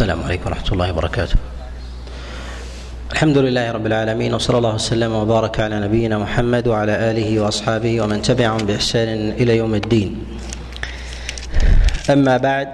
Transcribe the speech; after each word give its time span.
السلام 0.00 0.24
عليكم 0.24 0.46
ورحمة 0.48 0.72
الله 0.72 0.88
وبركاته. 0.92 1.36
الحمد 3.12 3.38
لله 3.38 3.72
رب 3.72 3.86
العالمين 3.86 4.34
وصلى 4.34 4.58
الله 4.58 4.74
وسلم 4.74 5.12
وبارك 5.12 5.60
على 5.60 5.76
نبينا 5.80 6.18
محمد 6.18 6.68
وعلى 6.68 7.10
آله 7.10 7.40
وأصحابه 7.40 8.00
ومن 8.00 8.22
تبعهم 8.22 8.64
بإحسان 8.64 9.36
إلى 9.36 9.56
يوم 9.60 9.74
الدين. 9.74 10.24
أما 12.10 12.36
بعد 12.36 12.68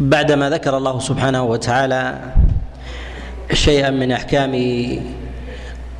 بعدما 0.00 0.50
ذكر 0.50 0.76
الله 0.76 0.98
سبحانه 0.98 1.42
وتعالى 1.42 2.02
شيئا 3.54 3.90
من 3.90 4.12
أحكام 4.12 4.54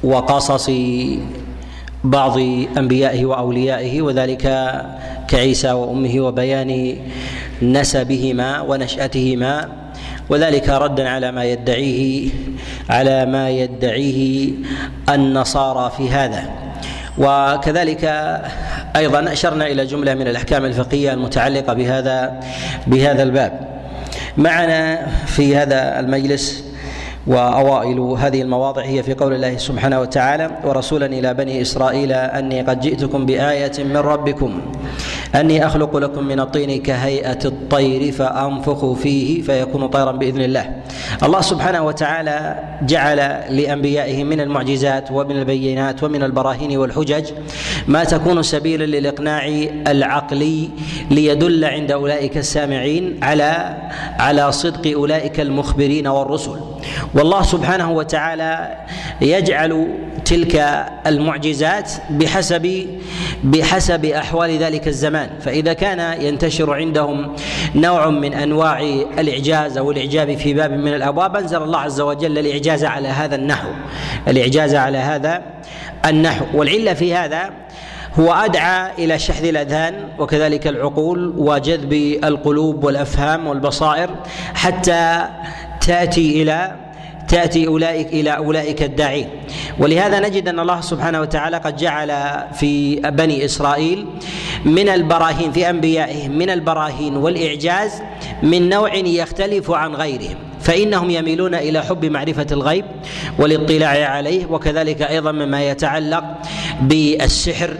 وقصص 0.02 0.70
بعض 2.04 2.38
أنبيائه 2.78 3.24
وأوليائه 3.24 4.02
وذلك 4.02 4.72
كعيسى 5.28 5.72
وأمه 5.72 6.20
وبيان 6.20 6.96
نسبهما 7.62 8.60
ونشأتهما 8.60 9.68
وذلك 10.28 10.68
ردا 10.68 11.08
على 11.08 11.32
ما 11.32 11.44
يدعيه 11.44 12.28
على 12.90 13.26
ما 13.26 13.50
يدعيه 13.50 14.50
النصارى 15.08 15.92
في 15.96 16.10
هذا. 16.10 16.44
وكذلك 17.18 18.04
أيضا 18.96 19.32
أشرنا 19.32 19.66
إلى 19.66 19.86
جملة 19.86 20.14
من 20.14 20.28
الأحكام 20.28 20.64
الفقهية 20.64 21.12
المتعلقة 21.12 21.72
بهذا 21.72 22.40
بهذا 22.86 23.22
الباب. 23.22 23.68
معنا 24.36 25.06
في 25.26 25.56
هذا 25.56 26.00
المجلس 26.00 26.71
وأوائل 27.26 28.00
هذه 28.00 28.42
المواضع 28.42 28.82
هي 28.82 29.02
في 29.02 29.14
قول 29.14 29.32
الله 29.32 29.56
سبحانه 29.56 30.00
وتعالى 30.00 30.50
ورسولا 30.64 31.06
إلى 31.06 31.34
بني 31.34 31.62
إسرائيل 31.62 32.12
أني 32.12 32.62
قد 32.62 32.80
جئتكم 32.80 33.26
بآية 33.26 33.84
من 33.84 33.96
ربكم 33.96 34.60
أني 35.34 35.66
أخلق 35.66 35.96
لكم 35.96 36.24
من 36.24 36.40
الطين 36.40 36.82
كهيئة 36.82 37.38
الطير 37.44 38.12
فانفخ 38.12 38.92
فيه 38.92 39.42
فيكون 39.42 39.86
طيرا 39.86 40.12
بإذن 40.12 40.40
الله. 40.40 40.70
الله 41.22 41.40
سبحانه 41.40 41.82
وتعالى 41.82 42.58
جعل 42.82 43.16
لأنبيائه 43.56 44.24
من 44.24 44.40
المعجزات 44.40 45.10
ومن 45.10 45.36
البينات 45.36 46.02
ومن 46.02 46.22
البراهين 46.22 46.76
والحجج 46.76 47.24
ما 47.88 48.04
تكون 48.04 48.42
سبيلا 48.42 48.84
للإقناع 48.84 49.46
العقلي 49.86 50.68
ليدل 51.10 51.64
عند 51.64 51.92
أولئك 51.92 52.36
السامعين 52.36 53.18
على 53.22 53.76
على 54.18 54.52
صدق 54.52 54.92
أولئك 54.92 55.40
المخبرين 55.40 56.06
والرسل. 56.06 56.71
والله 57.14 57.42
سبحانه 57.42 57.90
وتعالى 57.90 58.76
يجعل 59.20 59.88
تلك 60.24 60.84
المعجزات 61.06 61.92
بحسب 62.10 62.86
بحسب 63.44 64.04
أحوال 64.04 64.58
ذلك 64.58 64.88
الزمان. 64.88 65.30
فإذا 65.40 65.72
كان 65.72 66.22
ينتشر 66.22 66.74
عندهم 66.74 67.36
نوع 67.74 68.10
من 68.10 68.34
أنواع 68.34 68.80
الإعجاز 69.18 69.78
أو 69.78 69.90
الإعجاب 69.90 70.36
في 70.36 70.54
باب 70.54 70.72
من 70.72 70.94
الأبواب 70.94 71.36
أنزل 71.36 71.62
الله 71.62 71.78
عز 71.78 72.00
وجل 72.00 72.38
الإعجاز 72.38 72.84
على 72.84 73.08
هذا 73.08 73.34
النحو. 73.34 73.68
الإعجاز 74.28 74.74
على 74.74 74.98
هذا 74.98 75.42
النحو. 76.06 76.44
والعلة 76.54 76.94
في 76.94 77.14
هذا 77.14 77.50
هو 78.20 78.32
أدعى 78.32 78.90
إلى 78.98 79.18
شحذ 79.18 79.44
الأذهان 79.44 80.08
وكذلك 80.18 80.66
العقول 80.66 81.34
وجذب 81.36 81.92
القلوب 82.24 82.84
والأفهام 82.84 83.46
والبصائر 83.46 84.10
حتى 84.54 85.24
تأتي 85.86 86.42
إلى 86.42 86.76
تأتي 87.28 87.66
أولئك 87.66 88.06
إلى 88.06 88.30
أولئك 88.36 88.82
الداعين. 88.82 89.28
ولهذا 89.78 90.20
نجد 90.20 90.48
أن 90.48 90.60
الله 90.60 90.80
سبحانه 90.80 91.20
وتعالى 91.20 91.56
قد 91.56 91.76
جعل 91.76 92.12
في 92.54 92.96
بني 92.96 93.44
إسرائيل 93.44 94.06
من 94.64 94.88
البراهين 94.88 95.52
في 95.52 95.70
أنبيائهم 95.70 96.38
من 96.38 96.50
البراهين 96.50 97.16
والإعجاز 97.16 98.02
من 98.42 98.68
نوع 98.68 98.94
يختلف 98.94 99.70
عن 99.70 99.94
غيرهم. 99.94 100.36
فإنهم 100.60 101.10
يميلون 101.10 101.54
إلى 101.54 101.82
حب 101.82 102.04
معرفة 102.04 102.46
الغيب 102.52 102.84
والاطلاع 103.38 104.08
عليه 104.08 104.46
وكذلك 104.46 105.02
أيضا 105.02 105.32
مما 105.32 105.70
يتعلق 105.70 106.24
بالسحر 106.80 107.76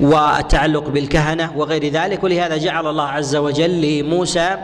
والتعلق 0.00 0.88
بالكهنة 0.88 1.52
وغير 1.56 1.88
ذلك. 1.88 2.24
ولهذا 2.24 2.56
جعل 2.56 2.86
الله 2.86 3.08
عز 3.08 3.36
وجل 3.36 3.80
لموسى 3.80 4.56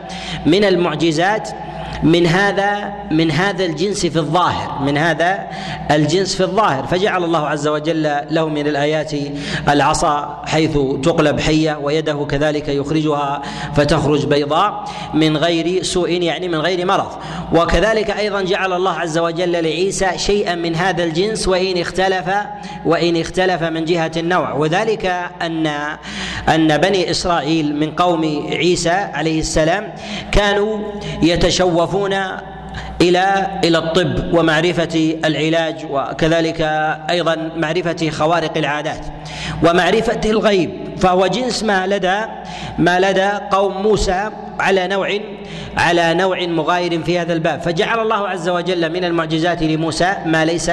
من 0.45 0.63
المعجزات 0.63 1.49
من 2.03 2.27
هذا 2.27 2.93
من 3.11 3.31
هذا 3.31 3.65
الجنس 3.65 4.05
في 4.05 4.15
الظاهر 4.15 4.79
من 4.81 4.97
هذا 4.97 5.47
الجنس 5.91 6.35
في 6.35 6.43
الظاهر. 6.43 6.87
فجعل 6.87 7.23
الله 7.23 7.47
عز 7.47 7.67
وجل 7.67 8.15
له 8.29 8.49
من 8.49 8.67
الآيات 8.67 9.11
العصا 9.69 10.41
حيث 10.45 10.77
تقلب 11.03 11.39
حية 11.39 11.79
ويده 11.83 12.25
كذلك 12.29 12.67
يخرجها 12.69 13.41
فتخرج 13.75 14.25
بيضاء 14.25 14.83
من 15.13 15.37
غير 15.37 15.83
سوء 15.83 16.09
يعني 16.09 16.47
من 16.47 16.59
غير 16.59 16.85
مرض. 16.85 17.11
وكذلك 17.53 18.09
أيضا 18.09 18.41
جعل 18.41 18.73
الله 18.73 18.91
عز 18.91 19.17
وجل 19.17 19.51
لعيسى 19.51 20.07
شيئا 20.17 20.55
من 20.55 20.75
هذا 20.75 21.03
الجنس 21.03 21.47
وإن 21.47 21.77
اختلف 21.77 22.25
وإن 22.85 23.21
اختلف 23.21 23.63
من 23.63 23.85
جهة 23.85 24.11
النوع. 24.17 24.53
وذلك 24.53 25.05
أن 25.41 25.67
أن 26.49 26.77
بني 26.77 27.11
إسرائيل 27.11 27.75
من 27.75 27.91
قوم 27.91 28.47
عيسى 28.51 28.89
عليه 28.89 29.39
السلام 29.39 29.93
كانوا 30.31 30.79
يتشوفون 31.21 31.92
إلى 33.01 33.47
إلى 33.63 33.77
الطب 33.77 34.33
ومعرفة 34.33 35.17
العلاج 35.25 35.85
وكذلك 35.89 36.61
أيضا 37.09 37.51
معرفة 37.57 38.09
خوارق 38.09 38.57
العادات 38.57 39.05
ومعرفة 39.63 40.21
الغيب 40.25 40.71
فهو 40.97 41.27
جنس 41.27 41.63
ما 41.63 41.87
لدى 41.87 42.19
ما 42.77 42.99
لدى 42.99 43.29
قوم 43.51 43.81
موسى 43.81 44.29
على 44.59 44.87
نوع 44.87 45.19
على 45.77 46.13
نوع 46.13 46.45
مغاير 46.45 47.03
في 47.03 47.19
هذا 47.19 47.33
الباب. 47.33 47.61
فجعل 47.61 47.99
الله 47.99 48.27
عز 48.27 48.49
وجل 48.49 48.91
من 48.93 49.03
المعجزات 49.03 49.63
لموسى 49.63 50.15
ما 50.25 50.45
ليس 50.45 50.71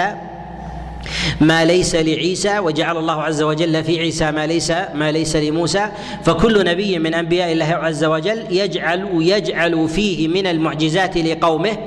ما 1.40 1.64
ليس 1.64 1.94
لعيسى 1.94 2.58
وجعل 2.58 2.96
الله 2.96 3.22
عز 3.22 3.42
وجل 3.42 3.84
في 3.84 4.00
عيسى 4.00 4.30
ما 4.30 4.46
ليس 4.46 4.70
ما 4.94 5.12
ليس 5.12 5.36
لموسى. 5.36 5.88
فكل 6.24 6.64
نبي 6.64 6.98
من 6.98 7.14
أنبياء 7.14 7.52
الله 7.52 7.64
عز 7.64 8.04
وجل 8.04 8.44
يجعل 8.50 9.08
يجعل 9.14 9.88
فيه 9.88 10.28
من 10.28 10.46
المعجزات 10.46 11.18
لقومه 11.18 11.78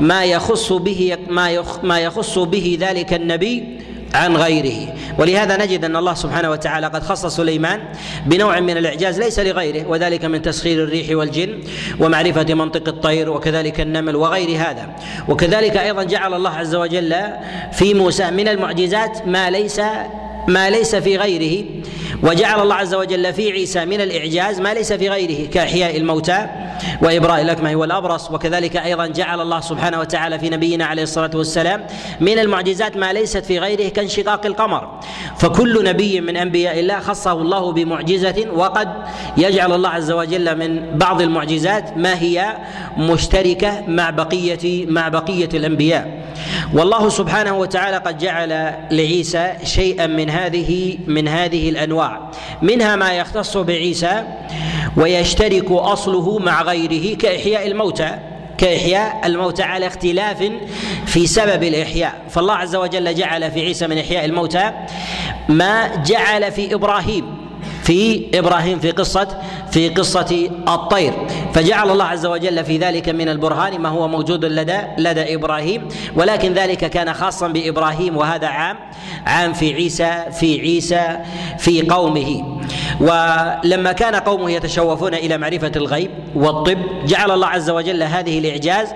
ما 0.00 0.24
يخص 0.24 0.72
به 0.72 1.16
ما 1.82 2.00
يخص 2.00 2.38
به 2.38 2.78
ذلك 2.80 3.14
النبي 3.14 3.78
عن 4.14 4.36
غيره. 4.36 4.94
ولهذا 5.18 5.56
نجد 5.56 5.84
أن 5.84 5.96
الله 5.96 6.14
سبحانه 6.14 6.50
وتعالى 6.50 6.86
قد 6.86 7.02
خص 7.02 7.26
سليمان 7.26 7.80
بنوع 8.26 8.60
من 8.60 8.76
الإعجاز 8.76 9.20
ليس 9.20 9.38
لغيره 9.38 9.88
وذلك 9.88 10.24
من 10.24 10.42
تسخير 10.42 10.84
الريح 10.84 11.16
والجن 11.16 11.58
ومعرفة 12.00 12.54
منطق 12.54 12.88
الطير 12.88 13.30
وكذلك 13.30 13.80
النمل 13.80 14.16
وغير 14.16 14.58
هذا. 14.58 14.88
وكذلك 15.28 15.76
أيضا 15.76 16.02
جعل 16.02 16.34
الله 16.34 16.50
عز 16.50 16.74
وجل 16.74 17.16
في 17.72 17.94
موسى 17.94 18.30
من 18.30 18.48
المعجزات 18.48 19.26
ما 19.26 19.50
ليس 19.50 19.80
ما 20.48 20.70
ليس 20.70 20.94
في 20.94 21.16
غيره. 21.16 21.64
وجعل 22.22 22.62
الله 22.62 22.74
عز 22.74 22.94
وجل 22.94 23.32
في 23.32 23.52
عيسى 23.52 23.84
من 23.84 24.00
الإعجاز 24.00 24.60
ما 24.60 24.74
ليس 24.74 24.92
في 24.92 25.08
غيره 25.08 25.50
كإحياء 25.50 25.96
الموتى 25.96 26.46
وابراء 27.02 27.42
الاكمه 27.42 27.76
والابرص 27.76 28.30
وكذلك 28.30 28.76
أيضا 28.76 29.06
جعل 29.06 29.40
الله 29.40 29.60
سبحانه 29.60 30.00
وتعالى 30.00 30.38
في 30.38 30.50
نبينا 30.50 30.84
عليه 30.84 31.02
الصلاة 31.02 31.30
والسلام 31.34 31.86
من 32.20 32.38
المعجزات 32.38 32.96
ما 32.96 33.12
ليست 33.12 33.44
في 33.44 33.58
غيره 33.58 33.88
كانشقاق 33.88 34.46
القمر. 34.46 35.00
فكل 35.38 35.84
نبي 35.84 36.20
من 36.20 36.36
أنبياء 36.36 36.80
الله 36.80 37.00
خصه 37.00 37.32
الله 37.32 37.72
بمعجزة 37.72 38.46
وقد 38.54 38.88
يجعل 39.36 39.72
الله 39.72 39.88
عز 39.88 40.10
وجل 40.10 40.58
من 40.58 40.98
بعض 40.98 41.22
المعجزات 41.22 41.96
ما 41.96 42.18
هي 42.22 42.56
مشتركة 42.96 43.84
مع 43.88 44.10
بقية 44.10 44.86
مع 44.86 45.08
بقية 45.08 45.48
الأنبياء. 45.54 46.21
والله 46.74 47.08
سبحانه 47.08 47.58
وتعالى 47.58 47.96
قد 47.96 48.18
جعل 48.18 48.74
لعيسى 48.90 49.52
شيئا 49.64 50.06
من 50.06 50.30
هذه 50.30 50.98
من 51.06 51.28
هذه 51.28 51.68
الأنواع. 51.68 52.30
منها 52.62 52.96
ما 52.96 53.12
يختص 53.12 53.56
بعيسى 53.56 54.24
ويشترك 54.96 55.70
أصله 55.70 56.38
مع 56.38 56.62
غيره 56.62 57.16
كإحياء 57.16 57.66
الموتى. 57.66 58.18
كإحياء 58.58 59.20
الموتى 59.24 59.62
على 59.62 59.86
اختلاف 59.86 60.50
في 61.06 61.26
سبب 61.26 61.62
الإحياء. 61.62 62.14
فالله 62.30 62.54
عز 62.54 62.76
وجل 62.76 63.14
جعل 63.14 63.50
في 63.50 63.60
عيسى 63.60 63.86
من 63.86 63.98
إحياء 63.98 64.24
الموتى 64.24 64.72
ما 65.48 65.96
جعل 65.96 66.52
في 66.52 66.74
إبراهيم. 66.74 67.42
في 67.82 68.28
إبراهيم 68.34 68.78
في 68.78 68.90
قصة 68.90 69.28
في 69.72 69.88
قصة 69.88 70.50
الطير. 70.68 71.12
فجعل 71.54 71.90
الله 71.90 72.04
عز 72.04 72.26
وجل 72.26 72.64
في 72.64 72.78
ذلك 72.78 73.08
من 73.08 73.28
البرهان 73.28 73.78
ما 73.80 73.88
هو 73.88 74.08
موجود 74.08 74.44
لدى 74.44 74.78
لدى 74.98 75.34
إبراهيم 75.34 75.88
ولكن 76.16 76.52
ذلك 76.52 76.78
كان 76.78 77.12
خاصا 77.12 77.48
بإبراهيم 77.48 78.16
وهذا 78.16 78.46
عام 78.46 78.76
عام 79.26 79.52
في 79.52 79.74
عيسى 79.74 80.24
في 80.40 80.60
عيسى 80.60 81.18
في 81.58 81.82
قومه. 81.82 82.58
ولما 83.00 83.92
كان 83.92 84.14
قومه 84.14 84.50
يتشوفون 84.50 85.14
إلى 85.14 85.38
معرفة 85.38 85.72
الغيب 85.76 86.10
والطب 86.34 86.78
جعل 87.06 87.30
الله 87.30 87.46
عز 87.46 87.70
وجل 87.70 88.02
هذه 88.02 88.38
الإعجاز 88.38 88.88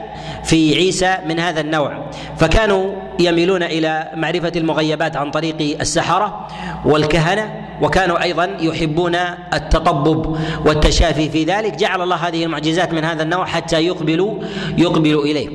في 0.45 0.75
عيسى 0.75 1.19
من 1.27 1.41
هذا 1.41 1.61
النوع. 1.61 2.11
فكانوا 2.39 3.06
يميلون 3.19 3.63
إلى 3.63 4.11
معرفة 4.15 4.53
المغيبات 4.57 5.17
عن 5.17 5.31
طريق 5.31 5.81
السحرة 5.81 6.49
والكهنة 6.85 7.67
وكانوا 7.83 8.23
أيضا 8.23 8.57
يحبون 8.61 9.15
التطبب 9.55 10.39
والتشافي 10.67 11.31
في 11.31 11.45
ذلك. 11.45 11.77
جعل 11.77 12.03
الله 12.03 12.17
هذه 12.17 12.45
المعجزات 12.45 12.93
من 12.93 13.05
هذا 13.05 13.23
النوع 13.23 13.47
حتى 13.47 13.87
يقبلوا 13.87 14.35
يقبلوا 14.79 15.25
إليه. 15.25 15.49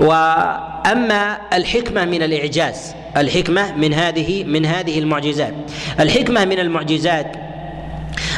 وأما 0.00 1.38
الحكمة 1.52 2.04
من 2.04 2.22
الإعجاز 2.22 2.94
الحكمة 3.16 3.76
من 3.76 3.94
هذه 3.94 4.44
من 4.44 4.66
هذه 4.66 4.98
المعجزات. 4.98 5.54
الحكمة 6.00 6.44
من 6.44 6.58
المعجزات 6.58 7.45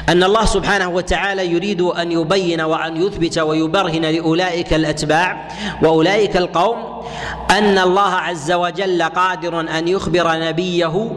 أن 0.09 0.25
الله 0.25 0.45
سبحانه 0.45 0.89
وتعالى 0.89 1.47
يريد 1.47 1.81
أن 1.81 2.13
يبين 2.13 2.61
وأن 2.61 2.97
يثبت 2.97 3.39
ويبرهن 3.39 4.03
لأولئك 4.03 4.75
الأتباع 4.75 5.49
وأولئك 5.83 6.37
القوم 6.37 7.03
أن 7.51 7.79
الله 7.79 8.15
عز 8.15 8.53
وجل 8.53 9.03
قادر 9.03 9.61
أن 9.61 9.89
يخبر 9.89 10.39
نبيه 10.39 11.11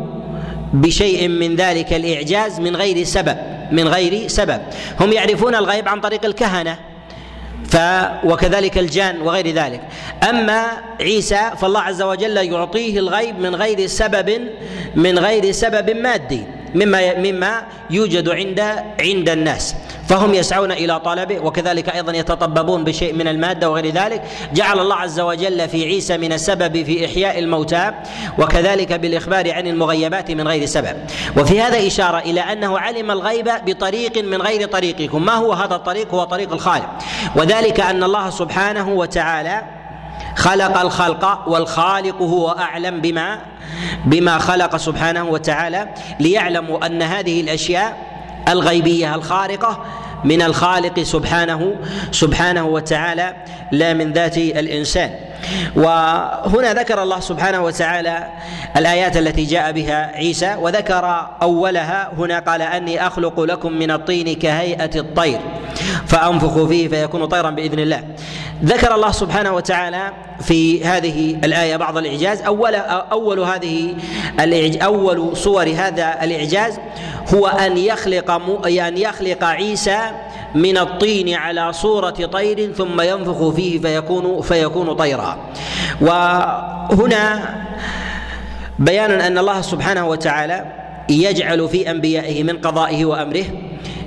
بشيء 0.74 1.28
من 1.28 1.56
ذلك 1.56 1.94
الإعجاز 1.94 2.60
من 2.60 2.76
غير 2.76 3.04
سبب 3.04 3.38
من 3.72 3.88
غير 3.88 4.28
سبب. 4.28 4.62
هم 5.00 5.14
يعرفون 5.14 5.56
الغيب 5.56 5.88
عن 5.88 6.02
طريق 6.02 6.26
الكهنة 6.26 6.78
ف 7.70 7.78
وكذلك 8.24 8.78
الجان 8.78 9.22
وغير 9.22 9.48
ذلك. 9.48 9.82
أما 10.30 10.68
عيسى 11.02 11.52
فالله 11.62 11.80
عز 11.80 12.02
وجل 12.02 12.38
يعطيه 12.38 13.00
الغيب 13.00 13.40
من 13.40 13.56
غير 13.56 13.88
سبب 13.88 14.42
من 14.96 15.20
غير 15.20 15.52
سبب 15.52 15.90
مادي. 15.90 16.44
مما 16.76 17.18
مما 17.18 17.64
يوجد 17.90 18.30
عند 18.30 18.60
عند 19.00 19.30
الناس. 19.30 19.76
فهم 20.10 20.34
يسعون 20.34 20.72
إلى 20.72 21.00
طلبه 21.00 21.40
وكذلك 21.40 21.90
أيضا 21.90 22.14
يتطببون 22.14 22.84
بشيء 22.84 23.14
من 23.14 23.28
المادة 23.28 23.70
وغير 23.70 23.94
ذلك. 23.94 24.24
جعل 24.54 24.80
الله 24.80 24.96
عز 24.96 25.20
وجل 25.20 25.70
في 25.70 25.86
عيسى 25.86 26.18
من 26.18 26.34
السبب 26.34 26.84
في 26.84 27.06
إحياء 27.06 27.40
الموتى 27.40 27.92
وكذلك 28.38 28.94
بالإخبار 28.94 29.52
عن 29.52 29.68
المغيبات 29.68 30.32
من 30.32 30.48
غير 30.48 30.66
سبب. 30.66 30.98
وفي 31.38 31.62
هذا 31.62 31.88
إشارة 31.88 32.18
إلى 32.18 32.42
أنه 32.42 32.80
علم 32.80 33.12
الغيب 33.12 33.50
بطريق 33.66 34.18
من 34.24 34.42
غير 34.42 34.68
طريقكم. 34.68 35.26
ما 35.26 35.34
هو 35.34 35.54
هذا 35.54 35.76
الطريق؟ 35.76 36.14
هو 36.14 36.24
طريق 36.24 36.54
الخالق. 36.54 36.90
وذلك 37.36 37.80
أن 37.80 38.04
الله 38.04 38.30
سبحانه 38.30 38.90
وتعالى 38.90 39.81
خلق 40.42 40.78
الخلق 40.80 41.48
والخالق 41.48 42.22
هو 42.22 42.50
أعلم 42.50 43.02
بما 43.02 43.40
بما 44.06 44.38
خلق 44.38 44.78
سبحانه 44.78 45.24
وتعالى 45.24 45.88
ليعلموا 46.20 46.86
أن 46.86 47.02
هذه 47.02 47.42
الأشياء 47.42 47.98
الغيبية 48.48 49.16
الخارقة 49.16 49.86
من 50.24 50.42
الخالق 50.42 51.00
سبحانه 51.00 51.76
سبحانه 52.12 52.66
وتعالى 52.66 53.36
لا 53.72 53.94
من 53.94 54.14
ذات 54.14 54.38
الإنسان. 54.38 55.12
وهنا 55.76 56.74
ذكر 56.74 57.04
الله 57.04 57.20
سبحانه 57.20 57.64
وتعالى 57.64 58.28
الآيات 58.78 59.18
التي 59.18 59.46
جاء 59.46 59.72
بها 59.72 60.12
عيسى 60.16 60.56
وذكر 60.60 61.28
أولها 61.42 62.12
هنا 62.18 62.40
قال 62.40 62.62
أني 62.62 63.08
أخلق 63.08 63.40
لكم 63.40 63.72
من 63.72 63.92
الطين 63.92 64.36
كهيئة 64.36 65.00
الطير 65.00 65.40
فانفخ 66.08 66.64
فيه 66.68 66.88
فيكون 66.88 67.26
طيرا 67.26 67.50
بإذن 67.50 67.80
الله. 67.80 68.04
ذكر 68.64 68.96
الله 68.96 69.12
سبحانه 69.12 69.56
وتعالى 69.56 70.12
في 70.42 70.86
هذه 70.86 71.38
الآية 71.44 71.76
بعض 71.76 71.98
الإعجاز. 71.98 72.42
أول 72.42 72.76
أول 72.76 73.40
هذه 73.40 73.96
أول 74.84 75.38
صور 75.38 75.70
هذا 75.70 76.24
الإعجاز 76.24 76.80
هو 77.34 77.48
أن 77.48 77.78
يخلق 77.78 78.32
أن 78.68 78.98
يخلق 78.98 79.44
عيسى 79.44 80.00
من 80.56 80.78
الطين 80.78 81.34
على 81.34 81.74
صورة 81.74 82.10
طير 82.10 82.74
ثم 82.74 83.02
ينفخ 83.02 83.50
فيه 83.50 83.80
فيكون 83.80 84.42
فيكون 84.42 84.94
طيرا. 84.94 85.38
وهنا 86.02 87.56
بيان 88.80 89.12
أن 89.12 89.38
الله 89.38 89.62
سبحانه 89.62 90.08
وتعالى 90.08 90.66
يجعل 91.10 91.70
في 91.70 91.92
أنبيائه 91.92 92.44
من 92.44 92.58
قضائه 92.58 93.06
وأمره 93.06 93.46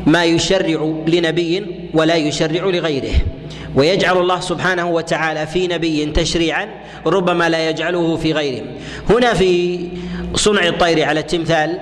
ما 0.07 0.25
يشرع 0.25 0.95
لنبي 1.07 1.67
ولا 1.95 2.15
يشرع 2.15 2.65
لغيره. 2.65 3.15
ويجعل 3.75 4.17
الله 4.17 4.41
سبحانه 4.41 4.89
وتعالى 4.89 5.47
في 5.47 5.67
نبي 5.67 6.07
تشريعا 6.07 6.69
ربما 7.07 7.49
لا 7.49 7.69
يجعله 7.69 8.17
في 8.17 8.33
غيره. 8.33 8.65
هنا 9.11 9.35
في 9.35 9.81
صنع 10.35 10.67
الطير 10.67 11.05
على 11.05 11.21
التمثال 11.21 11.79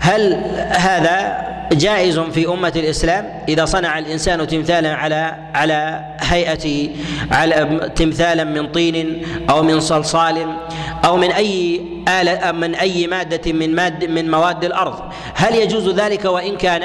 هل 0.00 0.34
هذا 0.70 1.44
جائز 1.72 2.18
في 2.18 2.48
أمة 2.48 2.72
الإسلام؟ 2.76 3.42
إذا 3.48 3.64
صنع 3.64 3.98
الإنسان 3.98 4.46
تمثالا 4.46 4.94
على 4.94 5.36
على 5.54 6.04
هيئة 6.20 6.88
على 7.30 7.90
تمثالا 7.96 8.44
من 8.44 8.66
طين 8.66 9.22
أو 9.50 9.62
من 9.62 9.80
صلصال 9.80 10.56
أو 11.04 11.16
من 11.16 11.32
أي 11.32 11.80
آلة 12.20 12.52
من 12.52 12.74
أي 12.74 13.06
مادة 13.06 13.52
من 13.52 13.74
ماد 13.74 14.04
من 14.04 14.30
مواد 14.30 14.64
الأرض 14.64 14.98
هل 15.34 15.54
يجوز 15.54 15.88
ذلك؟ 15.88 16.24
وإن 16.24 16.56
كان 16.56 16.82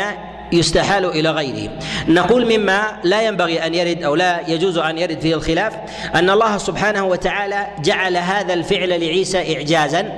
يستحال 0.51 1.05
إلى 1.05 1.29
غيره. 1.31 1.69
نقول 2.07 2.57
مما 2.57 2.81
لا 3.03 3.21
ينبغي 3.21 3.65
أن 3.65 3.73
يرد 3.75 4.03
أو 4.03 4.15
لا 4.15 4.39
يجوز 4.47 4.77
أن 4.77 4.97
يرد 4.97 5.19
فيه 5.19 5.35
الخلاف 5.35 5.73
أن 6.15 6.29
الله 6.29 6.57
سبحانه 6.57 7.05
وتعالى 7.05 7.67
جعل 7.79 8.17
هذا 8.17 8.53
الفعل 8.53 8.89
لعيسى 8.89 9.55
اعجازا. 9.55 10.11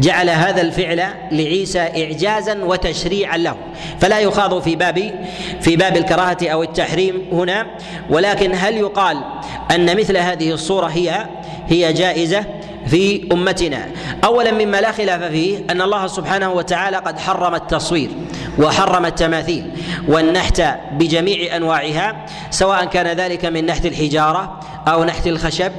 جعل 0.00 0.30
هذا 0.30 0.60
الفعل 0.60 1.04
لعيسى 1.32 1.78
اعجازا 1.78 2.64
وتشريعا 2.64 3.36
له. 3.36 3.56
فلا 4.00 4.18
يخاض 4.18 4.62
في 4.62 4.76
باب 4.76 5.14
في 5.60 5.76
باب 5.76 5.96
الكراهة 5.96 6.38
أو 6.42 6.62
التحريم 6.62 7.28
هنا 7.32 7.66
ولكن 8.10 8.50
هل 8.54 8.76
يقال 8.76 9.24
أن 9.70 9.96
مثل 9.96 10.16
هذه 10.16 10.52
الصورة 10.52 10.86
هي 10.86 11.26
هي 11.68 11.92
جائزة؟ 11.92 12.44
في 12.86 13.28
أمتنا. 13.32 13.88
اولا 14.24 14.50
مما 14.50 14.80
لا 14.80 14.92
خلاف 14.92 15.22
فيه 15.22 15.58
أن 15.70 15.82
الله 15.82 16.06
سبحانه 16.06 16.52
وتعالى 16.52 16.96
قد 16.96 17.18
حرم 17.18 17.54
التصوير 17.54 18.10
وحرم 18.58 19.06
التماثيل 19.06 19.70
والنحت 20.08 20.62
بجميع 20.92 21.56
أنواعها 21.56 22.26
سواء 22.50 22.84
كان 22.84 23.06
ذلك 23.06 23.44
من 23.44 23.66
نحت 23.66 23.86
الحجارة 23.86 24.60
أو 24.88 25.04
نحت 25.04 25.26
الخشب 25.26 25.72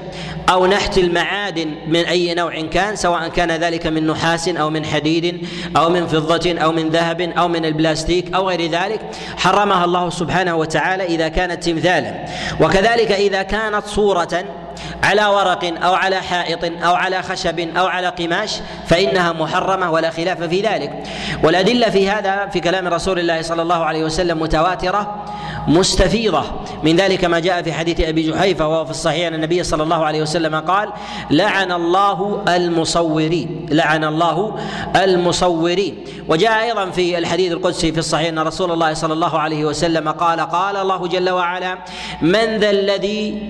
أو 0.50 0.66
نحت 0.66 0.98
المعادن 0.98 1.76
من 1.88 2.00
أي 2.00 2.34
نوع 2.34 2.62
كان 2.62 2.96
سواء 2.96 3.28
كان 3.28 3.52
ذلك 3.52 3.88
من 3.88 4.08
نحاس 4.08 4.50
أو 4.50 4.70
من 4.70 4.86
حديد 4.86 5.48
أو 5.78 5.90
من 5.90 6.08
فضة 6.08 6.60
أو 6.60 6.72
من 6.72 6.90
ذهب 6.90 7.22
أو 7.22 7.48
من 7.48 7.66
البلاستيك 7.66 8.34
أو 8.34 8.50
غير 8.50 8.72
ذلك. 8.72 9.02
حرمها 9.38 9.86
الله 9.86 10.10
سبحانه 10.10 10.56
وتعالى 10.56 11.06
إذا 11.06 11.28
كانت 11.28 11.64
تمثالا. 11.64 12.26
وكذلك 12.62 13.12
إذا 13.12 13.42
كانت 13.42 13.86
صورة 13.86 14.46
على 15.04 15.26
ورق 15.26 15.84
أو 15.84 15.94
على 15.94 16.16
حائط 16.22 16.64
أو 16.64 16.94
على 16.94 17.24
خشب 17.24 17.60
أو 17.78 17.86
على 17.86 18.08
قماش 18.08 18.60
فإنها 18.88 19.32
محرمة 19.32 19.92
ولا 19.92 20.10
خلاف 20.10 20.44
في 20.44 20.62
ذلك. 20.62 21.04
والأدلة 21.44 21.90
في 21.90 22.10
هذا 22.10 22.48
في 22.48 22.60
كلام 22.60 22.88
رسول 22.88 23.20
الله 23.20 23.42
صلى 23.42 23.62
الله 23.62 23.86
عليه 23.86 24.04
وسلم 24.04 24.40
متواترة 24.40 25.26
مستفيضة. 25.68 26.44
من 26.84 26.96
ذلك 26.96 27.26
ما 27.26 27.40
جاء 27.40 27.62
في 27.62 27.74
حديث 27.74 28.00
أبي 28.02 28.32
جحيفة 28.32 28.68
وهو 28.68 28.86
في 28.86 28.92
الصحيح 28.92 29.28
أن 29.28 29.34
النبي 29.34 29.64
صلى 29.64 29.84
الله 29.84 30.06
عليه 30.06 30.22
وسلم 30.22 30.56
قال 30.56 30.90
لعن 31.32 31.72
الله 31.72 32.44
المصورين 32.48 33.66
لعن 33.70 34.04
الله 34.04 34.60
المصورين. 34.96 35.96
وجاء 36.28 36.64
أيضا 36.64 36.90
في 36.90 37.18
الحديث 37.18 37.52
القدسي 37.52 37.92
في 37.92 37.98
الصحيح 37.98 38.28
أن 38.28 38.40
رسول 38.40 38.72
الله 38.72 38.94
صلى 38.94 39.14
الله 39.14 39.40
عليه 39.40 39.66
وسلم 39.66 40.10
قال 40.10 40.40
قال 40.40 40.76
الله 40.78 41.08
جل 41.08 41.30
وعلا 41.30 41.78
من 42.22 42.58
ذا 42.58 42.70
الذي 42.70 43.50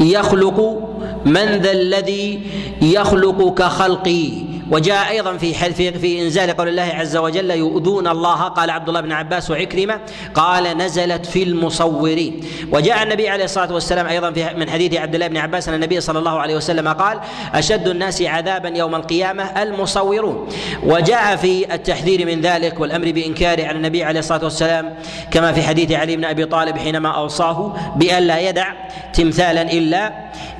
يخلق 0.00 0.88
من 1.24 1.46
ذا 1.62 1.72
الذي 1.72 2.40
يخلق 2.82 3.54
كخلقي. 3.54 4.49
وجاء 4.70 5.10
أيضا 5.10 5.36
في 5.36 5.54
في 5.54 5.92
في 5.92 6.22
إنزال 6.22 6.56
قول 6.56 6.68
الله 6.68 6.82
عز 6.82 7.16
وجل 7.16 7.50
يؤذون 7.50 8.08
الله. 8.08 8.48
قال 8.48 8.70
عبد 8.70 8.88
الله 8.88 9.00
بن 9.00 9.12
عباس 9.12 9.50
وعكرمة 9.50 10.00
قال 10.34 10.78
نزلت 10.78 11.26
في 11.26 11.42
المصورين. 11.42 12.40
وجاء 12.72 13.02
النبي 13.02 13.28
عليه 13.28 13.44
الصلاة 13.44 13.72
والسلام 13.74 14.06
أيضا 14.06 14.30
في 14.32 14.54
من 14.54 14.70
حديث 14.70 14.94
عبد 14.94 15.14
الله 15.14 15.26
بن 15.26 15.36
عباس 15.36 15.68
أن 15.68 15.74
النبي 15.74 16.00
صلى 16.00 16.18
الله 16.18 16.40
عليه 16.40 16.56
وسلم 16.56 16.88
قال 16.88 17.20
أشد 17.54 17.88
الناس 17.88 18.22
عذابا 18.22 18.68
يوم 18.68 18.94
القيامة 18.94 19.62
المصورون. 19.62 20.48
وجاء 20.82 21.36
في 21.36 21.74
التحذير 21.74 22.26
من 22.26 22.40
ذلك 22.40 22.80
والأمر 22.80 23.12
بانكاره 23.12 23.64
على 23.64 23.76
النبي 23.76 24.04
عليه 24.04 24.20
الصلاة 24.20 24.44
والسلام 24.44 24.94
كما 25.30 25.52
في 25.52 25.62
حديث 25.62 25.92
علي 25.92 26.16
بن 26.16 26.24
أبي 26.24 26.44
طالب 26.44 26.78
حينما 26.78 27.08
أوصاه 27.08 27.76
بأن 27.96 28.22
لا 28.22 28.38
يدع 28.38 28.72
تمثالا 29.12 29.62
الا 29.62 30.12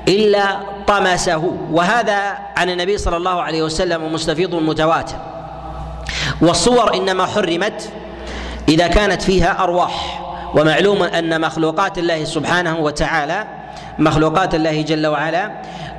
إلا 0.07 0.59
طمسه. 0.87 1.57
وهذا 1.71 2.37
عن 2.57 2.69
النبي 2.69 2.97
صلى 2.97 3.17
الله 3.17 3.41
عليه 3.41 3.63
وسلم 3.63 4.00
مستفيض 4.03 4.55
متواتر. 4.55 5.15
والصور 6.41 6.93
إنما 6.95 7.25
حرمت 7.25 7.89
إذا 8.69 8.87
كانت 8.87 9.21
فيها 9.21 9.63
أرواح. 9.63 10.21
ومعلوم 10.55 11.03
أن 11.03 11.41
مخلوقات 11.41 11.97
الله 11.97 12.23
سبحانه 12.23 12.79
وتعالى 12.79 13.47
مخلوقات 13.99 14.55
الله 14.55 14.81
جل 14.81 15.07
وعلا 15.07 15.51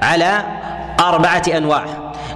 على 0.02 0.44
أربعة 1.00 1.42
أنواع. 1.56 1.84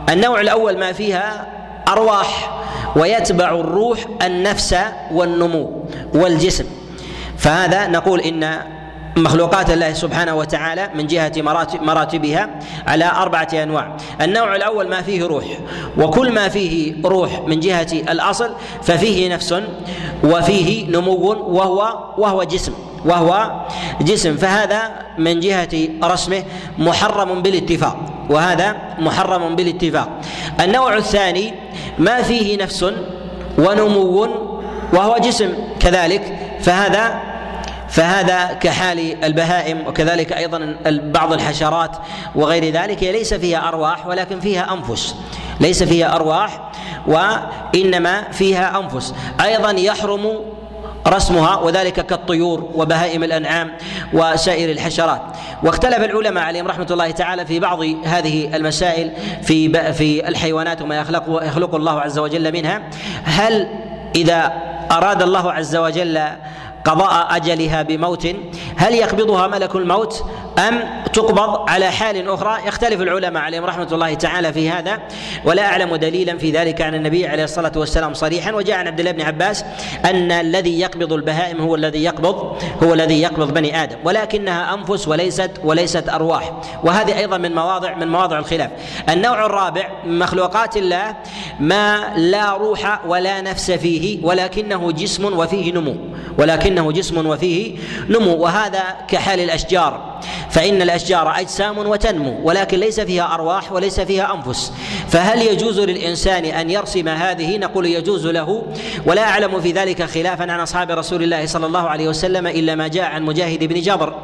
النوع 0.09 0.41
الأول 0.41 0.79
ما 0.79 0.93
فيها 0.93 1.47
أرواح 1.89 2.61
ويتبع 2.97 3.49
الروح 3.49 3.99
النفس 4.23 4.77
والنمو 5.13 5.85
والجسم. 6.15 6.65
فهذا 7.39 7.87
نقول 7.87 8.21
إن 8.21 8.63
مخلوقات 9.17 9.71
الله 9.71 9.93
سبحانه 9.93 10.35
وتعالى 10.35 10.91
من 10.95 11.07
جهة 11.07 11.33
مراتبها 11.81 12.59
على 12.87 13.05
أربعة 13.05 13.49
أنواع. 13.55 13.97
النوع 14.21 14.57
الأول 14.57 14.89
ما 14.89 15.03
فيه 15.03 15.25
روح 15.25 15.45
وكل 15.99 16.33
ما 16.33 16.49
فيه 16.49 16.95
روح 17.05 17.41
من 17.47 17.61
جهة 17.61 17.93
الأصل 17.93 18.51
ففيه 18.83 19.35
نفس 19.35 19.55
وفيه 20.25 20.87
نمو 20.91 21.33
وهو 21.49 21.99
وهو 22.19 22.43
جسم 22.43 22.73
وهو 23.05 23.61
جسم. 24.01 24.37
فهذا 24.37 24.81
من 25.19 25.41
جهة 25.41 25.89
رسمه 26.05 26.43
محرم 26.79 27.43
بالاتفاق 27.43 27.97
وهذا 28.31 28.77
محرم 28.99 29.57
بالاتفاق. 29.57 30.09
النوع 30.61 30.97
الثاني 30.97 31.55
ما 31.99 32.23
فيه 32.23 32.57
نفس 32.63 32.85
ونمو 33.59 34.29
وهو 34.93 35.19
جسم 35.19 35.53
كذلك 35.81 36.39
فهذا 36.61 37.36
فهذا 37.89 38.53
كحال 38.61 39.25
البهائم 39.25 39.87
وكذلك 39.87 40.33
أيضا 40.33 40.77
بعض 40.87 41.33
الحشرات 41.33 41.97
وغير 42.35 42.73
ذلك 42.73 43.05
هي 43.05 43.13
ليس 43.13 43.35
فيها 43.35 43.69
أرواح 43.69 44.07
ولكن 44.07 44.41
فيها 44.41 44.73
أنفس. 44.73 45.15
ليس 45.61 45.83
فيها 45.83 46.17
أرواح 46.17 46.71
وإنما 47.07 48.31
فيها 48.33 48.79
أنفس. 48.79 49.15
أيضا 49.45 49.71
يحرم 49.71 50.41
رسمها 51.09 51.57
وذلك 51.57 52.07
كالطيور 52.07 52.71
وبهائم 52.75 53.25
الأنعام 53.25 53.73
وسائر 54.13 54.71
الحشرات. 54.71 55.23
واختلف 55.63 55.99
العلماء 55.99 56.45
عليهم 56.45 56.67
رحمة 56.67 56.87
الله 56.91 57.11
تعالى 57.11 57.47
في 57.47 57.61
بعض 57.61 57.79
هذه 58.05 58.57
المسائل 58.57 59.13
في 59.43 59.93
في 59.93 60.29
الحيوانات 60.29 60.83
وما 60.83 60.97
يخلق 60.97 61.43
يخلق 61.43 61.75
الله 61.75 62.01
عز 62.01 62.19
وجل 62.19 62.53
منها. 62.53 62.83
هل 63.25 63.69
إذا 64.17 64.53
أراد 64.91 65.23
الله 65.23 65.53
عز 65.53 65.77
وجل 65.77 66.23
قضاء 66.87 67.37
أجلها 67.37 67.83
بموت. 67.83 68.27
هل 68.77 68.95
يقبضها 68.95 69.47
ملك 69.47 69.77
الموت 69.77 70.25
أم 70.69 70.81
تقبض 71.13 71.71
على 71.71 71.91
حال 71.91 72.29
أخرى؟ 72.29 72.59
يختلف 72.67 73.01
العلماء 73.01 73.43
عليهم 73.43 73.65
رحمة 73.65 73.89
الله 73.93 74.15
تعالى 74.15 74.53
في 74.53 74.71
هذا. 74.71 74.99
ولا 75.45 75.67
أعلم 75.67 75.97
دليلا 75.97 76.39
في 76.39 76.51
ذلك 76.51 76.83
عن 76.83 76.95
النبي 76.95 77.27
عليه 77.27 77.45
الصلاة 77.45 77.73
والسلام 77.77 78.15
صريحا. 78.15 78.53
وجاء 78.53 78.77
عن 78.77 78.87
عبد 78.87 79.01
الله 79.01 79.13
بن 79.13 79.23
عباس 79.23 79.65
أن 80.05 80.33
الذي 80.33 80.81
يقبض 80.81 81.13
البهائم 81.13 81.61
هو 81.61 81.75
الذي 81.75 82.05
يقبض 82.05 82.63
هو 82.83 82.95
الذي 82.95 83.23
يقبض 83.23 83.55
بني 83.55 83.83
آدم. 83.83 83.97
ولكنها 84.05 84.75
أنفس 84.75 85.09
وليست 85.09 85.51
وليست 85.65 86.09
أرواح. 86.09 86.53
وهذه 86.85 87.19
أيضا 87.19 87.39
من 87.39 87.55
مواضع 87.55 87.95
من 87.95 88.09
مواضع 88.09 88.39
الخلاف. 88.39 88.71
النوع 89.09 89.47
الرابع 89.47 89.89
من 90.05 90.19
مخلوقات 90.19 90.77
الله 90.77 91.17
ما 91.61 92.13
لا 92.17 92.57
روح 92.57 93.01
ولا 93.07 93.41
نفس 93.41 93.71
فيه 93.71 94.25
ولكنه 94.25 94.93
جسم 94.93 95.39
وفيه 95.39 95.73
نمو. 95.73 95.97
ولكنه 96.77 96.93
جسم 96.93 97.27
وفيه 97.27 97.77
نمو 98.09 98.37
وهذا 98.37 98.83
كحال 99.09 99.41
الأشجار. 99.41 100.17
فإن 100.51 100.83
الأشجار 100.83 101.41
أجسام 101.41 101.79
وتنمو 101.79 102.41
ولكن 102.43 102.79
ليس 102.79 103.01
فيها 103.01 103.35
أرواح 103.35 103.73
وليس 103.73 104.01
فيها 104.01 104.35
أنفس. 104.35 104.73
فهل 105.09 105.43
يجوز 105.43 105.81
للإنسان 105.81 106.45
أن 106.45 106.71
يرسم 106.71 107.09
هذه؟ 107.09 107.59
نقول 107.59 107.87
يجوز 107.87 108.27
له. 108.27 108.63
ولا 109.07 109.23
أعلم 109.23 109.61
في 109.61 109.73
ذلك 109.73 110.03
خلافا 110.03 110.53
عن 110.53 110.61
أصحاب 110.61 110.91
رسول 110.91 111.23
الله 111.23 111.47
صلى 111.47 111.67
الله 111.67 111.89
عليه 111.89 112.09
وسلم 112.09 112.47
إلا 112.47 112.75
ما 112.75 112.89
جاء 112.89 113.05
عن 113.05 113.23
مجاهد 113.23 113.65
بن 113.65 113.81
جبر. 113.81 114.15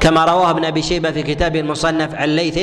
كما 0.00 0.24
رواه 0.24 0.50
ابن 0.50 0.64
أبي 0.64 0.82
شيبة 0.82 1.10
في 1.10 1.22
كتابه 1.22 1.60
المصنف 1.60 2.14
عن 2.14 2.28
ليث 2.28 2.58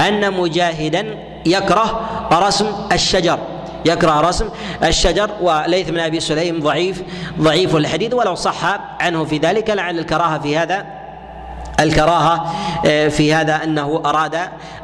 أن 0.00 0.32
مجاهدا 0.32 1.18
يكره 1.46 2.08
رسم 2.32 2.66
الشجر. 2.92 3.38
يكره 3.84 4.20
رسم 4.20 4.48
الشجر 4.84 5.30
وليث 5.40 5.90
بن 5.90 5.98
أبي 5.98 6.20
سليم 6.20 6.60
ضعيف 6.60 7.02
ضعيف 7.40 7.76
الحديث 7.76 8.14
ولو 8.14 8.34
صح 8.34 8.80
عنه 9.00 9.24
في 9.24 9.38
ذلك 9.38 9.70
لعل 9.70 9.98
الكراهة 9.98 10.38
في 10.38 10.58
هذا 10.58 10.86
الكراهة 11.80 12.54
آه، 12.86 13.08
في 13.08 13.34
هذا 13.34 13.64
أنه 13.64 14.02
أراد 14.06 14.38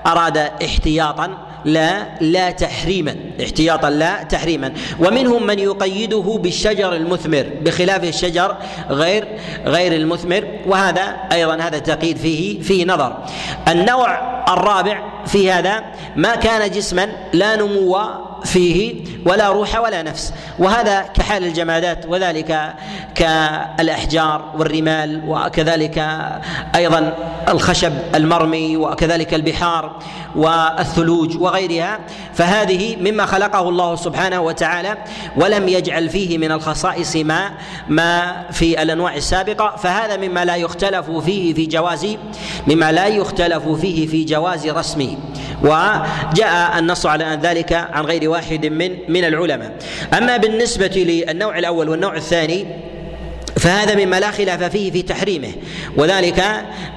أراد 0.06 0.36
احتياطا 0.38 1.36
لا 1.64 2.06
لا 2.20 2.50
تحريما 2.50 3.16
احتياطا 3.42 3.90
لا 3.90 4.22
تحريما. 4.22 4.72
ومنهم 5.00 5.46
من 5.46 5.58
يقيده 5.58 6.38
بالشجر 6.42 6.96
المثمر 6.96 7.46
بخلاف 7.62 8.04
الشجر 8.04 8.56
غير 8.90 9.28
غير 9.66 9.92
المثمر. 9.92 10.44
وهذا 10.66 11.16
أيضا 11.32 11.56
هذا 11.56 11.76
التقييد 11.76 12.16
فيه 12.16 12.60
فيه 12.60 12.84
نظر. 12.84 13.16
النوع 13.68 14.34
الرابع 14.52 15.02
في 15.26 15.52
هذا 15.52 15.84
ما 16.16 16.34
كان 16.34 16.70
جسما 16.70 17.08
لا 17.32 17.56
نمو 17.56 17.98
فيه 18.44 18.94
ولا 19.26 19.48
روح 19.48 19.80
ولا 19.80 20.02
نفس. 20.02 20.32
وهذا 20.58 21.00
كحال 21.00 21.44
الجمادات 21.44 22.06
وذلك 22.08 22.74
كالأحجار 23.14 24.54
والرمال 24.58 25.22
وكذلك 25.28 25.98
أيضا 26.74 27.16
الخشب 27.48 27.92
المرمي 28.14 28.76
وكذلك 28.76 29.34
البحار 29.34 29.96
والثلوج 30.36 31.36
وغيرها. 31.36 31.98
فهذه 32.34 32.96
مما 32.96 33.26
خلقه 33.26 33.68
الله 33.68 33.96
سبحانه 33.96 34.40
وتعالى 34.40 34.96
ولم 35.36 35.68
يجعل 35.68 36.08
فيه 36.08 36.38
من 36.38 36.52
الخصائص 36.52 37.16
ما 37.16 37.50
ما 37.88 38.42
في 38.50 38.82
الأنواع 38.82 39.14
السابقة. 39.14 39.76
فهذا 39.76 40.16
مما 40.16 40.44
لا 40.44 40.56
يختلف 40.56 41.10
فيه 41.10 41.54
في 41.54 41.66
جواز 41.66 42.16
مما 42.66 42.92
لا 42.92 43.06
يختلف 43.06 43.68
فيه 43.68 44.06
في 44.06 44.24
جواز 44.24 44.66
رسمه. 44.66 45.16
وجاء 45.62 46.78
النص 46.78 47.06
على 47.06 47.38
ذلك 47.42 47.72
عن 47.72 48.04
غير 48.04 48.30
واحد 48.34 48.66
من 48.66 48.90
من 49.08 49.24
العلماء. 49.24 49.72
أما 50.18 50.36
بالنسبة 50.36 50.94
للنوع 50.96 51.58
الأول 51.58 51.88
والنوع 51.88 52.16
الثاني 52.16 52.66
فهذا 53.56 53.94
مما 54.04 54.20
لا 54.20 54.30
خلاف 54.30 54.62
فيه 54.62 54.90
في 54.90 55.02
تحريمه 55.02 55.52
وذلك 55.96 56.44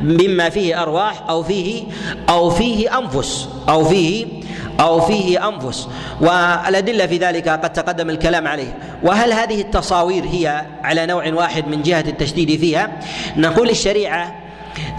مما 0.01 0.49
فيه 0.49 0.81
أرواح 0.81 1.29
أو 1.29 1.43
فيه 1.43 1.83
أو 2.29 2.49
فيه 2.49 2.97
أنفس 2.97 3.49
أو 3.69 3.85
فيه 3.85 4.25
أو 4.79 5.01
فيه 5.01 5.47
أنفس. 5.47 5.87
والأدلة 6.21 7.05
في 7.05 7.17
ذلك 7.17 7.49
قد 7.49 7.73
تقدم 7.73 8.09
الكلام 8.09 8.47
عليه. 8.47 8.77
وهل 9.03 9.33
هذه 9.33 9.61
التصاوير 9.61 10.23
هي 10.25 10.65
على 10.83 11.05
نوع 11.05 11.33
واحد 11.33 11.67
من 11.67 11.81
جهة 11.81 12.05
التشديد 12.07 12.59
فيها؟ 12.59 12.99
نقول 13.37 13.69
الشريعة 13.69 14.35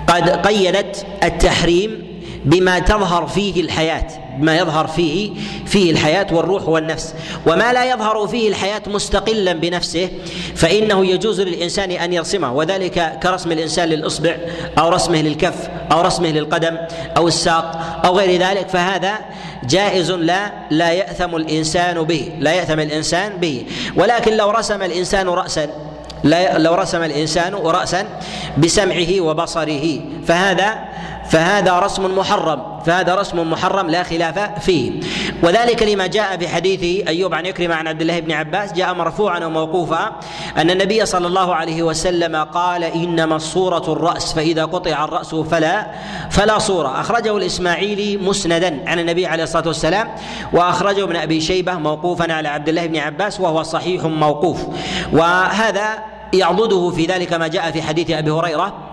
قد 0.06 0.30
قيدت 0.30 1.06
التحريم 1.22 2.20
بما 2.44 2.78
تظهر 2.78 3.26
فيه 3.26 3.60
الحياة. 3.60 4.27
ما 4.40 4.58
يظهر 4.58 4.86
فيه 4.86 5.30
فيه 5.66 5.90
الحياة 5.90 6.26
والروح 6.32 6.68
والنفس. 6.68 7.14
وما 7.46 7.72
لا 7.72 7.84
يظهر 7.84 8.26
فيه 8.26 8.48
الحياة 8.48 8.82
مستقلا 8.86 9.52
بنفسه 9.52 10.08
فإنه 10.54 11.06
يجوز 11.06 11.40
للإنسان 11.40 11.90
أن 11.90 12.12
يرسمه. 12.12 12.52
وذلك 12.52 13.18
كرسم 13.22 13.52
الإنسان 13.52 13.88
للإصبع 13.88 14.36
أو 14.78 14.88
رسمه 14.88 15.22
للكف 15.22 15.68
أو 15.92 16.00
رسمه 16.00 16.28
للقدم 16.28 16.76
أو 17.16 17.28
الساق 17.28 18.00
أو 18.04 18.18
غير 18.18 18.40
ذلك. 18.40 18.68
فهذا 18.68 19.18
جائز 19.64 20.10
لا 20.10 20.52
لا 20.70 20.92
يأثم 20.92 21.36
الإنسان 21.36 22.02
به 22.02 22.32
لا 22.38 22.52
يأثم 22.52 22.80
الإنسان 22.80 23.36
به. 23.36 23.64
ولكن 23.96 24.36
لو 24.36 24.50
رسم 24.50 24.82
الإنسان 24.82 25.28
راسا 25.28 25.68
لا 26.24 26.58
لو 26.58 26.74
رسم 26.74 27.02
الإنسان 27.02 27.54
راسا 27.54 28.04
بسمعه 28.58 29.20
وبصره 29.20 30.00
فهذا 30.26 30.78
فهذا 31.30 31.78
رسم 31.78 32.18
محرم. 32.18 32.77
فهذا 32.88 33.14
رسم 33.14 33.50
محرم 33.50 33.90
لا 33.90 34.02
خلاف 34.02 34.60
فيه. 34.60 35.00
وذلك 35.42 35.82
لما 35.82 36.06
جاء 36.06 36.36
في 36.36 36.48
حديث 36.48 37.08
أيوب 37.08 37.34
عن 37.34 37.46
يكرم 37.46 37.72
عن 37.72 37.88
عبد 37.88 38.00
الله 38.00 38.20
بن 38.20 38.32
عباس 38.32 38.72
جاء 38.72 38.94
مرفوعا 38.94 39.44
وموقوفا 39.44 40.12
أن 40.56 40.70
النبي 40.70 41.06
صلى 41.06 41.26
الله 41.26 41.54
عليه 41.54 41.82
وسلم 41.82 42.36
قال 42.36 42.84
إنما 42.84 43.36
الصورة 43.36 43.92
الرأس 43.92 44.32
فإذا 44.32 44.64
قطع 44.64 45.04
الرأس 45.04 45.34
فلا 45.34 45.86
فلا 46.30 46.58
صورة. 46.58 47.00
أخرجه 47.00 47.36
الإسماعيلي 47.36 48.16
مسندا 48.16 48.80
عن 48.86 48.98
النبي 48.98 49.26
عليه 49.26 49.44
الصلاة 49.44 49.66
والسلام 49.66 50.08
وأخرجه 50.52 51.04
ابن 51.04 51.16
أبي 51.16 51.40
شيبة 51.40 51.74
موقوفا 51.74 52.32
على 52.32 52.48
عبد 52.48 52.68
الله 52.68 52.86
بن 52.86 52.96
عباس 52.96 53.40
وهو 53.40 53.62
صحيح 53.62 54.04
موقوف. 54.04 54.66
وهذا 55.12 55.98
يعضده 56.32 56.90
في 56.90 57.06
ذلك 57.06 57.32
ما 57.32 57.48
جاء 57.48 57.70
في 57.70 57.82
حديث 57.82 58.10
أبي 58.10 58.30
هريرة 58.30 58.87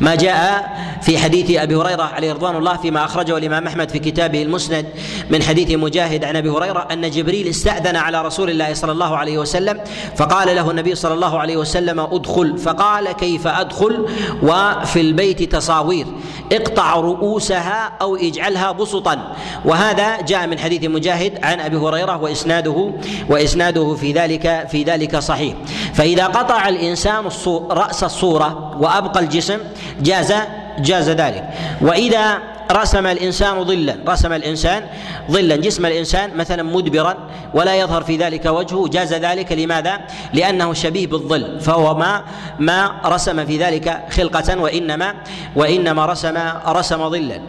ما 0.00 0.14
جاء 0.14 0.72
في 1.02 1.18
حديث 1.18 1.58
أبي 1.58 1.76
هريرة 1.76 2.02
عليه 2.02 2.32
رضوان 2.32 2.56
الله 2.56 2.76
فيما 2.76 3.04
أخرجه 3.04 3.38
الإمام 3.38 3.66
أحمد 3.66 3.90
في 3.90 3.98
كتابه 3.98 4.42
المسند 4.42 4.86
من 5.30 5.42
حديث 5.42 5.70
مجاهد 5.70 6.24
عن 6.24 6.36
أبي 6.36 6.50
هريرة 6.50 6.88
أن 6.92 7.10
جبريل 7.10 7.48
استأذن 7.48 7.96
على 7.96 8.22
رسول 8.22 8.50
الله 8.50 8.74
صلى 8.74 8.92
الله 8.92 9.16
عليه 9.16 9.38
وسلم 9.38 9.80
فقال 10.16 10.56
له 10.56 10.70
النبي 10.70 10.94
صلى 10.94 11.14
الله 11.14 11.38
عليه 11.38 11.56
وسلم 11.56 12.00
ادخل 12.00 12.58
فقال 12.58 13.12
كيف 13.12 13.46
أدخل 13.46 14.06
وفي 14.42 15.00
البيت 15.00 15.52
تصاوير 15.52 16.06
اقطع 16.52 16.94
رؤوسها 16.94 17.92
أو 18.02 18.16
اجعلها 18.16 18.72
بسطا 18.72 19.34
وهذا 19.64 20.20
جاء 20.20 20.46
من 20.46 20.58
حديث 20.58 20.84
مجاهد 20.84 21.38
عن 21.42 21.60
أبي 21.60 21.76
هريرة 21.76 22.16
وإسناده 22.16 22.92
وإسناده 23.28 23.94
في 23.94 24.12
ذلك 24.12 24.68
في 24.70 24.82
ذلك 24.82 25.18
صحيح 25.18 25.54
فإذا 25.94 26.26
قطع 26.26 26.68
الإنسان 26.68 27.24
رأس 27.70 28.04
الصورة 28.04 28.76
وأبقى 28.80 29.20
الجسم 29.20 29.58
جاز 30.00 30.32
جاز 30.78 31.10
ذلك. 31.10 31.44
وإذا 31.80 32.38
رسم 32.72 33.06
الإنسان 33.06 33.64
ظلا 33.64 33.96
رسم 34.08 34.32
الإنسان 34.32 34.82
ظلا 35.30 35.56
جسم 35.56 35.86
الإنسان 35.86 36.36
مثلا 36.36 36.62
مدبرا 36.62 37.14
ولا 37.54 37.74
يظهر 37.76 38.02
في 38.02 38.16
ذلك 38.16 38.46
وجهه 38.46 38.88
جاز 38.88 39.14
ذلك. 39.14 39.52
لماذا؟ 39.52 40.00
لأنه 40.34 40.72
شبيه 40.72 41.06
بالظل 41.06 41.60
فهو 41.60 41.94
ما 41.94 42.22
ما 42.58 43.00
رسم 43.04 43.44
في 43.46 43.58
ذلك 43.58 44.02
خلقة 44.10 44.60
وإنما 44.60 45.14
وإنما 45.56 46.06
رسم 46.06 46.38
رسم 46.66 47.08
ظلا. 47.10 47.40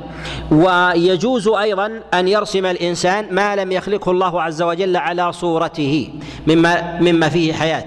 ويجوز 0.51 1.47
أيضا 1.47 2.01
أن 2.13 2.27
يرسم 2.27 2.65
الإنسان 2.65 3.27
ما 3.31 3.55
لم 3.55 3.71
يخلقه 3.71 4.11
الله 4.11 4.41
عز 4.41 4.61
وجل 4.61 4.97
على 4.97 5.33
صورته 5.33 6.09
مما 6.47 6.99
مما 7.01 7.29
فيه 7.29 7.53
حياة. 7.53 7.85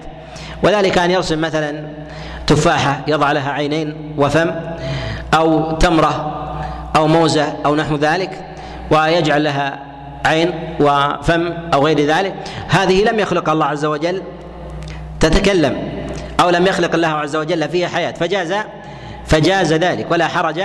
وذلك 0.62 0.98
أن 0.98 1.10
يرسم 1.10 1.40
مثلا 1.40 1.84
تفاحة 2.46 3.00
يضع 3.06 3.32
لها 3.32 3.52
عينين 3.52 4.14
وفم 4.18 4.50
أو 5.34 5.72
تمرة 5.72 6.42
أو 6.96 7.06
موزة 7.06 7.56
أو 7.66 7.76
نحو 7.76 7.96
ذلك 7.96 8.44
ويجعل 8.90 9.44
لها 9.44 9.78
عين 10.24 10.52
وفم 10.80 11.52
أو 11.74 11.86
غير 11.86 12.00
ذلك. 12.00 12.34
هذه 12.68 13.04
لم 13.04 13.18
يخلق 13.20 13.50
الله 13.50 13.66
عز 13.66 13.84
وجل 13.84 14.22
تتكلم 15.20 15.88
أو 16.40 16.50
لم 16.50 16.66
يخلق 16.66 16.94
الله 16.94 17.08
عز 17.08 17.36
وجل 17.36 17.68
فيها 17.68 17.88
حياة. 17.88 18.12
فجاز 18.12 18.54
فجاز 19.26 19.72
ذلك. 19.72 20.06
ولا 20.10 20.26
حرج 20.26 20.62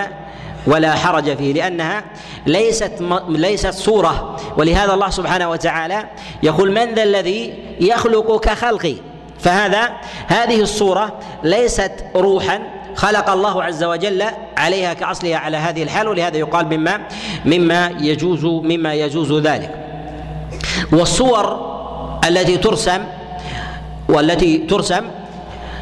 ولا 0.68 0.96
حرج 0.96 1.38
فيه 1.38 1.54
لأنها 1.54 2.04
ليست 2.46 2.92
ليست 3.28 3.74
صورة. 3.74 4.36
ولهذا 4.58 4.94
الله 4.94 5.10
سبحانه 5.10 5.50
وتعالى 5.50 6.06
يقول 6.44 6.72
من 6.72 6.94
ذا 6.94 7.04
الذي 7.04 7.54
يخلق 7.80 8.40
كخلقي 8.40 8.96
فهذا 9.42 9.92
هذه 10.28 10.62
الصورة 10.62 11.20
ليست 11.44 11.92
روحا 12.16 12.60
خلق 12.96 13.30
الله 13.30 13.64
عز 13.64 13.84
وجل 13.84 14.24
عليها 14.58 14.94
كأصلها 14.94 15.38
على 15.38 15.58
هذه 15.58 15.84
الحال 15.84 16.08
ولهذا 16.08 16.38
يقال 16.38 16.66
مما 16.66 17.02
مما 17.46 17.92
يجوز 18.00 18.46
مما 18.46 18.94
يجوز 18.94 19.32
ذلك. 19.32 19.76
والصور 20.92 21.72
التي 22.28 22.58
ترسم 22.58 23.04
والتي 24.10 24.58
ترسم 24.58 25.08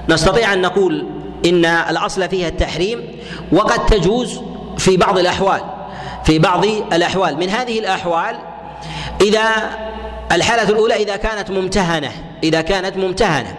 نستطيع 0.10 0.54
أن 0.54 0.62
نقول 0.62 1.06
إن 1.46 1.66
الأصل 1.66 2.30
فيها 2.30 2.48
التحريم 2.48 3.08
وقد 3.52 3.86
تجوز 3.86 4.42
في 4.78 4.98
بعض 4.98 5.18
الأحوال 5.18 5.62
في 6.24 6.40
بعض 6.40 6.66
الأحوال. 6.66 7.38
من 7.38 7.50
هذه 7.50 7.80
الأحوال 7.80 8.36
إذا 9.22 9.70
الحالة 10.32 10.70
الأولى 10.70 10.96
إذا 10.96 11.16
كانت 11.16 11.50
ممتهنة 11.50 12.12
إذا 12.44 12.62
كانت 12.62 12.98
ممتهنة. 12.98 13.56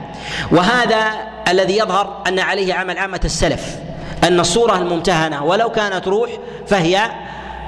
وهذا 0.53 1.13
الذي 1.49 1.79
يظهر 1.79 2.23
أن 2.27 2.39
عليه 2.39 2.75
عمل 2.75 2.99
عامة 2.99 3.21
السلف 3.25 3.77
أن 4.25 4.41
الصورة 4.41 4.79
الممتهنة 4.79 5.45
ولو 5.45 5.71
كانت 5.71 6.09
روح 6.09 6.31
فهي 6.67 7.11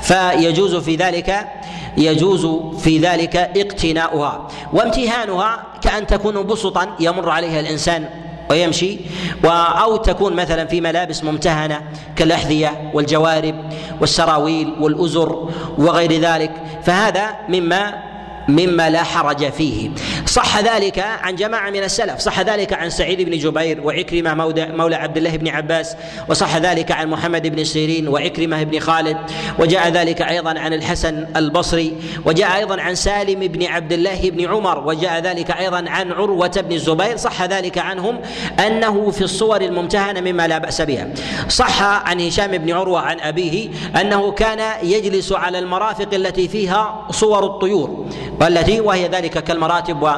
فيجوز 0.00 0.76
في 0.76 0.96
ذلك 0.96 1.48
يجوز 1.96 2.46
في 2.78 2.98
ذلك 2.98 3.36
اقتناؤها. 3.36 4.48
وامتهانها 4.72 5.62
كأن 5.82 6.06
تكون 6.06 6.42
بسطا 6.42 6.96
يمر 7.00 7.30
عليها 7.30 7.60
الإنسان 7.60 8.08
ويمشي. 8.50 8.98
أو 9.44 9.96
تكون 9.96 10.32
مثلا 10.32 10.64
في 10.64 10.80
ملابس 10.80 11.24
ممتهنة 11.24 11.80
كالأحذية 12.16 12.90
والجوارب 12.94 13.54
والسراويل 14.00 14.74
والأزر 14.80 15.48
وغير 15.78 16.12
ذلك. 16.12 16.52
فهذا 16.82 17.26
مما 17.48 18.11
مما 18.48 18.90
لا 18.90 19.02
حرج 19.02 19.50
فيه. 19.50 19.90
صح 20.26 20.60
ذلك 20.60 20.98
عن 20.98 21.36
جماعة 21.36 21.70
من 21.70 21.82
السلف. 21.82 22.18
صح 22.18 22.40
ذلك 22.40 22.72
عن 22.72 22.90
سعيد 22.90 23.22
بن 23.22 23.38
جبير 23.38 23.80
وعكرمة 23.80 24.34
مولى 24.56 24.96
عبد 24.96 25.16
الله 25.16 25.36
بن 25.36 25.48
عباس. 25.48 25.96
وصح 26.28 26.56
ذلك 26.56 26.92
عن 26.92 27.10
محمد 27.10 27.46
بن 27.46 27.64
سيرين 27.64 28.08
وعكرمة 28.08 28.62
بن 28.62 28.78
خالد. 28.78 29.16
وجاء 29.58 29.88
ذلك 29.88 30.22
أيضا 30.22 30.58
عن 30.58 30.72
الحسن 30.72 31.26
البصري. 31.36 31.96
وجاء 32.24 32.56
أيضا 32.56 32.80
عن 32.80 32.94
سالم 32.94 33.40
بن 33.40 33.66
عبد 33.66 33.92
الله 33.92 34.30
بن 34.30 34.48
عمر. 34.48 34.86
وجاء 34.86 35.20
ذلك 35.20 35.50
أيضا 35.50 35.84
عن 35.88 36.12
عروة 36.12 36.52
بن 36.56 36.72
الزبير. 36.72 37.16
صح 37.16 37.42
ذلك 37.42 37.78
عنهم 37.78 38.20
أنه 38.66 39.10
في 39.10 39.22
الصور 39.22 39.60
الممتهنة 39.60 40.20
مما 40.20 40.48
لا 40.48 40.58
بأس 40.58 40.80
بها. 40.80 41.08
صح 41.48 41.82
عن 41.82 42.20
هشام 42.20 42.58
بن 42.58 42.72
عروة 42.72 43.00
عن 43.00 43.20
أبيه 43.20 43.68
أنه 44.00 44.32
كان 44.32 44.60
يجلس 44.82 45.32
على 45.32 45.58
المرافق 45.58 46.14
التي 46.14 46.48
فيها 46.48 47.06
صور 47.10 47.46
الطيور. 47.46 48.06
والتي 48.42 48.80
وهي 48.80 49.08
ذلك 49.08 49.44
كالمراتب 49.44 50.02
و 50.02 50.10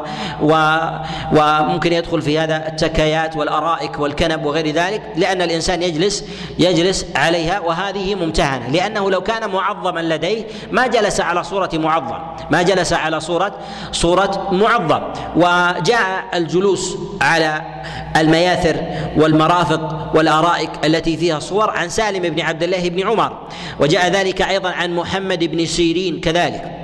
و 0.42 0.78
وممكن 1.32 1.92
يدخل 1.92 2.22
في 2.22 2.38
هذا 2.38 2.68
التكايات 2.68 3.36
والأرائك 3.36 3.98
والكنب 3.98 4.44
وغير 4.44 4.70
ذلك 4.70 5.02
لأن 5.16 5.42
الإنسان 5.42 5.82
يجلس 5.82 6.24
يجلس 6.58 7.06
عليها 7.16 7.60
وهذه 7.60 8.14
ممتهنة 8.14 8.68
لأنه 8.68 9.10
لو 9.10 9.20
كان 9.20 9.50
معظما 9.50 10.00
لديه 10.00 10.44
ما 10.70 10.86
جلس 10.86 11.20
على 11.20 11.44
صورة 11.44 11.70
معظم 11.74 12.18
ما 12.50 12.62
جلس 12.62 12.92
على 12.92 13.20
صورة 13.20 13.58
صورة 13.92 14.48
معظم 14.52 15.02
وجاء 15.36 16.24
الجلوس 16.34 16.96
على 17.20 17.62
المياثر 18.16 18.76
والمرافق 19.16 20.10
والأرائك 20.16 20.70
التي 20.84 21.16
فيها 21.16 21.38
صور 21.38 21.70
عن 21.70 21.88
سالم 21.88 22.22
بن 22.22 22.40
عبد 22.40 22.62
الله 22.62 22.88
بن 22.88 23.08
عمر 23.08 23.38
وجاء 23.80 24.08
ذلك 24.08 24.42
أيضا 24.42 24.70
عن 24.70 24.94
محمد 24.94 25.44
بن 25.44 25.66
سيرين 25.66 26.20
كذلك. 26.20 26.83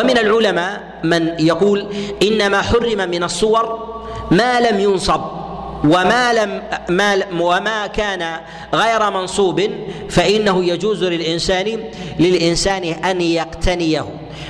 ومن 0.00 0.18
العلماء 0.18 0.80
من 1.04 1.32
يقول 1.38 1.86
إنما 2.22 2.62
حرم 2.62 3.10
من 3.10 3.22
الصور 3.22 3.88
ما 4.30 4.60
لم 4.60 4.80
ينصب 4.80 5.20
وما 5.84 6.32
لم 6.32 6.62
ما 6.88 7.22
وما 7.40 7.86
كان 7.86 8.40
غير 8.74 9.10
منصوب 9.10 9.62
فإنه 10.10 10.64
يجوز 10.64 11.04
للانسان 11.04 11.84
للإنسان 12.18 12.84
أن 12.84 13.20
يقتنيه. 13.20 14.04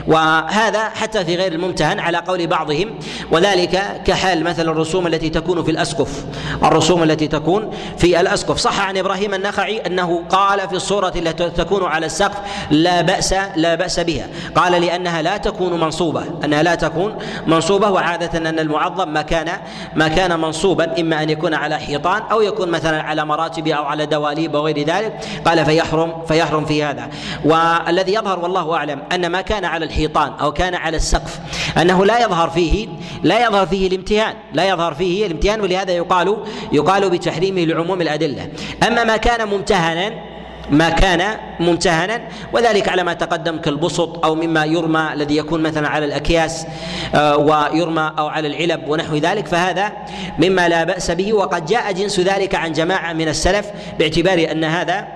وهذا 0.07 0.89
حتى 0.89 1.25
في 1.25 1.37
غير 1.37 1.53
الممتهن 1.53 2.01
على 2.01 2.19
قول 2.19 2.47
بعضهم 2.47 2.95
وذلك 3.33 4.03
كحال 4.05 4.45
مثل 4.45 4.69
الرسوم 4.69 5.07
التي 5.07 5.29
تكون 5.29 5.65
في 5.65 5.71
الأسقف. 5.71 6.25
الرسوم 6.65 7.03
التي 7.03 7.29
تكون 7.29 7.71
في 7.99 8.21
الأسقف. 8.21 8.59
صح 8.59 8.81
عن 8.81 8.97
إبراهيم 8.97 9.35
النخعي 9.35 9.79
أنه 9.79 10.25
قال 10.29 10.69
في 10.69 10.75
الصورة 10.75 11.13
التي 11.17 11.51
تكون 11.51 11.85
على 11.85 12.07
السقف 12.07 12.37
لا 12.71 13.01
بأس 13.01 13.35
لا 13.57 13.75
بأس 13.75 14.01
بها. 14.01 14.29
قال 14.55 14.83
لأنها 14.83 15.23
لا 15.23 15.37
تكون 15.37 15.81
منصوبة 15.81 16.25
أنها 16.45 16.63
لا 16.63 16.75
تكون 16.75 17.19
منصوبة 17.47 17.91
وعادة 17.91 18.39
أن 18.39 18.59
المعظم 18.59 19.09
ما 19.09 19.23
كان 19.23 19.49
ما 19.95 20.09
كان 20.09 20.41
منصوبا 20.41 21.01
إما 21.01 21.23
أن 21.23 21.31
يكون 21.31 21.55
على 21.55 21.79
حيطان 21.79 22.23
أو 22.23 22.43
يكون 22.43 22.69
مثلا 22.69 23.03
على 23.03 23.25
مراتب 23.25 23.69
أو 23.69 23.85
على 23.85 24.07
دواليب 24.07 24.55
وغير 24.55 24.79
ذلك. 24.79 25.21
قال 25.47 25.65
فيحرم 25.65 26.25
فيحرم 26.29 26.65
في 26.65 26.85
هذا. 26.85 27.09
والذي 27.45 28.15
يظهر 28.15 28.39
والله 28.39 28.75
أعلم 28.75 29.03
أن 29.13 29.27
ما 29.27 29.41
كان 29.41 29.65
على 29.65 29.78
الحيطان 29.85 30.33
أو 30.33 30.53
كان 30.53 30.75
على 30.75 30.97
السقف. 30.97 31.41
أنه 31.79 32.05
لا 32.05 32.25
يظهر 32.25 32.51
فيه 32.51 32.89
لا 33.23 33.47
يظهر 33.47 33.67
فيه 33.67 33.87
الامتهان 33.87 34.35
لا 34.53 34.69
يظهر 34.69 34.95
فيه 34.95 35.27
الامتهان 35.27 35.61
ولهذا 35.61 35.93
يقال 35.93 36.37
يقال 36.73 37.11
بتحريمه 37.11 37.61
لعموم 37.65 38.01
الأدلة. 38.01 38.49
أما 38.87 39.05
ما 39.05 39.17
كان 39.17 39.49
ممتهنا 39.49 40.38
ما 40.71 40.91
كان 40.91 41.37
ممتهنا 41.61 42.21
وذلك 42.53 42.89
على 42.89 43.03
ما 43.03 43.13
تقدم 43.13 43.59
كالبسط 43.59 44.25
أو 44.25 44.35
مما 44.35 44.65
يرمى 44.65 45.11
الذي 45.13 45.37
يكون 45.37 45.63
مثلا 45.63 45.89
على 45.89 46.05
الأكياس 46.05 46.67
آه، 47.15 47.37
ويرمى 47.37 48.13
أو 48.19 48.27
على 48.27 48.49
العلب 48.49 48.89
ونحو 48.89 49.17
ذلك 49.17 49.47
فهذا 49.47 49.93
مما 50.39 50.69
لا 50.69 50.85
بأس 50.85 51.11
به. 51.11 51.33
وقد 51.33 51.67
جاء 51.67 51.93
جنس 51.93 52.21
ذلك 52.21 52.55
عن 52.55 52.73
جماعة 52.73 53.13
من 53.13 53.29
السلف 53.29 53.67
باعتبار 53.99 54.47
أن 54.51 54.65
هذا 54.65 55.09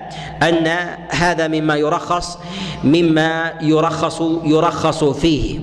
أن 0.43 0.67
هذا 1.09 1.47
مما 1.47 1.75
يرخص 1.75 2.37
مما 2.83 3.53
يرخص 3.61 4.21
يرخص 4.43 5.03
فيه. 5.03 5.59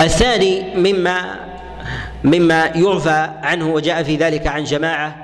الثاني 0.00 0.74
مما 0.76 1.44
مما 2.24 2.64
يعفى 2.64 3.30
عنه 3.42 3.68
وجاء 3.68 4.02
في 4.02 4.16
ذلك 4.16 4.46
عن 4.46 4.64
جماعة 4.64 5.23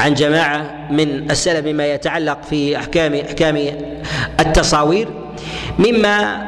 عن 0.00 0.14
جماعة 0.14 0.88
من 0.90 1.30
السلف 1.30 1.66
مما 1.66 1.86
يتعلق 1.86 2.42
في 2.42 2.76
احكام 2.76 3.14
أحكام 3.14 3.66
التصاوير 4.40 5.08
مما 5.78 6.46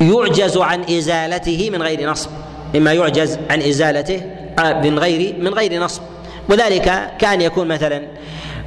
يعجز 0.00 0.56
عن 0.58 0.80
إزالته 0.90 1.70
من 1.72 1.82
غير 1.82 2.10
نصب 2.10 2.30
مما 2.74 2.92
يعجز 2.92 3.38
عن 3.50 3.62
إزالته 3.62 4.22
من 4.58 4.98
غير 4.98 5.34
من 5.38 5.54
غير 5.54 5.82
نصب. 5.82 6.02
وذلك 6.48 7.10
كأن 7.18 7.40
يكون 7.40 7.68
مثلا 7.68 8.02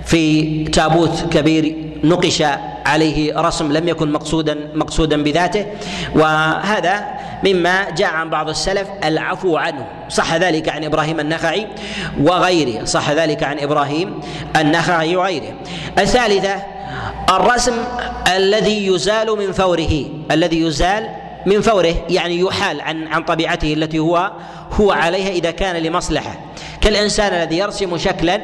في 0.06 0.64
تابوت 0.64 1.26
كبير 1.32 1.76
نقش 2.04 2.44
عليه 2.86 3.42
رسم 3.42 3.72
لم 3.72 3.88
يكن 3.88 4.12
مقصودا 4.12 4.58
مقصودا 4.74 5.24
بذاته. 5.24 5.66
وهذا 6.16 7.06
مما 7.44 7.90
جاء 7.90 8.14
عن 8.14 8.30
بعض 8.30 8.50
السلف 8.50 8.88
العفو 9.04 9.58
عنه. 9.58 9.88
صح 10.10 10.36
ذلك 10.36 10.70
عن 10.70 10.84
إبراهيم 10.84 11.20
النخعي 11.20 11.68
وغيره. 12.22 12.86
صح 12.86 13.12
ذلك 13.12 13.44
عن 13.44 13.60
إبراهيم 13.60 14.20
النخعي 14.56 15.16
وغيره. 15.16 15.54
الثالثة 16.00 16.56
الرسم 17.30 17.74
الذي 18.36 18.88
يزال 18.88 19.38
من 19.38 19.52
فوره. 19.52 20.06
الذي 20.32 20.62
يزال 20.62 21.10
من 21.46 21.62
فوره 21.62 21.96
يعني 22.10 22.40
يحال 22.40 22.82
عن 22.82 23.08
عن 23.08 23.24
طبيعته 23.24 23.74
التي 23.74 24.00
هو 24.00 24.32
هو 24.72 24.92
عليها 24.92 25.30
إذا 25.30 25.52
كان 25.52 25.76
لمصلحة. 25.76 26.40
كالإنسان 26.82 27.34
الذي 27.34 27.58
يرسم 27.58 27.98
شكلا 27.98 28.42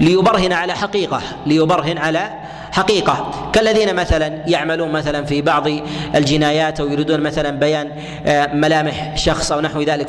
ليبرهن 0.00 0.52
على 0.52 0.74
حقيقة 0.74 1.22
ليبرهن 1.46 1.98
على 1.98 2.30
حقيقة. 2.72 3.30
كالذين 3.52 3.94
مثلا 3.94 4.42
يعملون 4.46 4.92
مثلا 4.92 5.24
في 5.24 5.42
بعض 5.42 5.66
الجنايات 6.14 6.80
أو 6.80 6.88
يريدون 6.88 7.20
مثلا 7.20 7.50
بيان 7.50 7.90
آه، 8.26 8.54
ملامح 8.54 9.16
شخص 9.16 9.52
أو 9.52 9.60
نحو 9.60 9.82
ذلك 9.82 10.08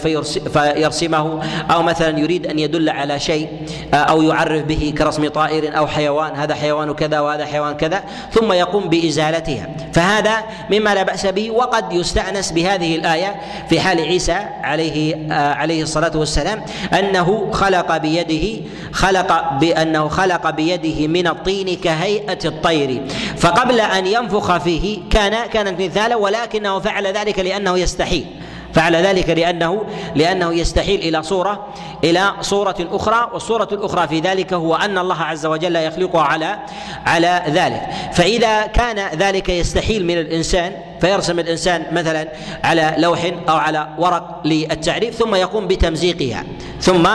فيرسمه 0.50 1.44
أو 1.72 1.84
مثلا 1.84 2.20
يريد 2.20 2.48
أن 2.48 2.60
يدل 2.60 2.90
على 2.90 3.20
شيء 3.20 3.48
آه، 3.94 3.96
أو 3.96 4.22
يعرف 4.22 4.64
به 4.64 4.94
كرسم 4.98 5.28
طائر 5.28 5.78
أو 5.78 5.88
حيوان 5.88 6.36
هذا 6.36 6.56
حيوان 6.56 6.94
كذا 6.94 7.20
وهذا 7.20 7.46
حيوان 7.46 7.74
كذا 7.78 8.04
ثم 8.32 8.52
يقوم 8.52 8.90
بإزالتها. 8.90 9.70
فهذا 9.94 10.38
مما 10.72 10.96
لا 10.96 11.04
بأس 11.04 11.26
به 11.26 11.52
وقد 11.52 11.94
يستأنس 11.94 12.52
بهذه 12.52 12.96
الآية 12.96 13.36
في 13.70 13.80
حال 13.80 14.00
عيسى 14.00 14.38
عليه 14.64 15.16
آه، 15.32 15.54
عليه 15.54 15.84
الصلاة 15.84 16.18
والسلام 16.18 16.62
أنه 17.00 17.52
خلق 17.52 17.98
بيده 17.98 18.62
خلق 18.92 19.54
بانه 19.60 20.08
خلق 20.08 20.50
بيده 20.50 21.08
من 21.08 21.28
الطين 21.28 21.76
كهيئة 21.76 22.51
الطير. 22.52 23.02
فقبل 23.38 23.80
أن 23.80 24.08
ينفخ 24.08 24.58
فيه 24.58 25.00
كان 25.10 25.48
كانت 25.54 25.82
مثالا 25.82 26.16
ولكنه 26.16 26.80
فعل 26.80 27.08
ذلك 27.08 27.40
لأنه 27.40 27.78
يستحيل. 27.78 28.26
فعل 28.74 28.96
ذلك 28.96 29.30
لأنه 29.30 29.84
لأنه 30.16 30.54
يستحيل 30.54 31.00
إلى 31.00 31.24
صورة 31.24 31.68
إلى 32.04 32.34
صورة 32.42 32.76
أخرى 32.92 33.30
والصورة 33.34 33.68
الأخرى 33.72 34.08
في 34.08 34.20
ذلك 34.20 34.54
هو 34.54 34.76
أن 34.76 34.98
الله 34.98 35.22
عز 35.22 35.46
وجل 35.46 35.76
يخلقها 35.76 36.22
على 36.22 36.60
على 37.06 37.44
ذلك. 37.48 37.82
فإذا 38.14 38.66
كان 38.66 39.18
ذلك 39.18 39.50
يستحيل 39.50 40.06
من 40.06 40.18
الإنسان 40.18 40.72
فيرسم 41.02 41.40
الإنسان 41.40 41.86
مثلا 41.92 42.28
على 42.64 42.96
لوح 42.98 43.32
أو 43.50 43.56
على 43.56 43.88
ورق 43.98 44.42
للتعريف 44.46 45.16
ثم 45.16 45.36
يقوم 45.36 45.68
بتمزيقها. 45.68 46.44
ثم 46.82 47.08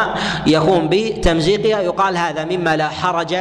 يقوم 0.46 0.88
بتمزيقها 0.90 1.81
يقال 1.81 2.16
هذا 2.16 2.44
مما 2.44 2.76
لا 2.76 2.88
حرج 2.88 3.37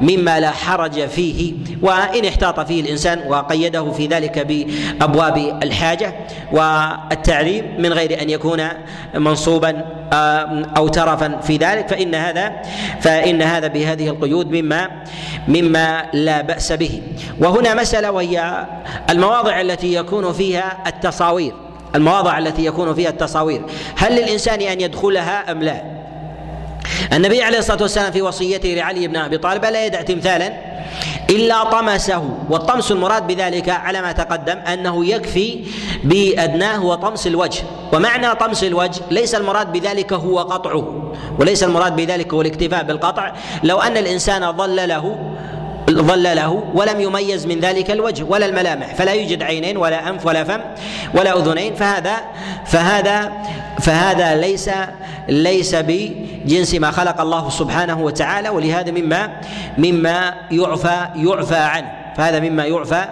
مما 0.00 0.40
لا 0.40 0.50
حرج 0.50 1.06
فيه 1.06 1.52
وإن 1.82 2.24
احتاط 2.24 2.60
فيه 2.60 2.80
الإنسان 2.80 3.22
وقيده 3.28 3.92
في 3.92 4.06
ذلك 4.06 4.38
بأبواب 4.38 5.58
الحاجة 5.62 6.14
والتعليم 6.52 7.74
من 7.78 7.92
غير 7.92 8.22
أن 8.22 8.30
يكون 8.30 8.68
منصوبا 9.14 9.84
أو 10.76 10.88
ترفا 10.88 11.40
في 11.42 11.56
ذلك. 11.56 11.88
فإن 11.88 12.14
هذا 12.14 12.52
فإن 13.00 13.42
هذا 13.42 13.66
بهذه 13.66 14.08
القيود 14.08 14.50
مما 14.50 14.88
مما 15.48 16.06
لا 16.12 16.40
بأس 16.40 16.72
به. 16.72 17.02
وهنا 17.40 17.74
مسألة 17.74 18.10
وهي 18.10 18.66
المواضع 19.10 19.60
التي 19.60 19.94
يكون 19.94 20.32
فيها 20.32 20.78
التصاوير. 20.86 21.67
المواضع 21.94 22.38
التي 22.38 22.64
يكون 22.64 22.94
فيها 22.94 23.10
التصاوير. 23.10 23.62
هل 23.96 24.12
للإنسان 24.12 24.60
أن 24.60 24.80
يدخلها 24.80 25.52
أم 25.52 25.62
لا؟ 25.62 25.82
النبي 27.12 27.42
عليه 27.42 27.58
الصلاة 27.58 27.82
والسلام 27.82 28.12
في 28.12 28.22
وصيته 28.22 28.68
لعلي 28.68 29.08
بن 29.08 29.16
أبي 29.16 29.38
طالب 29.38 29.64
لا 29.64 29.86
يدع 29.86 30.02
تمثالا؟ 30.02 30.52
إلا 31.30 31.64
طمسه. 31.64 32.30
والطمس 32.50 32.92
المراد 32.92 33.26
بذلك 33.26 33.68
على 33.68 34.02
ما 34.02 34.12
تقدم 34.12 34.58
أنه 34.58 35.04
يكفي 35.06 35.64
بأدناه 36.04 36.84
وطمس 36.84 37.26
الوجه. 37.26 37.62
ومعنى 37.92 38.34
طمس 38.34 38.64
الوجه 38.64 39.00
ليس 39.10 39.34
المراد 39.34 39.72
بذلك 39.72 40.12
هو 40.12 40.38
قطعه 40.38 41.12
وليس 41.38 41.62
المراد 41.64 41.96
بذلك 41.96 42.34
هو 42.34 42.40
الاكتفاء 42.40 42.84
بالقطع. 42.84 43.32
لو 43.64 43.80
أن 43.80 43.96
الإنسان 43.96 44.42
ظل 45.88 46.22
له 46.36 46.64
ولم 46.74 47.00
يميز 47.00 47.46
من 47.46 47.60
ذلك 47.60 47.90
الوجه 47.90 48.24
ولا 48.24 48.46
الملامح 48.46 48.94
فلا 48.94 49.12
يوجد 49.12 49.42
عينين 49.42 49.76
ولا 49.76 50.08
أنف 50.08 50.26
ولا 50.26 50.44
فم 50.44 50.60
ولا 51.14 51.38
أذنين 51.38 51.74
فهذا 51.74 52.16
فهذا 52.66 53.32
فهذا 53.80 54.34
ليس 54.34 54.70
ليس 55.28 55.74
بجنس 55.74 56.74
ما 56.74 56.90
خلق 56.90 57.20
الله 57.20 57.50
سبحانه 57.50 58.00
وتعالى 58.00 58.48
ولهذا 58.48 58.90
مما 58.90 59.40
مما 59.78 60.34
يعفى 60.50 61.08
يعفى 61.16 61.56
عنه 61.56 61.98
فهذا 62.16 62.40
مما 62.40 62.64
يعفى 62.64 63.04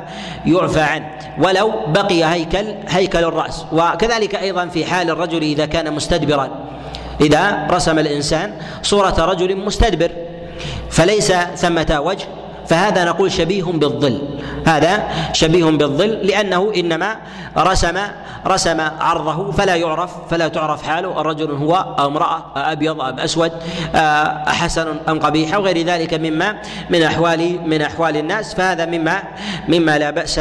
يعفى 0.47 0.81
عنه. 0.81 1.11
ولو 1.39 1.73
بقي 1.87 2.25
هيكل 2.25 2.75
هيكل 2.89 3.25
الرأس. 3.25 3.67
وكذلك 3.73 4.35
أيضا 4.35 4.67
في 4.67 4.85
حال 4.85 5.11
الرجل 5.11 5.43
إذا 5.43 5.67
كان 5.67 5.93
مستدبرا. 5.93 6.51
إذا 7.21 7.67
رسم 7.71 7.99
الإنسان 7.99 8.53
صورة 8.83 9.15
رجل 9.19 9.57
مستدبر 9.57 10.11
فليس 10.91 11.33
ثمة 11.33 12.01
وجه 12.05 12.27
فهذا 12.69 13.05
نقول 13.05 13.33
شبيه 13.33 13.65
بالظل. 13.65 14.23
هذا 14.67 15.09
شبيه 15.33 15.65
بالظل 15.65 16.09
لأنه 16.09 16.73
إنما 16.77 17.17
رسم 17.59 17.99
رسم 18.47 18.81
عرضه 19.01 19.53
فلا 19.53 19.75
يعرف 19.75 20.11
فلا 20.31 20.49
تعرف 20.49 20.83
حاله. 20.83 21.21
الرجل 21.21 21.51
هو 21.51 21.75
أو 21.75 22.07
امرأة 22.07 22.45
أبيض 22.57 23.01
أم 23.01 23.21
أسود 23.21 23.53
حسن 24.47 24.87
أم 25.09 25.19
قبيح 25.19 25.55
أو 25.55 25.63
غير 25.63 25.87
ذلك 25.87 26.15
مما 26.15 26.57
من 26.91 27.03
أحوال 27.03 27.69
من 27.69 27.83
أحوال 27.83 28.17
الناس. 28.17 28.55
فهذا 28.55 28.87
مما 28.87 29.23
مما 29.69 29.99
لا 29.99 30.11
بأس 30.11 30.41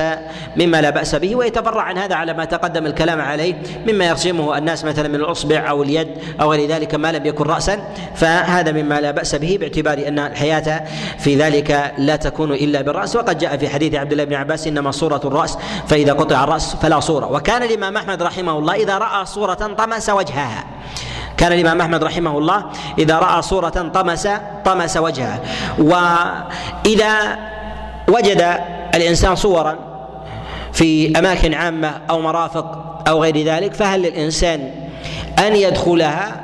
مما 0.58 0.82
لا 0.82 0.90
بأس 0.90 1.16
به. 1.16 1.36
ويتفرع 1.36 1.82
عن 1.82 1.98
هذا 1.98 2.16
على 2.16 2.34
ما 2.34 2.46
تقدم 2.46 2.86
الكلام 2.86 3.22
عليه 3.22 3.56
مما 3.88 4.06
يرسمه 4.06 4.58
الناس 4.58 4.86
مثلا 4.86 5.08
من 5.08 5.16
الأصبع 5.16 5.70
أو 5.70 5.84
اليد 5.84 6.08
أو 6.42 6.52
غير 6.52 6.70
ذلك 6.70 6.96
ما 6.96 7.12
لم 7.12 7.26
يكن 7.26 7.46
رأسا. 7.46 7.80
فهذا 8.16 8.72
مما 8.72 9.02
لا 9.02 9.12
بأس 9.12 9.36
به 9.36 9.58
باعتبار 9.60 10.08
أن 10.08 10.20
الحياة 10.20 10.84
في 11.20 11.36
ذلك 11.36 11.94
لا 11.98 12.15
تكون 12.16 12.52
إلا 12.52 12.82
بالرأس. 12.82 13.16
وقد 13.16 13.38
جاء 13.38 13.58
في 13.58 13.70
حديث 13.70 13.96
عبد 13.96 14.12
الله 14.12 14.24
بن 14.24 14.34
عباس 14.34 14.68
إنما 14.68 14.92
صورة 14.92 15.22
الرأس 15.26 15.58
فإذا 15.88 16.14
قطع 16.14 16.44
الرأس 16.44 16.76
فلا 16.76 17.00
صورة. 17.00 17.32
وكان 17.32 17.64
الإمام 17.64 17.98
أحمد 17.98 18.24
رحمه 18.24 18.60
الله 18.60 18.76
إذا 18.76 18.98
رأى 18.98 19.26
صورة 19.26 19.54
طمس 19.78 20.10
وجهها. 20.10 20.64
كان 21.38 21.54
الإمام 21.54 21.82
أحمد 21.82 22.04
رحمه 22.04 22.38
الله 22.38 22.66
إذا 23.00 23.20
رأى 23.20 23.42
صورة 23.42 23.70
طمس 23.70 24.28
طمس 24.66 24.98
وجهها 24.98 25.40
وإذا 25.78 27.38
وجد 28.08 28.60
الإنسان 28.96 29.36
صورا 29.36 29.76
في 30.74 31.20
أماكن 31.20 31.54
عامة 31.54 32.02
أو 32.10 32.22
مرافق 32.22 32.96
أو 33.08 33.24
غير 33.24 33.44
ذلك 33.44 33.74
فهل 33.74 34.02
للإنسان 34.02 34.72
أن 35.40 35.56
يدخلها 35.56 36.42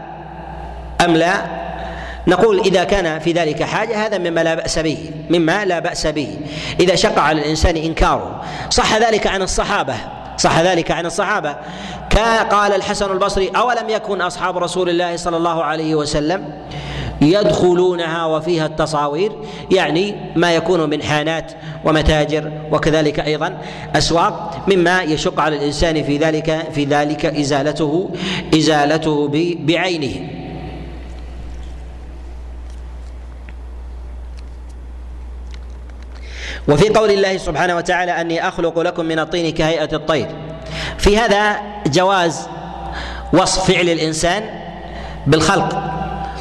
أم 1.06 1.16
لا؟ 1.16 1.62
نقول 2.28 2.60
إذا 2.60 2.84
كان 2.84 3.20
في 3.20 3.32
ذلك 3.32 3.64
حاجة 3.64 4.06
هذا 4.06 4.18
مما 4.18 4.44
لا 4.44 4.56
بأس 4.56 4.80
به 4.80 4.98
مما 5.30 5.66
لا 5.66 5.80
بأس 5.80 6.08
به. 6.08 6.38
إذا 6.80 6.96
شق 6.96 7.20
على 7.20 7.42
الإنسان 7.42 7.78
إنكاره 7.78 8.42
صح 8.70 8.98
ذلك 8.98 9.28
عن 9.28 9.42
الصحابة 9.42 9.96
صح 10.38 10.60
ذلك 10.60 10.92
عن 10.92 11.06
الصحابة. 11.06 11.56
قال 12.52 12.74
الحسن 12.74 13.12
البصري 13.12 13.50
أولم 13.56 13.90
يكن 13.90 14.22
أصحاب 14.22 14.58
رسول 14.58 14.90
الله 14.90 15.16
صلى 15.16 15.38
الله 15.38 15.64
عليه 15.64 15.96
وسلم 15.96 16.54
يدخلونها 17.22 18.26
وفيها 18.26 18.66
التصاوير؟ 18.66 19.32
يعني 19.72 20.16
ما 20.36 20.56
يكون 20.56 20.90
من 20.90 21.04
حانات 21.04 21.52
ومتاجر 21.86 22.52
وكذلك 22.72 23.20
أيضا 23.20 23.58
أسواق 23.96 24.66
مما 24.68 25.04
يشق 25.04 25.40
على 25.40 25.56
الإنسان 25.56 26.04
في 26.04 26.18
ذلك 26.18 26.68
في 26.74 26.86
ذلك 26.86 27.26
إزالته 27.26 28.10
إزالته 28.56 29.28
بعينه. 29.60 30.41
وفي 36.68 36.90
قول 36.90 37.12
الله 37.12 37.38
سبحانه 37.38 37.76
وتعالى 37.76 38.22
أني 38.22 38.48
أخلق 38.48 38.80
لكم 38.80 39.06
من 39.06 39.20
الطين 39.20 39.54
كهيئة 39.54 39.96
الطير. 39.96 40.28
في 40.98 41.18
هذا 41.18 41.58
جواز 41.88 42.48
وصف 43.34 43.72
فعل 43.72 43.90
الإنسان 43.90 44.44
بالخلق 45.28 45.84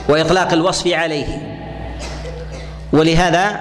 وإطلاق 0.09 0.52
الوصف 0.52 0.92
عليه. 0.92 1.26
ولهذا 2.92 3.61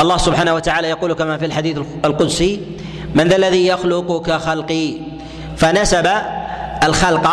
الله 0.00 0.16
سبحانه 0.16 0.54
وتعالى 0.54 0.88
يقول 0.88 1.12
كما 1.12 1.38
في 1.38 1.46
الحديث 1.46 1.78
القدسي 2.04 2.60
من 3.14 3.28
ذا 3.28 3.36
الذي 3.36 3.66
يخلق 3.66 4.22
كخلقي 4.26 4.94
فنسب 5.56 6.08
الخلق 6.84 7.28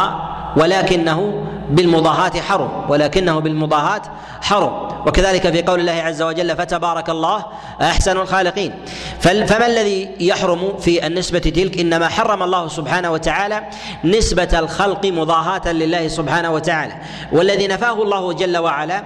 ولكنه 0.57 1.43
بالمضاهاة 1.73 2.41
حرم 2.41 2.85
ولكنه 2.89 3.39
بالمضاهاة 3.39 4.01
حرم. 4.41 4.93
وكذلك 5.07 5.51
في 5.51 5.61
قول 5.61 5.79
الله 5.79 5.91
عز 5.91 6.21
وجل 6.21 6.55
فتبارك 6.55 7.09
الله 7.09 7.45
أحسن 7.81 8.17
الخالقين 8.17 8.73
فما 9.19 9.65
الذي 9.65 10.09
يحرم 10.19 10.77
في 10.77 11.07
النسبة 11.07 11.39
تلك؟ 11.39 11.79
إنما 11.79 12.07
حرم 12.07 12.43
الله 12.43 12.67
سبحانه 12.67 13.11
وتعالى 13.11 13.63
نسبة 14.03 14.59
الخلق 14.59 15.05
مضاهاة 15.05 15.71
لله 15.71 16.07
سبحانه 16.07 16.51
وتعالى. 16.51 16.93
والذي 17.31 17.67
نفاه 17.67 18.03
الله 18.03 18.33
جل 18.33 18.57
وعلا 18.57 19.03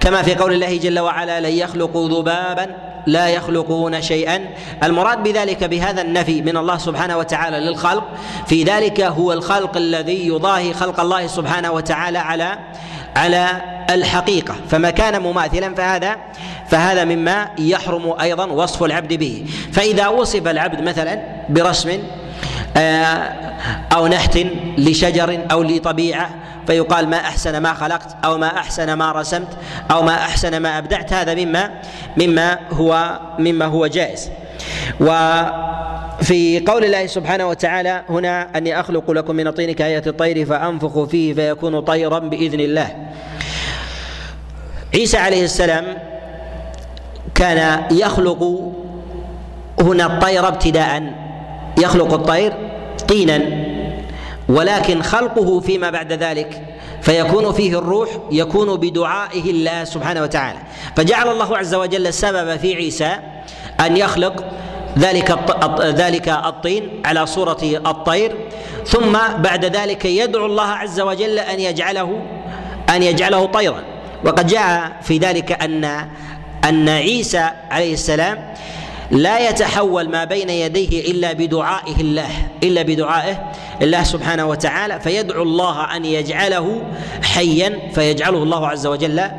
كما 0.00 0.22
في 0.22 0.34
قول 0.34 0.52
الله 0.52 0.76
جل 0.76 0.98
وعلا 0.98 1.40
لن 1.40 1.52
يخلقوا 1.52 2.08
ذبابا 2.08 2.66
لا 3.06 3.28
يخلقون 3.28 4.02
شيئا. 4.02 4.40
المراد 4.82 5.22
بذلك 5.22 5.64
بهذا 5.64 6.02
النفي 6.02 6.42
من 6.42 6.56
الله 6.56 6.78
سبحانه 6.78 7.18
وتعالى 7.18 7.60
للخلق. 7.60 8.04
في 8.46 8.64
ذلك 8.64 9.00
هو 9.00 9.32
الخلق 9.32 9.76
الذي 9.76 10.26
يضاهي 10.26 10.74
خلق 10.74 11.00
الله 11.00 11.26
سبحانه 11.26 11.72
وتعالى 11.72 12.18
على 12.18 12.58
على 13.16 13.62
الحقيقة. 13.90 14.54
فما 14.70 14.90
كان 14.90 15.22
مماثلا 15.22 15.74
فهذا 15.74 16.16
فهذا 16.68 17.04
مما 17.04 17.48
يحرم 17.58 18.14
أيضا 18.20 18.46
وصف 18.46 18.82
العبد 18.82 19.12
به. 19.12 19.44
فإذا 19.72 20.08
وصف 20.08 20.48
العبد 20.48 20.80
مثلا 20.80 21.20
برسم 21.48 21.98
أو 23.92 24.06
نحت 24.06 24.38
لشجر 24.78 25.38
أو 25.52 25.62
لطبيعة 25.62 26.30
فيقال 26.70 27.08
ما 27.08 27.16
أحسن 27.16 27.58
ما 27.58 27.74
خلقت 27.74 28.16
أو 28.24 28.38
ما 28.38 28.46
أحسن 28.46 28.92
ما 28.92 29.12
رسمت 29.12 29.48
أو 29.90 30.02
ما 30.02 30.14
أحسن 30.14 30.56
ما 30.56 30.78
أبدعت. 30.78 31.12
هذا 31.12 31.34
مما 31.34 31.70
مما 32.16 32.58
هو 32.72 33.18
مما 33.38 33.64
هو 33.66 33.86
جائز. 33.86 34.30
وفي 35.00 36.64
قول 36.66 36.84
الله 36.84 37.06
سبحانه 37.06 37.48
وتعالى 37.48 38.02
هنا 38.08 38.48
أني 38.56 38.80
أخلق 38.80 39.10
لكم 39.10 39.36
من 39.36 39.46
الطين 39.46 39.72
كهيئة 39.72 40.02
الطير 40.06 40.46
فأنفخ 40.46 41.04
فيه 41.04 41.34
فيكون 41.34 41.80
طيرا 41.80 42.18
بإذن 42.18 42.60
الله. 42.60 42.96
عيسى 44.94 45.18
عليه 45.18 45.44
السلام 45.44 45.84
كان 47.34 47.82
يخلق 47.90 48.72
هنا 49.80 50.06
الطير 50.06 50.48
ابتداء. 50.48 51.12
يخلق 51.78 52.12
الطير 52.12 52.52
طينا. 53.08 53.69
ولكن 54.50 55.02
خلقه 55.02 55.60
فيما 55.60 55.90
بعد 55.90 56.12
ذلك 56.12 56.62
فيكون 57.02 57.52
فيه 57.52 57.78
الروح 57.78 58.08
يكون 58.30 58.76
بدعائه 58.76 59.50
الله 59.50 59.84
سبحانه 59.84 60.22
وتعالى. 60.22 60.58
فجعل 60.96 61.28
الله 61.28 61.56
عز 61.58 61.74
وجل 61.74 62.06
السبب 62.06 62.56
في 62.56 62.74
عيسى 62.74 63.16
أن 63.80 63.96
يخلق 63.96 64.44
ذلك 64.98 65.38
ذلك 65.80 66.28
الطين 66.28 67.02
على 67.04 67.26
صورة 67.26 67.58
الطير 67.62 68.36
ثم 68.86 69.18
بعد 69.38 69.64
ذلك 69.64 70.04
يدعو 70.04 70.46
الله 70.46 70.66
عز 70.66 71.00
وجل 71.00 71.38
أن 71.38 71.60
يجعله 71.60 72.20
أن 72.90 73.02
يجعله 73.02 73.46
طيرا. 73.46 73.82
وقد 74.24 74.46
جاء 74.46 74.92
في 75.02 75.18
ذلك 75.18 75.62
ان 75.62 75.84
أن 76.64 76.88
عيسى 76.88 77.50
عليه 77.70 77.92
السلام 77.92 78.54
لا 79.10 79.48
يتحول 79.48 80.08
ما 80.08 80.24
بين 80.24 80.50
يديه 80.50 81.10
إلا 81.10 81.32
بدعائه 81.32 82.00
الله 82.00 82.30
إلا 82.62 82.82
بدعائه 82.82 83.52
الله 83.82 84.02
سبحانه 84.02 84.46
وتعالى 84.46 85.00
فيدعو 85.00 85.42
الله 85.42 85.96
أن 85.96 86.04
يجعله 86.04 86.82
حيا 87.22 87.78
فيجعله 87.94 88.42
الله 88.42 88.68
عز 88.68 88.86
وجل 88.86 89.30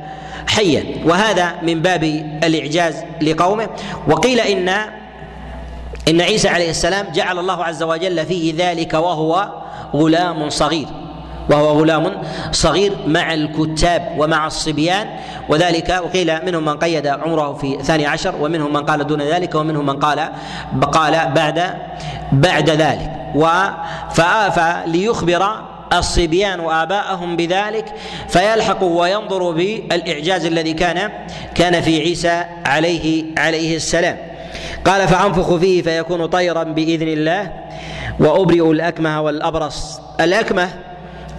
حيا. 0.47 0.84
وهذا 1.05 1.55
من 1.62 1.81
باب 1.81 2.03
الإعجاز 2.43 3.03
لقومه. 3.21 3.69
وقيل 4.07 4.39
إن 4.39 4.69
إن 6.10 6.21
عيسى 6.21 6.49
عليه 6.49 6.69
السلام 6.69 7.07
جعل 7.13 7.39
الله 7.39 7.63
عز 7.63 7.84
وجل 7.84 8.25
فيه 8.25 8.53
ذلك 8.57 8.93
وهو 8.93 9.49
غلام 9.95 10.49
صغير. 10.49 10.88
وهو 11.49 11.80
غلام 11.80 12.21
صغير 12.51 12.91
مع 13.08 13.34
الكتاب 13.34 14.15
ومع 14.17 14.47
الصبيان. 14.47 15.08
وذلك 15.49 16.01
وقيل 16.04 16.45
منهم 16.45 16.65
من 16.65 16.77
قيد 16.77 17.08
عمره 17.08 17.54
في 17.54 17.77
ثاني 17.84 18.06
عشر 18.06 18.36
ومنهم 18.39 18.73
من 18.73 18.86
قال 18.86 19.08
دون 19.08 19.21
ذلك 19.21 19.56
ومنهم 19.56 19.86
من 19.86 19.99
قال 19.99 20.30
قال 20.91 21.32
بعد 21.36 21.73
بعد 22.32 22.69
ذلك. 22.69 23.12
وفآفى 23.36 24.75
ليخبر 24.86 25.71
الصبيان 25.93 26.60
وآباءهم 26.60 27.36
بذلك 27.36 27.93
فيلحق 28.30 28.84
وينظر 28.84 29.51
بالإعجاز 29.51 30.45
الذي 30.45 30.73
كان 30.73 31.12
كان 31.56 31.82
في 31.82 31.99
عيسى 31.99 32.43
عليه 32.65 33.25
عليه 33.38 33.75
السلام. 33.75 34.17
قال 34.86 35.08
فأنفخ 35.08 35.56
فيه 35.56 35.82
فيكون 35.82 36.25
طيرا 36.25 36.63
بإذن 36.63 37.08
الله 37.08 37.51
وأبرئ 38.19 38.71
الأكمه 38.71 39.21
والأبرص. 39.21 39.99
الأكمه 40.19 40.69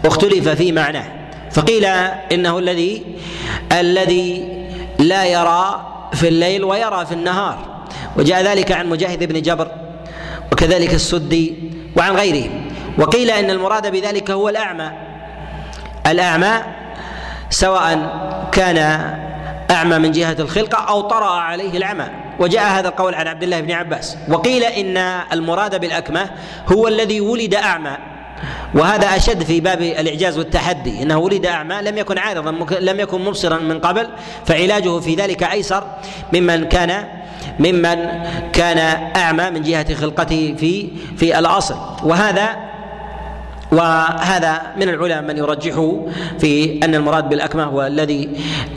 اختلف 0.04 0.48
في 0.48 0.72
معناه. 0.72 1.04
فقيل 1.50 1.84
إنه 2.32 2.58
الذي 2.58 3.04
الذي 3.72 4.48
لا 4.98 5.24
يرى 5.24 5.88
في 6.14 6.28
الليل 6.28 6.64
ويرى 6.64 7.06
في 7.06 7.12
النهار. 7.12 7.58
وجاء 8.16 8.42
ذلك 8.42 8.72
عن 8.72 8.88
مجاهد 8.88 9.24
بن 9.24 9.42
جبر 9.42 9.68
وكذلك 10.52 10.94
السدي 10.94 11.54
وعن 11.96 12.16
غيرهم 12.16 12.70
وقيل 12.98 13.30
إن 13.30 13.50
المراد 13.50 13.92
بذلك 13.92 14.30
هو 14.30 14.48
الأعمى. 14.48 14.90
الأعمى 16.06 16.62
سواء 17.50 17.94
كان 18.52 18.78
أعمى 19.70 19.98
من 19.98 20.12
جهة 20.12 20.36
الخلقة 20.38 20.78
أو 20.88 21.00
طرأ 21.00 21.30
عليه 21.30 21.76
العمى. 21.76 22.06
وجاء 22.38 22.78
هذا 22.78 22.88
القول 22.88 23.14
عن 23.14 23.28
عبد 23.28 23.42
الله 23.42 23.60
بن 23.60 23.72
عباس. 23.72 24.16
وقيل 24.28 24.64
إن 24.64 24.96
المراد 25.32 25.80
بالأكمة 25.80 26.30
هو 26.72 26.88
الذي 26.88 27.20
ولد 27.20 27.54
أعمى. 27.54 27.96
وهذا 28.74 29.06
أشد 29.16 29.42
في 29.42 29.60
باب 29.60 29.82
الإعجاز 29.82 30.38
والتحدي 30.38 31.02
إنه 31.02 31.18
ولد 31.18 31.46
أعمى 31.46 31.74
لم 31.82 31.98
يكن 31.98 32.18
عارضا 32.18 32.50
لم 32.80 33.00
يكن 33.00 33.24
مبصرا 33.24 33.58
من 33.58 33.78
قبل 33.78 34.08
فعلاجه 34.46 35.00
في 35.00 35.14
ذلك 35.14 35.42
أيسر 35.42 35.84
ممن 36.32 36.64
كان 36.64 37.04
ممن 37.58 38.08
كان 38.52 38.78
أعمى 39.16 39.50
من 39.50 39.62
جهة 39.62 39.94
خلقته 39.94 40.54
في 40.58 40.88
في 41.16 41.38
الأصل. 41.38 41.76
وهذا 42.02 42.56
وهذا 43.72 44.62
من 44.76 44.88
العلماء 44.88 45.22
من 45.22 45.36
يرجحه 45.36 46.06
في 46.38 46.80
أن 46.84 46.94
المراد 46.94 47.28
بالأكمه 47.28 47.64
هو 47.64 47.86
الذي 47.86 48.28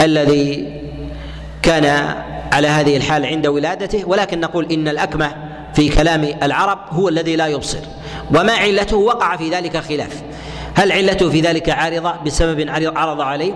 الذي 0.02 0.74
كان 1.62 2.16
على 2.52 2.68
هذه 2.68 2.98
الحال 2.98 3.26
عند 3.26 3.48
ولادته. 3.48 4.04
ولكن 4.08 4.40
نقول 4.40 4.72
إن 4.72 4.88
الأكمه 4.88 5.45
في 5.76 5.90
كلام 5.90 6.24
العرب 6.44 6.80
هو 6.90 7.10
الذي 7.10 7.36
لا 7.36 7.48
يبصر 7.48 7.80
وما 8.30 8.54
علته 8.54 8.98
وقع 8.98 9.38
في 9.38 9.50
ذلك 9.50 9.78
خلاف. 9.78 10.22
هل 10.76 10.92
علته 10.92 11.30
في 11.30 11.42
ذلك 11.42 11.70
عارضة 11.70 12.14
بسبب 12.26 12.70
عرض 12.96 13.22
عليه؟ 13.22 13.54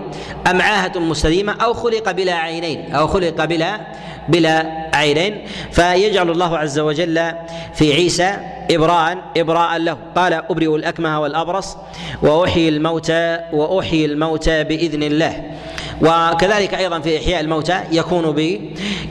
أم 0.50 0.62
عاهة 0.62 0.98
مستديمة 0.98 1.52
أو 1.52 1.74
خلق 1.74 2.10
بلا 2.10 2.34
عينين؟ 2.34 2.94
أو 2.94 3.06
خلق 3.06 3.44
بلا 3.44 3.80
بلا 4.28 4.66
عينين؟ 4.94 5.44
فيجعل 5.72 6.30
الله 6.30 6.58
عز 6.58 6.78
وجل 6.78 7.32
في 7.74 7.92
عيسى 7.94 8.36
إبراء 8.70 9.18
إبراء 9.36 9.78
له. 9.78 9.96
قال 10.16 10.32
أبرئ 10.32 10.76
الأكمه 10.76 11.20
والأبرص 11.20 11.76
وأحيي 12.22 12.68
الموتى 12.68 13.38
وأحيي 13.52 14.04
الموتى 14.04 14.64
بإذن 14.64 15.02
الله. 15.02 15.50
وكذلك 16.02 16.74
أيضا 16.74 17.00
في 17.00 17.18
إحياء 17.18 17.40
الموتى 17.40 17.80
يكون 17.92 18.30
ب 18.30 18.60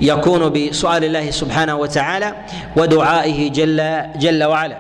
يكون 0.02 0.50
بسؤال 0.50 1.04
الله 1.04 1.32
سبحانه 1.32 1.76
وتعالى 1.76 2.36
ودعائه 2.78 3.50
جل 3.50 4.02
جل 4.16 4.44
وعلا. 4.44 4.78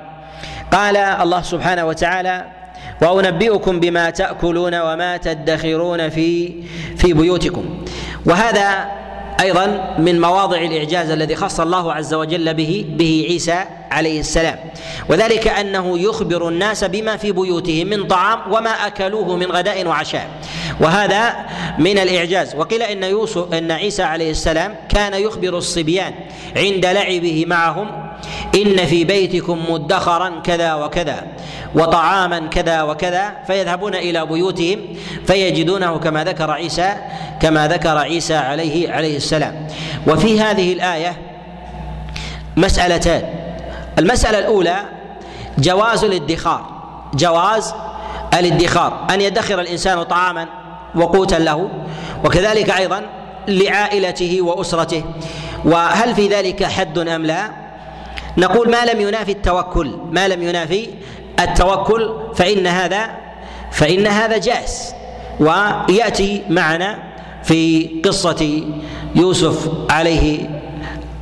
قال 0.71 0.97
الله 0.97 1.41
سبحانه 1.41 1.85
وتعالى 1.85 2.58
وأنبئكم 3.01 3.79
بما 3.79 4.09
تأكلون 4.09 4.75
وما 4.75 5.17
تدخرون 5.17 6.09
في 6.09 6.53
في 6.97 7.13
بيوتكم. 7.13 7.83
وهذا 8.25 8.85
أيضا 9.41 9.95
من 9.97 10.21
مواضع 10.21 10.57
الإعجاز 10.57 11.09
الذي 11.09 11.35
خص 11.35 11.59
الله 11.59 11.93
عز 11.93 12.13
وجل 12.13 12.53
به 12.53 12.85
به 12.89 13.25
عيسى 13.29 13.65
عليه 13.91 14.19
السلام. 14.19 14.59
وذلك 15.09 15.47
أنه 15.47 15.99
يخبر 15.99 16.47
الناس 16.47 16.83
بما 16.83 17.17
في 17.17 17.31
بيوتهم 17.31 17.87
من 17.87 18.07
طعام 18.07 18.39
وما 18.51 18.69
أكلوه 18.69 19.35
من 19.35 19.51
غداء 19.51 19.87
وعشاء. 19.87 20.27
وهذا 20.81 21.35
من 21.77 21.97
الإعجاز. 21.97 22.55
وقيل 22.55 22.81
إن 22.83 23.03
يوسف 23.03 23.53
إن 23.53 23.71
عيسى 23.71 24.03
عليه 24.03 24.31
السلام 24.31 24.75
كان 24.89 25.13
يخبر 25.13 25.57
الصبيان 25.57 26.13
عند 26.55 26.85
لعبه 26.85 27.45
معهم 27.47 28.08
إن 28.55 28.85
في 28.85 29.03
بيتكم 29.03 29.65
مدخرا 29.69 30.41
كذا 30.43 30.73
وكذا 30.73 31.23
وطعاما 31.75 32.39
كذا 32.39 32.81
وكذا 32.81 33.33
فيذهبون 33.47 33.95
إلى 33.95 34.25
بيوتهم 34.25 34.79
فيجدونه 35.27 35.99
كما 35.99 36.23
ذكر 36.23 36.51
عيسى 36.51 36.93
كما 37.41 37.67
ذكر 37.67 37.97
عيسى 37.97 38.35
عليه 38.35 38.91
عليه 38.91 39.17
السلام. 39.17 39.67
وفي 40.07 40.41
هذه 40.41 40.73
الآية 40.73 41.17
مسألتان. 42.57 43.23
المسألة 43.99 44.39
الأولى 44.39 44.75
جواز 45.57 46.03
الادخار. 46.03 46.65
جواز 47.13 47.73
الادخار. 48.33 49.07
أن 49.13 49.21
يدخر 49.21 49.59
الإنسان 49.59 50.03
طعاما 50.03 50.45
وقوتا 50.95 51.35
له 51.35 51.69
وكذلك 52.25 52.69
أيضا 52.69 53.01
لعائلته 53.47 54.41
وأسرته. 54.41 55.03
وهل 55.65 56.15
في 56.15 56.27
ذلك 56.27 56.63
حد 56.63 56.97
أم 56.97 57.25
لا؟ 57.25 57.68
نقول 58.39 58.71
ما 58.71 58.85
لم 58.85 59.01
ينافي 59.01 59.31
التوكل 59.31 59.97
ما 60.11 60.27
لم 60.27 60.43
ينافي 60.43 60.89
التوكل 61.39 62.13
فإن 62.35 62.67
هذا 62.67 63.09
فإن 63.71 64.07
هذا 64.07 64.37
جائز. 64.37 64.93
ويأتي 65.39 66.41
معنا 66.49 66.99
في 67.43 67.89
قصة 68.05 68.63
يوسف 69.15 69.69
عليه 69.89 70.49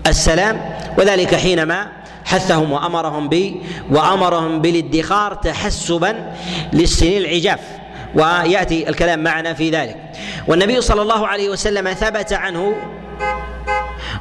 السلام 0.08 0.76
وذلك 0.98 1.36
حينما 1.36 1.88
حثهم 2.26 2.72
وأمرهم 2.72 3.30
ب 3.30 3.56
وأمرهم 3.92 4.62
بالادخار 4.62 5.34
تحسبا 5.34 6.34
للسنين 6.74 7.22
العجاف. 7.22 7.60
ويأتي 8.16 8.90
الكلام 8.90 9.24
معنا 9.24 9.54
في 9.54 9.70
ذلك. 9.70 9.98
والنبي 10.48 10.82
صلى 10.82 11.02
الله 11.02 11.28
عليه 11.28 11.50
وسلم 11.50 11.94
ثبت 11.94 12.34
عنه 12.34 12.76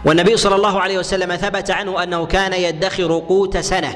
والنبي 0.05 0.37
صلى 0.37 0.57
الله 0.57 0.81
عليه 0.81 0.99
وسلم 0.99 1.37
ثبت 1.37 1.70
عنه 1.70 2.03
أنه 2.03 2.27
كان 2.27 2.53
يدخر 2.53 3.22
قوت 3.29 3.57
سنة. 3.57 3.94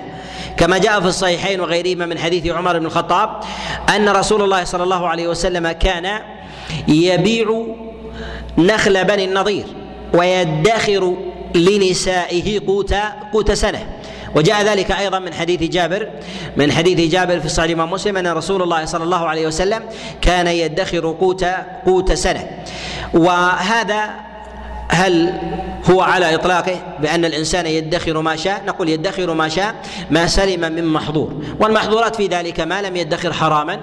كما 0.57 0.79
جاء 0.79 1.01
في 1.01 1.07
الصحيحين 1.07 1.61
وغيرهما 1.61 2.07
من 2.07 2.19
حديث 2.19 2.47
عمر 2.47 2.79
بن 2.79 2.87
الخطاب 2.87 3.41
أن 3.97 4.09
رسول 4.09 4.43
الله 4.43 4.65
صلى 4.65 4.83
الله 4.83 5.09
عليه 5.09 5.29
وسلم 5.29 5.71
كان 5.71 6.21
يبيع 6.89 7.67
نخل 8.59 9.05
بني 9.05 9.25
النضير 9.25 9.67
ويدخر 10.15 11.17
لنسائه 11.55 12.67
قوت 12.67 12.95
قوت 13.33 13.53
سنة. 13.53 13.87
وجاء 14.35 14.63
ذلك 14.63 14.91
أيضا 14.91 15.19
من 15.19 15.35
حديث 15.35 15.63
جابر 15.63 16.09
من 16.57 16.73
حديث 16.73 17.13
جابر 17.13 17.41
في 17.41 17.49
صحيح 17.49 17.65
الإمام 17.65 17.91
مسلم 17.91 18.17
أن 18.17 18.27
رسول 18.27 18.63
الله 18.63 18.85
صلى 18.85 19.05
الله 19.05 19.29
عليه 19.29 19.47
وسلم 19.47 19.83
كان 20.21 20.47
يدخر 20.47 21.17
قوت 21.21 21.45
قوت 21.87 22.13
سنة. 22.13 22.51
وهذا 23.15 24.30
هل 24.93 25.33
هو 25.91 26.01
على 26.01 26.35
إطلاقه 26.35 26.77
بأن 27.01 27.25
الإنسان 27.25 27.67
يدخر 27.67 28.21
ما 28.21 28.37
شاء؟ 28.37 28.63
نقول 28.67 28.89
يدخر 28.89 29.35
ما 29.35 29.49
شاء 29.49 29.75
ما 30.11 30.27
سلم 30.27 30.73
من 30.73 30.85
محظور. 30.85 31.33
والمحظورات 31.61 32.17
في 32.17 32.27
ذلك 32.27 32.61
ما 32.61 32.83
لم 32.83 32.97
يدخر 32.97 33.33
حراما 33.33 33.81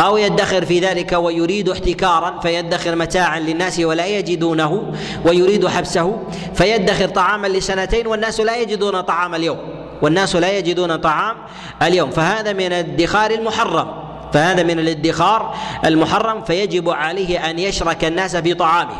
أو 0.00 0.16
يدخر 0.16 0.64
في 0.64 0.80
ذلك 0.80 1.12
ويريد 1.12 1.68
احتكارا 1.68 2.40
فيدخر 2.40 2.96
متاعا 2.96 3.40
للناس 3.40 3.80
ولا 3.80 4.06
يجدونه 4.06 4.92
ويريد 5.24 5.66
حبسه 5.66 6.18
فيدخر 6.54 7.08
طعاما 7.08 7.46
لسنتين 7.46 8.06
والناس 8.06 8.40
لا 8.40 8.56
يجدون 8.56 9.00
طعام 9.00 9.34
اليوم. 9.34 9.58
والناس 10.02 10.36
لا 10.36 10.58
يجدون 10.58 10.96
طعام 10.96 11.36
اليوم. 11.82 12.10
فهذا 12.10 12.52
من 12.52 12.66
الادخار 12.66 13.30
المحرم. 13.30 14.03
فهذا 14.34 14.62
من 14.62 14.78
الادخار 14.78 15.54
المحرم 15.84 16.44
فيجب 16.44 16.90
عليه 16.90 17.50
أن 17.50 17.58
يشرك 17.58 18.04
الناس 18.04 18.36
في 18.36 18.54
طعامه 18.54 18.94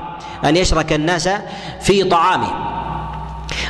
أن 0.44 0.57
يشرك 0.57 0.92
الناس 0.92 1.29
في 1.81 2.05
طعامه. 2.05 2.51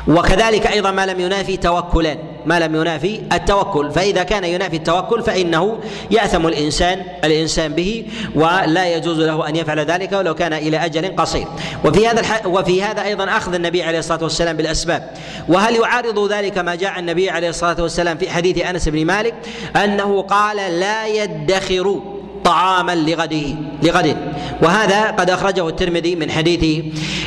وكذلك 0.09 0.67
أيضا 0.67 0.91
ما 0.91 1.07
لم 1.07 1.21
ينافي 1.21 1.57
توكلا. 1.57 2.19
ما 2.47 2.61
لم 2.61 2.75
ينافي 2.75 3.21
التوكل. 3.33 3.91
فإذا 3.91 4.23
كان 4.23 4.45
ينافي 4.45 4.77
التوكل 4.77 5.23
فإنه 5.23 5.79
يأثم 6.11 6.47
الإنسان 6.47 7.03
الإنسان 7.25 7.73
به 7.73 8.05
ولا 8.35 8.97
يجوز 8.97 9.21
له 9.21 9.49
أن 9.49 9.57
يفعل 9.57 9.81
ذلك 9.81 10.13
ولو 10.13 10.35
كان 10.35 10.53
إلى 10.53 10.85
أجل 10.85 11.17
قصير. 11.17 11.47
وفي 11.85 12.09
هذا 12.09 12.21
الح... 12.21 12.47
وفي 12.47 12.83
هذا 12.83 13.05
أيضا 13.05 13.25
أخذ 13.25 13.55
النبي 13.55 13.83
عليه 13.83 13.99
الصلاة 13.99 14.23
والسلام 14.23 14.57
بالأسباب. 14.57 15.11
وهل 15.49 15.77
يعارض 15.77 16.33
ذلك 16.33 16.59
ما 16.59 16.75
جاء 16.75 16.99
النبي 16.99 17.31
عليه 17.31 17.49
الصلاة 17.49 17.83
والسلام 17.83 18.19
في 18.19 18.31
حديث 18.31 18.65
أنس 18.65 18.89
بن 18.89 19.05
مالك؟ 19.05 19.35
أنه 19.77 20.23
قال 20.23 20.57
لا 20.81 21.07
يدخر 21.07 22.14
طعاما 22.45 22.95
لغده 22.95 23.55
لغد. 23.83 24.17
وهذا 24.63 25.11
قد 25.11 25.31
أخرجه 25.31 25.69
الترمذي 25.69 26.17
من 26.17 26.31
حديث 26.31 26.85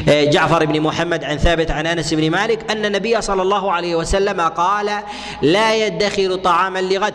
آه، 0.10 0.24
جعفر 0.24 0.66
بن 0.66 0.82
محمد 0.82 1.24
عن 1.24 1.38
ثابت 1.38 1.72
عن 1.72 1.88
أنس 1.88 2.14
بن 2.14 2.32
مالك 2.32 2.72
أن 2.72 2.86
النبي 2.86 3.22
صلى 3.22 3.42
الله 3.42 3.72
عليه 3.72 3.96
وسلم 3.96 4.42
قال 4.42 4.92
لا 5.42 5.76
يدخر 5.76 6.36
طعاما 6.36 6.82
لغد. 6.82 7.14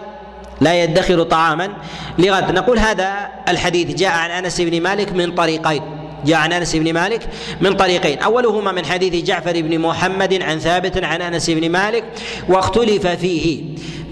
لا 0.60 0.82
يدخر 0.82 1.22
طعاما 1.22 1.70
لغد. 2.18 2.52
نقول 2.52 2.78
هذا 2.78 3.28
الحديث 3.48 3.96
جاء 3.96 4.10
عن 4.12 4.30
أنس 4.30 4.60
بن 4.60 4.82
مالك 4.82 5.12
من 5.12 5.34
طريقين. 5.34 5.82
جاء 6.26 6.36
عن 6.36 6.52
أنس 6.52 6.76
بن 6.76 6.92
مالك 6.92 7.28
من 7.60 7.72
طريقين. 7.72 8.18
أولهما 8.18 8.72
من 8.72 8.84
حديث 8.84 9.24
جعفر 9.24 9.60
بن 9.60 9.78
محمد 9.78 10.42
عن 10.42 10.58
ثابت 10.58 11.04
عن 11.04 11.22
أنس 11.22 11.50
بن 11.50 11.70
مالك 11.70 12.04
واختلف 12.48 13.06
فيه. 13.06 13.62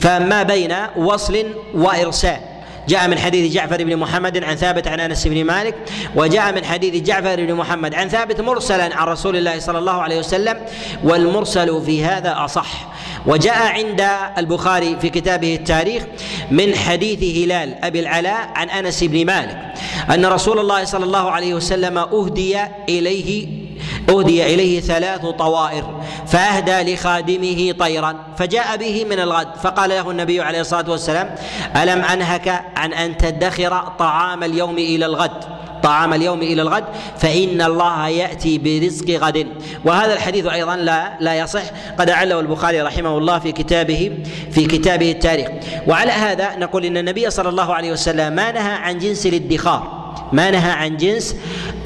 فما 0.01 0.43
بين 0.43 0.75
وصل 0.97 1.47
وإرسال. 1.75 2.50
جاء 2.91 3.09
من 3.09 3.19
حديث 3.19 3.53
جعفر 3.53 3.85
بن 3.85 3.97
محمد 3.97 4.45
عن 4.45 4.57
ثابت 4.57 4.89
عن 4.89 5.01
أنس 5.01 5.27
بن 5.27 5.45
مالك 5.45 5.75
وجاء 6.17 6.53
من 6.53 6.65
حديث 6.65 7.03
جعفر 7.03 7.37
بن 7.37 7.55
محمد 7.55 7.95
عن 7.95 8.09
ثابت 8.09 8.41
مرسلا 8.41 8.97
عن 8.97 9.07
رسول 9.07 9.37
الله 9.37 9.59
صلى 9.59 9.79
الله 9.79 10.03
عليه 10.03 10.19
وسلم 10.19 10.57
والمرسل 11.05 11.83
في 11.85 12.05
هذا 12.05 12.35
أصح. 12.45 12.89
وجاء 13.27 13.73
عند 13.73 14.07
البخاري 14.39 14.97
في 15.01 15.09
كتابه 15.11 15.55
التاريخ 15.55 16.03
من 16.51 16.75
حديث 16.75 17.37
هلال 17.37 17.85
أبي 17.85 18.01
العلاء 18.01 18.51
عن 18.55 18.71
أنس 18.71 19.05
بن 19.05 19.27
مالك 19.27 19.75
أن 20.15 20.27
رسول 20.27 20.59
الله 20.59 20.85
صلى 20.85 21.05
الله 21.05 21.31
عليه 21.31 21.55
وسلم 21.55 21.99
أهدي 21.99 22.59
إليه 22.89 23.60
أهدي 24.09 24.55
إليه 24.55 24.81
ثلاث 24.81 25.27
طوائر 25.27 26.01
فأهدى 26.27 26.95
لخادمه 26.95 27.73
طيرا 27.73 28.17
فجاء 28.37 28.77
به 28.77 29.05
من 29.05 29.21
الغد 29.21 29.49
فقال 29.63 29.91
له 29.91 30.11
النبي 30.11 30.41
عليه 30.41 30.61
الصلاة 30.61 30.91
والسلام 30.91 31.35
ألم 31.77 32.03
أنهك 32.03 32.65
عن 32.77 32.93
أن 32.93 33.17
تدخر 33.17 33.93
طعام 33.99 34.45
اليوم 34.45 34.79
إلى 34.79 35.07
الغد؟ 35.07 35.45
طعام 35.83 36.15
اليوم 36.15 36.43
إلى 36.43 36.63
الغد 36.63 36.85
فإن 37.19 37.63
الله 37.63 38.09
يأتي 38.09 38.59
برزق 38.59 39.11
غد. 39.11 39.47
وهذا 39.85 40.13
الحديث 40.13 40.47
أيضا 40.47 40.77
لا 40.77 41.17
لا 41.21 41.35
يصح 41.35 41.63
قد 41.99 42.11
أعله 42.11 42.41
البخاري 42.41 42.83
رحمه 42.83 43.19
الله 43.19 43.39
في 43.39 43.53
كتابه 43.53 44.19
في 44.51 44.67
كتابه 44.67 45.11
التاريخ. 45.11 45.49
وعلى 45.87 46.13
هذا 46.13 46.57
نقول 46.57 46.85
إن 46.85 46.97
النبي 46.97 47.31
صلى 47.31 47.49
الله 47.49 47.75
عليه 47.75 47.93
وسلم 47.93 48.33
ما 48.33 48.53
نهى 48.53 48.73
عن 48.73 48.99
جنس 48.99 49.27
الادخار. 49.27 50.00
ما 50.33 50.51
نهى 50.51 50.71
عن 50.71 50.97
جنس 50.97 51.37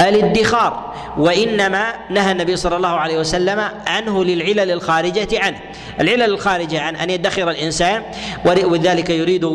الادخار 0.01 0.95
وإنما 1.19 1.95
نهى 2.11 2.33
النبي 2.33 2.57
صلى 2.57 2.77
الله 2.77 2.89
عليه 2.89 3.19
وسلم 3.19 3.61
عنه 3.87 4.25
للعلل 4.25 4.71
الخارجة 4.71 5.29
عنه. 5.33 5.57
العلل 6.01 6.23
الخارجة 6.23 6.81
عن 6.81 6.97
أن 6.97 7.11
يدخر 7.11 7.51
الإنسان 7.51 8.03
ولذلك 8.45 9.11
يريد 9.11 9.51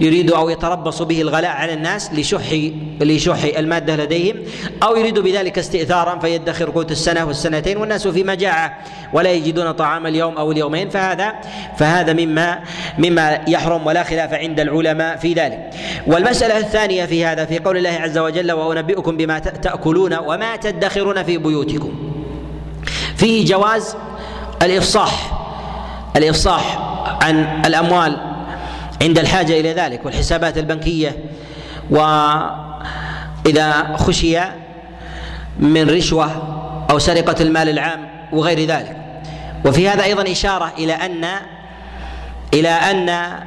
يريد 0.00 0.30
أو 0.30 0.48
يتربص 0.48 1.02
به 1.02 1.20
الغلاء 1.20 1.50
على 1.50 1.72
الناس 1.72 2.12
لشح 2.12 2.70
لشح 3.00 3.58
المادة 3.58 3.96
لديهم 3.96 4.36
أو 4.82 4.96
يريد 4.96 5.18
بذلك 5.18 5.58
استئثارا 5.58 6.18
فيدخر 6.18 6.70
قوت 6.70 6.90
السنة 6.90 7.24
والسنتين 7.24 7.76
والناس 7.76 8.08
في 8.08 8.24
مجاعة 8.24 8.78
ولا 9.12 9.32
يجدون 9.32 9.72
طعام 9.72 10.06
اليوم 10.06 10.36
أو 10.36 10.52
اليومين. 10.52 10.88
فهذا 10.88 11.34
فهذا 11.78 12.12
مما 12.12 12.58
مما 12.98 13.40
يحرم 13.48 13.86
ولا 13.86 14.02
خلاف 14.02 14.34
عند 14.34 14.60
العلماء 14.60 15.16
في 15.16 15.32
ذلك. 15.32 15.70
والمسألة 16.06 16.58
الثانية 16.58 17.04
في 17.04 17.24
هذا 17.24 17.44
في 17.44 17.58
قول 17.58 17.76
الله 17.76 17.90
عز 17.90 18.18
وجل 18.18 18.33
وانبئكم 18.40 19.16
بما 19.16 19.38
تأكلون 19.38 20.14
وما 20.14 20.56
تدخرون 20.56 21.22
في 21.22 21.38
بيوتكم. 21.38 21.92
فيه 23.16 23.46
جواز 23.46 23.96
الإفصاح 24.62 25.30
الإفصاح 26.16 26.78
عن 27.22 27.62
الأموال 27.66 28.16
عند 29.02 29.18
الحاجة 29.18 29.60
إلى 29.60 29.72
ذلك 29.72 30.00
والحسابات 30.04 30.58
البنكية 30.58 31.16
وإذا 31.90 33.96
خشي 33.96 34.38
من 35.58 35.90
رشوة 35.90 36.30
أو 36.90 36.98
سرقة 36.98 37.42
المال 37.42 37.68
العام 37.68 38.08
وغير 38.32 38.68
ذلك. 38.68 38.96
وفي 39.66 39.88
هذا 39.88 40.04
أيضا 40.04 40.32
إشارة 40.32 40.72
إلى 40.78 40.92
أن 40.92 41.26
إلى 42.54 42.68
أن 42.68 43.38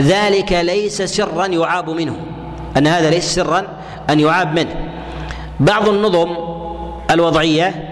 ذلك 0.00 0.52
ليس 0.52 1.02
سرا 1.02 1.46
يعاب 1.46 1.90
منه 1.90 2.16
أن 2.76 2.86
هذا 2.86 3.10
ليس 3.10 3.34
سرا 3.34 3.66
أن 4.10 4.20
يعاب 4.20 4.58
منه. 4.58 4.74
بعض 5.60 5.88
النظم 5.88 6.36
الوضعية 7.10 7.90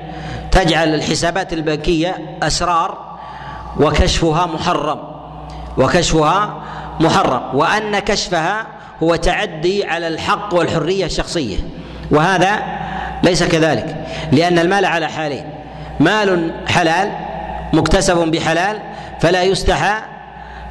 تجعل 0.50 0.94
الحسابات 0.94 1.52
البنكية 1.52 2.38
أسرار 2.42 2.98
وكشفها 3.80 4.46
محرم. 4.46 4.98
وكشفها 5.78 6.54
محرم. 7.00 7.42
وأن 7.54 7.98
كشفها 7.98 8.66
هو 9.02 9.16
تعدي 9.16 9.84
على 9.84 10.08
الحق 10.08 10.54
والحرية 10.54 11.04
الشخصية. 11.04 11.56
وهذا 12.10 12.62
ليس 13.22 13.44
كذلك. 13.44 14.06
لأن 14.32 14.58
المال 14.58 14.84
على 14.84 15.08
حالين. 15.08 15.44
مال 16.00 16.54
حلال 16.68 17.12
مكتسب 17.72 18.16
بحلال 18.16 18.78
فلا 19.20 19.42
يستحى 19.42 19.94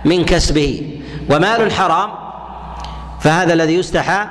من 0.06 0.26
كسبه. 0.26 1.00
ومال 1.30 1.72
حرام 1.72 2.10
فهذا 3.20 3.54
الذي 3.54 3.76
يستحى 3.76 4.28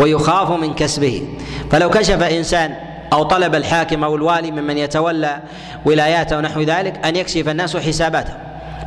ويخاف 0.00 0.50
من 0.50 0.74
كسبه. 0.74 1.28
فلو 1.70 1.90
كشف 1.90 2.22
إنسان 2.22 2.74
أو 3.12 3.22
طلب 3.22 3.54
الحاكم 3.54 4.04
أو 4.04 4.16
الوالي 4.16 4.50
ممن 4.50 4.78
يتولى 4.78 5.40
ولاياته 5.84 6.38
ونحو 6.38 6.60
ذلك 6.60 7.06
أن 7.06 7.16
يكشف 7.16 7.48
الناس 7.48 7.76
حساباته 7.76 8.32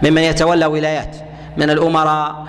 ممن 0.04 0.22
يتولى 0.22 0.66
ولايات 0.66 1.16
من 1.58 1.70
الأمراء 1.70 2.46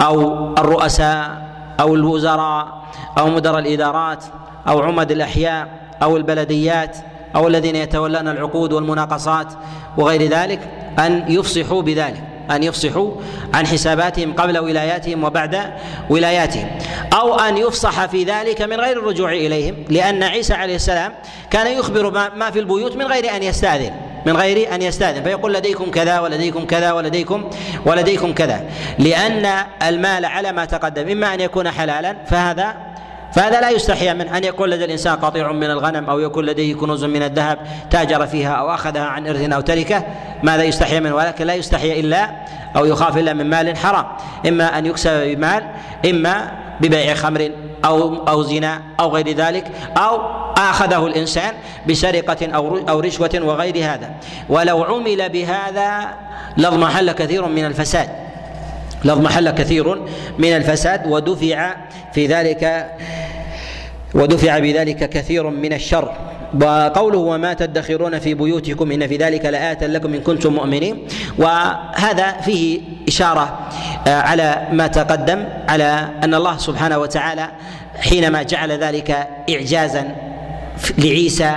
أو 0.00 0.20
الرؤساء 0.54 1.48
أو 1.80 1.94
الوزراء 1.94 2.82
أو 3.18 3.26
مدراء 3.30 3.58
الإدارات 3.58 4.24
أو 4.68 4.82
عمد 4.82 5.10
الأحياء 5.10 5.68
أو 6.02 6.16
البلديات 6.16 6.96
أو 7.36 7.48
الذين 7.48 7.76
يتولون 7.76 8.28
العقود 8.28 8.72
والمناقصات 8.72 9.46
وغير 9.96 10.30
ذلك 10.30 10.60
أن 10.98 11.24
يفصحوا 11.28 11.82
بذلك. 11.82 12.22
أن 12.50 12.62
يفصحوا 12.62 13.10
عن 13.54 13.66
حساباتهم 13.66 14.32
قبل 14.32 14.58
ولاياتهم 14.58 15.24
وبعد 15.24 15.74
ولاياتهم 16.10 16.70
أو 17.12 17.34
أن 17.34 17.56
يفصح 17.56 18.06
في 18.06 18.24
ذلك 18.24 18.62
من 18.62 18.80
غير 18.80 18.98
الرجوع 18.98 19.32
إليهم 19.32 19.74
لأن 19.88 20.22
عيسى 20.22 20.54
عليه 20.54 20.74
السلام 20.74 21.12
كان 21.50 21.78
يخبر 21.78 22.10
ما 22.36 22.50
في 22.50 22.58
البيوت 22.58 22.96
من 22.96 23.04
غير 23.06 23.36
أن 23.36 23.42
يستأذن 23.42 23.92
من 24.26 24.36
غير 24.36 24.74
أن 24.74 24.82
يستأذن 24.82 25.22
فيقول 25.22 25.54
لديكم 25.54 25.90
كذا 25.90 26.20
ولديكم 26.20 26.66
كذا 26.66 26.92
ولديكم 26.92 27.50
ولديكم 27.86 28.34
كذا 28.34 28.64
لأن 28.98 29.64
المال 29.82 30.24
على 30.24 30.52
ما 30.52 30.64
تقدم 30.64 31.08
إما 31.08 31.34
أن 31.34 31.40
يكون 31.40 31.70
حلالا 31.70 32.16
فهذا 32.26 32.76
فهذا 33.32 33.60
لا 33.60 33.70
يستحيا 33.70 34.12
منه 34.12 34.36
أن 34.36 34.44
يكون 34.44 34.70
لدى 34.70 34.84
الإنسان 34.84 35.16
قطيع 35.16 35.52
من 35.52 35.70
الغنم 35.70 36.10
أو 36.10 36.18
يكون 36.20 36.46
لديه 36.46 36.74
كنوز 36.74 37.04
من 37.04 37.22
الذهب 37.22 37.58
تاجر 37.90 38.26
فيها 38.26 38.52
أو 38.52 38.74
أخذها 38.74 39.04
عن 39.04 39.26
إرث 39.26 39.52
أو 39.52 39.60
تركه 39.60 40.04
ماذا 40.42 40.62
يستحيا 40.64 41.00
منه؟ 41.00 41.14
ولكن 41.14 41.46
لا 41.46 41.54
يستحيا 41.54 42.00
إلا 42.00 42.30
أو 42.76 42.84
يخاف 42.84 43.18
إلا 43.18 43.32
من 43.32 43.50
مال 43.50 43.76
حرام 43.76 44.06
إما 44.48 44.78
أن 44.78 44.86
يكسب 44.86 45.10
بمال 45.10 45.64
إما 46.10 46.50
ببيع 46.80 47.14
خمر 47.14 47.50
أو 47.84 48.14
أو 48.28 48.42
زنا 48.42 48.82
أو 49.00 49.08
غير 49.10 49.28
ذلك 49.32 49.72
أو 49.96 50.20
آخذه 50.56 51.06
الإنسان 51.06 51.54
بسرقة 51.88 52.46
أو 52.54 52.78
أو 52.88 53.00
رشوة 53.00 53.40
وغير 53.42 53.76
هذا. 53.76 54.10
ولو 54.48 54.82
عمل 54.84 55.28
بهذا 55.28 56.08
لاضمحل 56.56 57.12
كثير 57.12 57.46
من 57.46 57.64
الفساد 57.64 58.08
لاضمحل 59.04 59.50
كثير 59.50 60.02
من 60.38 60.56
الفساد 60.56 61.06
ودفع 61.06 61.76
في 62.12 62.26
ذلك 62.26 62.86
ودفع 64.14 64.58
بذلك 64.58 65.10
كثير 65.10 65.50
من 65.50 65.72
الشر. 65.72 66.12
وقوله 66.62 67.18
وما 67.18 67.54
تدخرون 67.54 68.18
في 68.18 68.34
بيوتكم 68.34 68.92
إن 68.92 69.06
في 69.06 69.16
ذلك 69.16 69.44
لآية 69.44 69.86
لكم 69.86 70.14
إن 70.14 70.20
كنتم 70.20 70.52
مؤمنين. 70.52 71.06
وهذا 71.38 72.32
فيه 72.44 72.80
إشارة 73.08 73.58
آه، 74.06 74.20
على 74.20 74.68
ما 74.72 74.86
تقدم 74.86 75.44
على 75.68 76.08
أن 76.24 76.34
الله 76.34 76.56
سبحانه 76.56 76.98
وتعالى 76.98 77.48
حينما 78.00 78.42
جعل 78.42 78.72
ذلك 78.72 79.28
اعجازا 79.50 80.14
لعيسى 80.98 81.54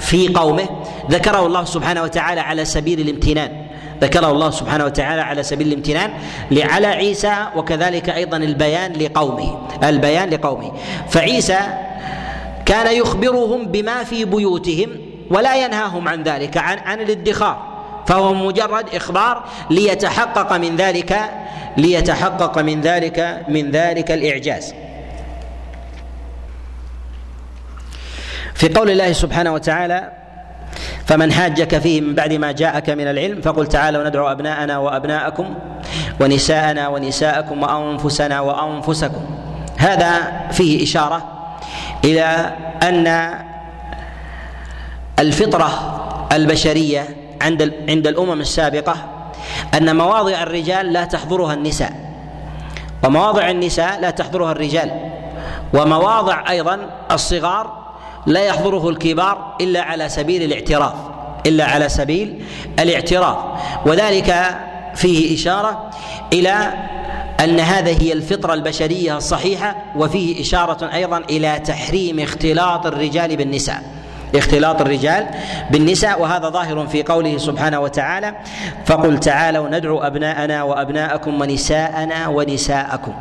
في 0.00 0.28
قومه 0.28 0.68
ذكره 1.10 1.46
الله 1.46 1.64
سبحانه 1.64 2.02
وتعالى 2.02 2.40
على 2.40 2.64
سبيل 2.64 3.00
الامتنان. 3.00 3.69
ذكره 4.00 4.30
الله 4.30 4.50
سبحانه 4.50 4.84
وتعالى 4.84 5.22
على 5.22 5.42
سبيل 5.42 5.66
الامتنان 5.66 6.10
على 6.52 6.86
عيسى 6.86 7.46
وكذلك 7.56 8.10
أيضا 8.10 8.36
البيان 8.36 8.92
لقومه 8.92 9.68
البيان 9.84 10.30
لقومه. 10.30 10.72
فعيسى 11.08 11.60
كان 12.66 12.96
يخبرهم 12.96 13.66
بما 13.66 14.04
في 14.04 14.24
بيوتهم 14.24 14.90
ولا 15.30 15.64
ينهاهم 15.64 16.08
عن 16.08 16.22
ذلك 16.22 16.56
عن 16.56 16.78
عن 16.78 17.00
الادخار. 17.00 17.70
فهو 18.06 18.34
مجرد 18.34 18.94
إخبار 18.94 19.44
ليتحقق 19.70 20.52
من 20.52 20.76
ذلك 20.76 21.30
ليتحقق 21.76 22.58
من 22.58 22.80
ذلك 22.80 23.44
من 23.48 23.70
ذلك 23.70 24.10
الإعجاز. 24.10 24.74
في 28.54 28.68
قول 28.68 28.90
الله 28.90 29.12
سبحانه 29.12 29.54
وتعالى 29.54 30.19
فمن 31.10 31.32
حاجك 31.32 31.78
فيه 31.78 32.00
من 32.00 32.14
بعد 32.14 32.32
ما 32.32 32.52
جاءك 32.52 32.90
من 32.90 33.08
العلم 33.08 33.40
فقل 33.40 33.66
تعالوا 33.66 34.08
ندعو 34.08 34.30
أبناءنا 34.30 34.78
وأبناءكم 34.78 35.54
ونساءنا 36.20 36.88
ونساءكم 36.88 37.62
وأنفسنا 37.62 38.40
وأنفسكم. 38.40 39.20
هذا 39.76 40.40
فيه 40.50 40.84
إشارة 40.84 41.22
إلى 42.04 42.52
أن 42.82 43.34
الفطرة 45.18 45.70
البشرية 46.32 47.08
عند 47.42 47.74
عند 47.88 48.06
الأمم 48.06 48.40
السابقة 48.40 48.96
أن 49.74 49.96
مواضع 49.96 50.42
الرجال 50.42 50.92
لا 50.92 51.04
تحضرها 51.04 51.54
النساء. 51.54 51.92
ومواضع 53.04 53.50
النساء 53.50 54.00
لا 54.00 54.10
تحضرها 54.10 54.52
الرجال. 54.52 54.90
ومواضع 55.74 56.50
أيضا 56.50 56.78
الصغار 57.12 57.79
لا 58.26 58.40
يحضره 58.40 58.88
الكبار 58.88 59.56
إلا 59.60 59.82
على 59.82 60.08
سبيل 60.08 60.42
الاعتراف 60.42 60.94
إلا 61.46 61.64
على 61.64 61.88
سبيل 61.88 62.44
الاعتراف. 62.78 63.36
وذلك 63.86 64.58
فيه 64.94 65.34
إشارة 65.34 65.90
إلى 66.32 66.72
أن 67.44 67.60
هذا 67.60 67.90
هي 67.90 68.12
الفطرة 68.12 68.54
البشرية 68.54 69.16
الصحيحة 69.16 69.76
وفيه 69.96 70.40
إشارة 70.40 70.94
أيضا 70.94 71.18
إلى 71.18 71.58
تحريم 71.58 72.20
اختلاط 72.20 72.86
الرجال 72.86 73.36
بالنساء. 73.36 73.82
اختلاط 74.34 74.80
الرجال 74.80 75.26
بالنساء 75.70 76.22
وهذا 76.22 76.48
ظاهر 76.48 76.86
في 76.86 77.02
قوله 77.02 77.38
سبحانه 77.38 77.80
وتعالى 77.80 78.34
فقل 78.86 79.20
تعالوا 79.20 79.68
ندعو 79.68 79.98
أبناءنا 79.98 80.62
وأبناءكم 80.62 81.40
ونساءنا 81.40 82.28
ونساءكم 82.28 83.12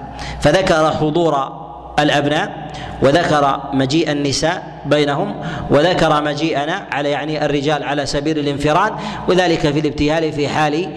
فذكر 0.41 0.91
حضور 0.91 1.68
الأبناء 1.99 2.69
وذكر 3.01 3.61
مجيء 3.73 4.11
النساء 4.11 4.79
بينهم 4.85 5.35
وذكر 5.69 6.23
مجيئنا 6.23 6.87
على 6.91 7.09
يعني 7.09 7.45
الرجال 7.45 7.83
على 7.83 8.05
سبيل 8.05 8.39
الانفراد 8.39 8.93
وذلك 9.27 9.59
في 9.59 9.79
الابتهال 9.79 10.31
في 10.33 10.47
حال 10.47 10.89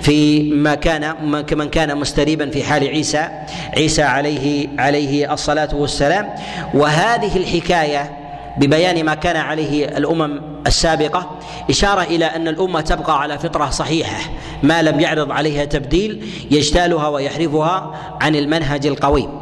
في 0.00 0.42
ما 0.42 0.74
كان 0.74 1.14
من 1.52 1.68
كان 1.68 1.98
مستريبا 1.98 2.50
في 2.50 2.64
حال 2.64 2.88
عيسى 2.88 3.28
عيسى 3.76 4.02
عليه 4.02 4.68
عليه 4.78 5.32
الصلاة 5.32 5.68
والسلام. 5.72 6.28
وهذه 6.74 7.36
الحكاية 7.36 8.10
ببيان 8.56 9.04
ما 9.04 9.14
كان 9.14 9.36
عليه 9.36 9.84
الأمم 9.84 10.40
السابقة 10.66 11.38
إشارة 11.70 12.02
إلى 12.02 12.24
أن 12.24 12.48
الأمة 12.48 12.80
تبقى 12.80 13.20
على 13.20 13.38
فطرة 13.38 13.70
صحيحة 13.70 14.30
ما 14.62 14.82
لم 14.82 15.00
يعرض 15.00 15.32
عليها 15.32 15.64
تبديل 15.64 16.26
يجتالها 16.50 17.08
ويحرفها 17.08 17.94
عن 18.20 18.36
المنهج 18.36 18.86
القويم. 18.86 19.39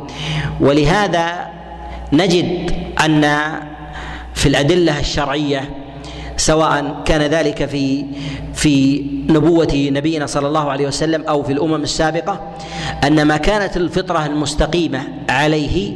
ولهذا 0.60 1.48
نجد 2.12 2.70
أن 3.04 3.50
في 4.34 4.46
الأدلة 4.48 5.00
الشرعية 5.00 5.70
سواء 6.36 7.02
كان 7.04 7.22
ذلك 7.22 7.64
في 7.64 8.04
في 8.54 9.04
نبوة 9.28 9.88
نبينا 9.92 10.26
صلى 10.26 10.48
الله 10.48 10.70
عليه 10.70 10.86
وسلم 10.86 11.24
أو 11.24 11.42
في 11.42 11.52
الأمم 11.52 11.82
السابقة 11.82 12.40
أن 13.04 13.22
ما 13.22 13.36
كانت 13.36 13.76
الفطرة 13.76 14.26
المستقيمة 14.26 15.02
عليه 15.28 15.92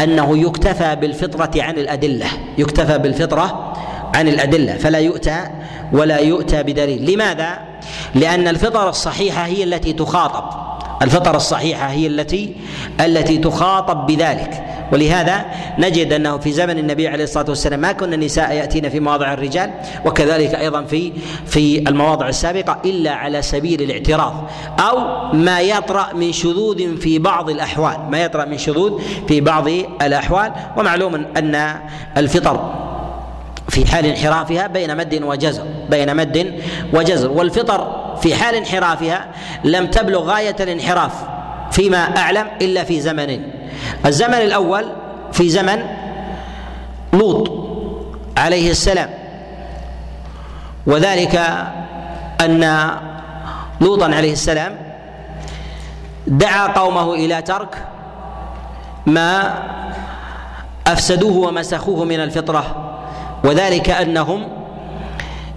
أنه 0.00 0.38
يكتفى 0.38 0.96
بالفطرة 0.96 1.62
عن 1.62 1.78
الأدلة 1.78 2.26
يكتفى 2.58 2.98
بالفطرة 2.98 3.72
عن 4.14 4.28
الأدلة 4.28 4.76
فلا 4.76 4.98
يؤتى 4.98 5.44
ولا 5.92 6.18
يؤتى 6.18 6.62
بدليل 6.62 7.12
لماذا؟ 7.12 7.58
لأن 8.14 8.48
الفطرة 8.48 8.88
الصحيحة 8.88 9.46
هي 9.46 9.64
التي 9.64 9.92
تخاطب 9.92 10.71
الفطرة 11.02 11.36
الصحيحة 11.36 11.86
هي 11.86 12.06
التي 12.06 12.54
التي 13.00 13.38
تخاطب 13.38 14.06
بذلك. 14.06 14.64
ولهذا 14.92 15.44
نجد 15.78 16.12
أنه 16.12 16.38
في 16.38 16.52
زمن 16.52 16.78
النبي 16.78 17.08
عليه 17.08 17.24
الصلاة 17.24 17.48
والسلام 17.48 17.80
ما 17.80 17.92
كن 17.92 18.12
النساء 18.12 18.52
يأتين 18.52 18.88
في 18.88 19.00
مواضع 19.00 19.32
الرجال 19.32 19.70
وكذلك 20.04 20.54
أيضا 20.54 20.82
في 20.82 21.12
في 21.46 21.78
المواضع 21.78 22.28
السابقة 22.28 22.78
إلا 22.84 23.10
على 23.10 23.42
سبيل 23.42 23.82
الاعتراض 23.82 24.50
أو 24.80 24.98
ما 25.32 25.60
يطرأ 25.60 26.12
من 26.14 26.32
شذوذ 26.32 26.96
في 26.96 27.18
بعض 27.18 27.50
الأحوال 27.50 27.96
ما 28.10 28.24
يطرأ 28.24 28.44
من 28.44 28.58
شذوذ 28.58 28.92
في 29.28 29.40
بعض 29.40 29.68
الأحوال. 30.02 30.52
ومعلوم 30.76 31.14
أن 31.36 31.80
الفطر 32.16 32.74
في 33.68 33.86
حال 33.86 34.06
انحرافها 34.06 34.66
بين 34.66 34.96
مد 34.96 35.22
وجزر 35.22 35.62
بين 35.90 36.16
مد 36.16 36.60
وجزر. 36.94 37.30
والفطر 37.30 38.01
في 38.22 38.34
حال 38.34 38.54
انحرافها 38.54 39.26
لم 39.64 39.86
تبلغ 39.86 40.22
غاية 40.22 40.56
الانحراف 40.60 41.12
فيما 41.70 41.98
أعلم 41.98 42.46
إلا 42.62 42.84
في 42.84 43.00
زمنين 43.00 43.52
الزمن 44.06 44.34
الأول 44.34 44.92
في 45.32 45.48
زمن 45.48 45.86
لوط 47.12 47.52
عليه 48.36 48.70
السلام. 48.70 49.10
وذلك 50.86 51.36
أن 52.40 52.90
لوطا 53.80 54.14
عليه 54.14 54.32
السلام 54.32 54.78
دعا 56.26 56.66
قومه 56.66 57.14
إلى 57.14 57.42
ترك 57.42 57.86
ما 59.06 59.54
أفسدوه 60.86 61.48
ومسخوه 61.48 62.04
من 62.04 62.20
الفطرة. 62.20 62.64
وذلك 63.44 63.90
أنهم 63.90 64.48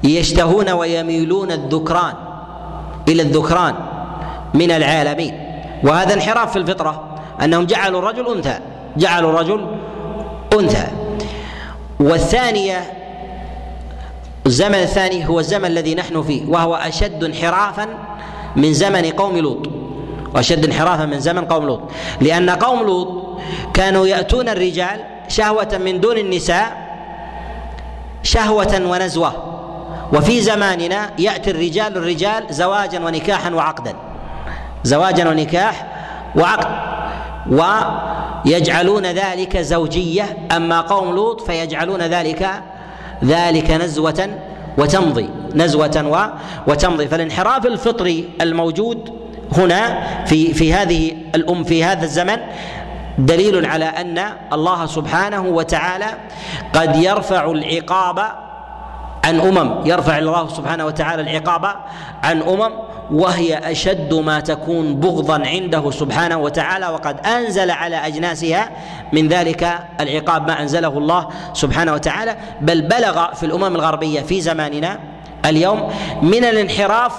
يشتهون 0.04 0.70
ويميلون 0.70 1.52
الذكران. 1.52 2.14
إلى 3.08 3.22
الذكران 3.22 3.76
من 4.54 4.72
العالمين. 4.72 5.34
وهذا 5.84 6.14
انحراف 6.14 6.52
في 6.52 6.60
الفطرة 6.60 7.04
أنهم 7.44 7.66
جعلوا 7.66 8.00
الرجل 8.00 8.36
أنثى 8.36 8.60
جعلوا 8.98 9.30
الرجل 9.30 9.68
أنثى. 10.54 10.88
والثانية 12.00 12.94
الزمن 14.46 14.76
الثاني 14.76 15.28
هو 15.28 15.40
الزمن 15.40 15.66
الذي 15.66 15.96
نحن 15.96 16.24
فيه 16.24 16.50
وهو 16.50 16.76
أشد 16.76 17.24
انحرافا 17.24 17.88
من 18.56 18.74
زمن 18.74 19.06
قوم 19.06 19.38
لوط. 19.38 19.70
وأشد 20.36 20.66
انحرافا 20.66 21.06
من 21.06 21.20
زمن 21.20 21.46
قوم 21.46 21.66
لوط. 21.66 21.82
لأن 22.22 22.50
قوم 22.50 22.84
لوط 22.84 23.38
كانوا 23.74 24.08
يأتون 24.08 24.50
الرجال 24.50 25.00
شهوة 25.28 25.78
من 25.86 26.00
دون 26.00 26.18
النساء 26.18 26.86
شهوة 28.24 28.82
ونزوة. 28.86 29.55
وفي 30.14 30.42
زماننا 30.42 31.10
يأتي 31.20 31.52
الرجال 31.52 31.98
الرجال 31.98 32.44
زواجا 32.50 33.00
ونكاحا 33.00 33.50
وعقدا. 33.50 33.94
زواجا 34.84 35.30
ونكاح 35.30 35.88
وعقد. 36.36 36.68
ويجعلون 38.46 39.06
ذلك 39.06 39.58
زوجية 39.58 40.38
أما 40.52 40.82
قوم 40.82 41.16
لوط 41.16 41.42
فيجعلون 41.42 42.02
ذلك 42.02 42.50
ذلك 43.24 43.72
نزوة 43.72 44.30
وتمضي. 44.78 45.30
نزوة 45.56 46.32
وتمضي. 46.68 47.08
فالانحراف 47.08 47.66
الفطري 47.66 48.30
الموجود 48.42 49.14
هنا 49.58 50.08
في 50.26 50.54
في 50.54 50.74
هذه 50.74 51.18
الأم 51.36 51.64
في 51.64 51.84
هذا 51.84 52.04
الزمن 52.04 52.38
دليل 53.18 53.66
على 53.66 53.86
أن 53.86 54.24
الله 54.54 54.86
سبحانه 54.86 55.42
وتعالى 55.42 56.18
قد 56.74 56.96
يرفع 56.96 57.52
العقاب 57.52 58.45
عن 59.26 59.40
أمم 59.40 59.88
يرفع 59.88 60.18
الله 60.18 60.48
سبحانه 60.48 60.86
وتعالى 60.86 61.22
العقاب 61.22 61.76
عن 62.24 62.42
أمم 62.42 62.74
وهي 63.12 63.72
أشد 63.72 64.14
ما 64.14 64.40
تكون 64.40 64.96
بغضا 64.96 65.48
عنده 65.48 65.92
سبحانه 65.92 66.38
وتعالى 66.38 66.88
وقد 66.88 67.28
أنزل 67.28 67.72
على 67.72 67.96
أجناسها 67.96 68.70
من 69.14 69.28
ذلك 69.28 69.80
العقاب 70.00 70.48
ما 70.48 70.62
أنزله 70.62 70.98
الله 70.98 71.30
سبحانه 71.54 71.94
وتعالى. 71.94 72.36
بل 72.62 72.82
بلغ 72.82 73.34
في 73.34 73.46
الأمم 73.46 73.76
الغربية 73.76 74.22
في 74.22 74.42
زماننا 74.42 75.00
اليوم 75.46 75.90
من 76.22 76.46
الانحراف 76.46 77.14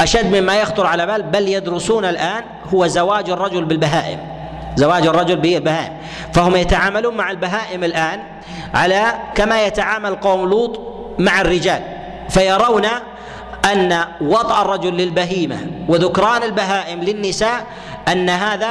أشد 0.00 0.36
مما 0.36 0.56
يخطر 0.56 0.86
على 0.86 1.06
بال. 1.06 1.22
بل 1.22 1.48
يدرسون 1.48 2.04
الآن 2.04 2.44
هو 2.74 2.86
زواج 2.86 3.30
الرجل 3.30 3.64
بالبهائم 3.64 4.18
زواج 4.76 5.06
الرجل 5.06 5.36
بالبهائم. 5.36 5.92
فهم 6.32 6.56
يتعاملون 6.56 7.16
مع 7.16 7.30
البهائم 7.30 7.84
الآن 7.84 8.20
على 8.74 9.02
كما 9.34 9.66
يتعامل 9.66 10.14
قوم 10.14 10.48
لوط 10.48 10.99
مع 11.20 11.40
الرجال 11.40 11.82
فيرون 12.28 12.86
أن 13.72 14.04
وضع 14.20 14.62
الرجل 14.62 14.96
للبهيمة 14.96 15.56
وذكران 15.88 16.42
البهائم 16.42 17.00
للنساء 17.00 17.66
أن 18.08 18.28
هذا 18.28 18.70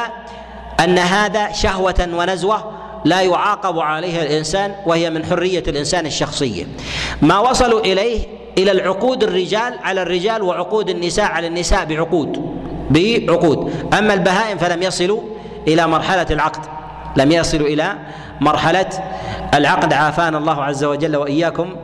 أن 0.83 0.97
هذا 0.97 1.51
شهوة 1.51 2.09
ونزوة 2.13 2.71
لا 3.05 3.21
يعاقب 3.21 3.79
عليها 3.79 4.23
الإنسان 4.23 4.75
وهي 4.85 5.09
من 5.09 5.25
حرية 5.25 5.63
الإنسان 5.67 6.05
الشخصية. 6.05 6.65
ما 7.21 7.39
وصلوا 7.39 7.79
إليه 7.79 8.19
إلى 8.57 8.71
العقود 8.71 9.23
الرجال 9.23 9.73
على 9.83 10.01
الرجال 10.01 10.41
وعقود 10.41 10.89
النساء 10.89 11.25
على 11.25 11.47
النساء 11.47 11.85
بعقود 11.85 12.55
بعقود. 12.89 13.73
أما 13.93 14.13
البهائم 14.13 14.57
فلم 14.57 14.83
يصلوا 14.83 15.21
إلى 15.67 15.87
مرحلة 15.87 16.27
العقد 16.31 16.65
لم 17.17 17.31
يصلوا 17.31 17.67
إلى 17.67 17.95
مرحلة 18.41 18.89
العقد. 19.53 19.93
عافانا 19.93 20.37
الله 20.37 20.63
عز 20.63 20.83
وجل 20.83 21.15
وإياكم 21.15 21.75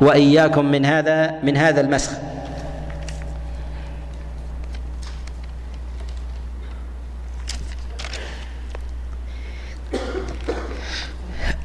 وإياكم 0.00 0.64
من 0.64 0.86
هذا 0.86 1.34
من 1.42 1.56
هذا 1.56 1.80
المسخ. 1.80 2.10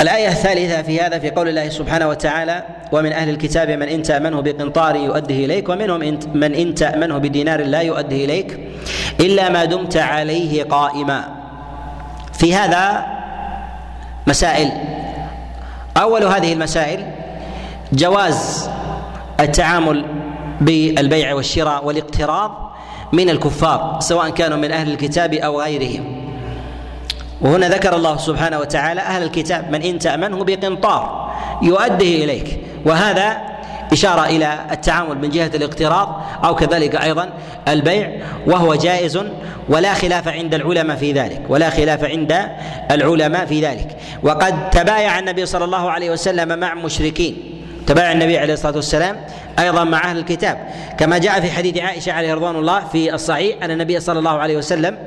الآية 0.02 0.28
الثالثة 0.28 0.82
في 0.82 1.02
هذا 1.02 1.20
في 1.20 1.32
قول 1.32 1.50
الله 1.50 1.70
سبحانه 1.70 2.08
وتعالى 2.08 2.64
ومن 2.92 3.12
أهل 3.12 3.30
الكتاب 3.30 3.70
من 3.70 3.88
إن 3.88 4.04
تأمنه 4.04 4.42
بقنطار 4.42 4.96
يؤديه 4.96 5.46
إليك 5.46 5.70
ومنهم 5.70 6.20
من 6.34 6.56
إن 6.56 6.76
تأمنه 6.76 7.18
بدينار 7.18 7.62
لا 7.62 7.82
يؤديه 7.82 8.26
إليك 8.26 8.60
إلا 9.20 9.50
ما 9.50 9.66
دمت 9.66 9.98
عليه 9.98 10.64
قائما. 10.64 11.24
في 12.34 12.56
هذا 12.56 13.17
مسائل. 14.28 14.72
أول 15.98 16.24
هذه 16.24 16.54
المسائل 16.54 17.06
جواز 17.94 18.70
التعامل 19.40 20.06
بالبيع 20.62 21.34
والشراء 21.34 21.86
والاقتراض 21.86 22.72
من 23.14 23.30
الكفار 23.30 23.98
سواء 24.00 24.30
كانوا 24.30 24.58
من 24.58 24.72
أهل 24.72 24.92
الكتاب 24.92 25.34
أو 25.34 25.62
غيرهم. 25.62 26.28
وهنا 27.42 27.70
ذكر 27.70 27.96
الله 27.96 28.18
سبحانه 28.18 28.60
وتعالى 28.60 29.02
أهل 29.02 29.24
الكتاب 29.24 29.72
من 29.72 29.82
إن 29.82 30.00
تأمنه 30.00 30.44
بقنطار 30.44 31.34
يؤديه 31.62 32.26
إليك. 32.26 32.60
وهذا 32.86 33.38
إشارة 33.92 34.26
إلى 34.26 34.60
التعامل 34.72 35.18
من 35.18 35.30
جهة 35.30 35.52
الاقتراض 35.56 36.22
أو 36.44 36.56
كذلك 36.56 36.96
أيضا 36.96 37.30
البيع 37.68 38.12
وهو 38.48 38.76
جائز 38.76 39.20
ولا 39.70 39.94
خلاف 39.94 40.28
عند 40.28 40.54
العلماء 40.54 40.98
في 40.98 41.12
ذلك 41.12 41.42
ولا 41.50 41.70
خلاف 41.70 42.04
عند 42.04 42.48
العلماء 42.92 43.46
في 43.46 43.66
ذلك. 43.66 43.98
وقد 44.24 44.70
تبايع 44.70 45.20
النبي 45.20 45.46
صلى 45.46 45.66
الله 45.66 45.92
عليه 45.92 46.10
وسلم 46.10 46.60
مع 46.60 46.74
مشركين. 46.74 47.38
تبايع 47.88 48.12
النبي 48.12 48.38
عليه 48.38 48.54
الصلاة 48.54 48.76
والسلام 48.76 49.18
أيضا 49.60 49.84
مع 49.84 50.04
أهل 50.12 50.18
الكتاب. 50.18 50.58
كما 50.98 51.18
جاء 51.18 51.42
في 51.42 51.52
حديث 51.52 51.78
عائشة 51.78 52.12
عليه 52.12 52.34
رضوان 52.34 52.56
الله 52.56 52.80
في 52.80 53.14
الصحيح 53.14 53.64
أن 53.64 53.72
النبي 53.72 54.00
صلى 54.00 54.20
الله 54.20 54.40
عليه 54.40 54.58
وسلم 54.58 54.98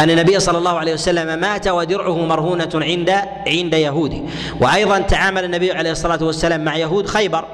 أن 0.00 0.10
النبي 0.10 0.40
صلى 0.40 0.58
الله 0.58 0.78
عليه 0.78 0.92
وسلم 0.92 1.38
مات 1.40 1.68
ودرعه 1.68 2.26
مرهونة 2.26 2.70
عند 2.74 3.10
عند 3.46 3.74
يهودي. 3.74 4.22
وأيضا 4.60 4.98
تعامل 4.98 5.44
النبي 5.44 5.72
عليه 5.72 5.90
الصلاة 5.90 6.24
والسلام 6.24 6.64
مع 6.64 6.76
يهود 6.76 7.06
خيبر 7.06 7.44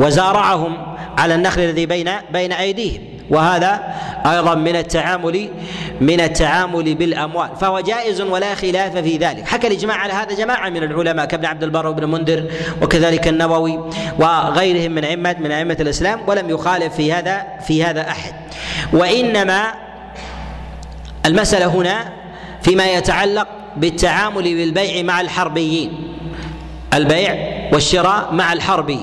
وزارعهم 0.00 0.76
على 1.18 1.34
النخل 1.34 1.60
الذي 1.60 1.86
بين 1.86 2.10
بين 2.32 2.52
أيديهم. 2.52 3.02
وهذا 3.30 3.94
أيضا 4.26 4.54
من 4.54 4.76
التعامل 4.76 5.48
من 6.00 6.20
التعامل 6.20 6.94
بالأموال. 6.94 7.48
فهو 7.60 7.80
جائز 7.80 8.20
ولا 8.20 8.54
خلاف 8.54 8.96
في 8.96 9.16
ذلك. 9.16 9.48
حكى 9.48 9.66
الإجماع 9.66 9.96
على 9.96 10.12
هذا 10.12 10.34
جماعة 10.34 10.68
من 10.68 10.82
العلماء 10.82 11.26
كابن 11.26 11.46
عبد 11.46 11.62
البر 11.62 11.86
وابن 11.86 12.10
منذر 12.10 12.44
وكذلك 12.82 13.28
النووي 13.28 13.80
وغيرهم 14.18 14.92
من 14.92 15.04
ائمه 15.04 15.36
من 15.40 15.52
أئمة 15.52 15.76
الإسلام 15.80 16.20
ولم 16.26 16.50
يخالف 16.50 16.94
في 16.94 17.12
هذا 17.12 17.42
في 17.66 17.84
هذا 17.84 18.08
أحد. 18.08 18.34
وإنما 18.92 19.83
المسألة 21.26 21.66
هنا 21.66 22.12
فيما 22.62 22.86
يتعلق 22.86 23.48
بالتعامل 23.76 24.42
بالبيع 24.42 25.02
مع 25.02 25.20
الحربيين 25.20 26.14
البيع 26.94 27.36
والشراء 27.72 28.32
مع 28.32 28.52
الحربي 28.52 29.00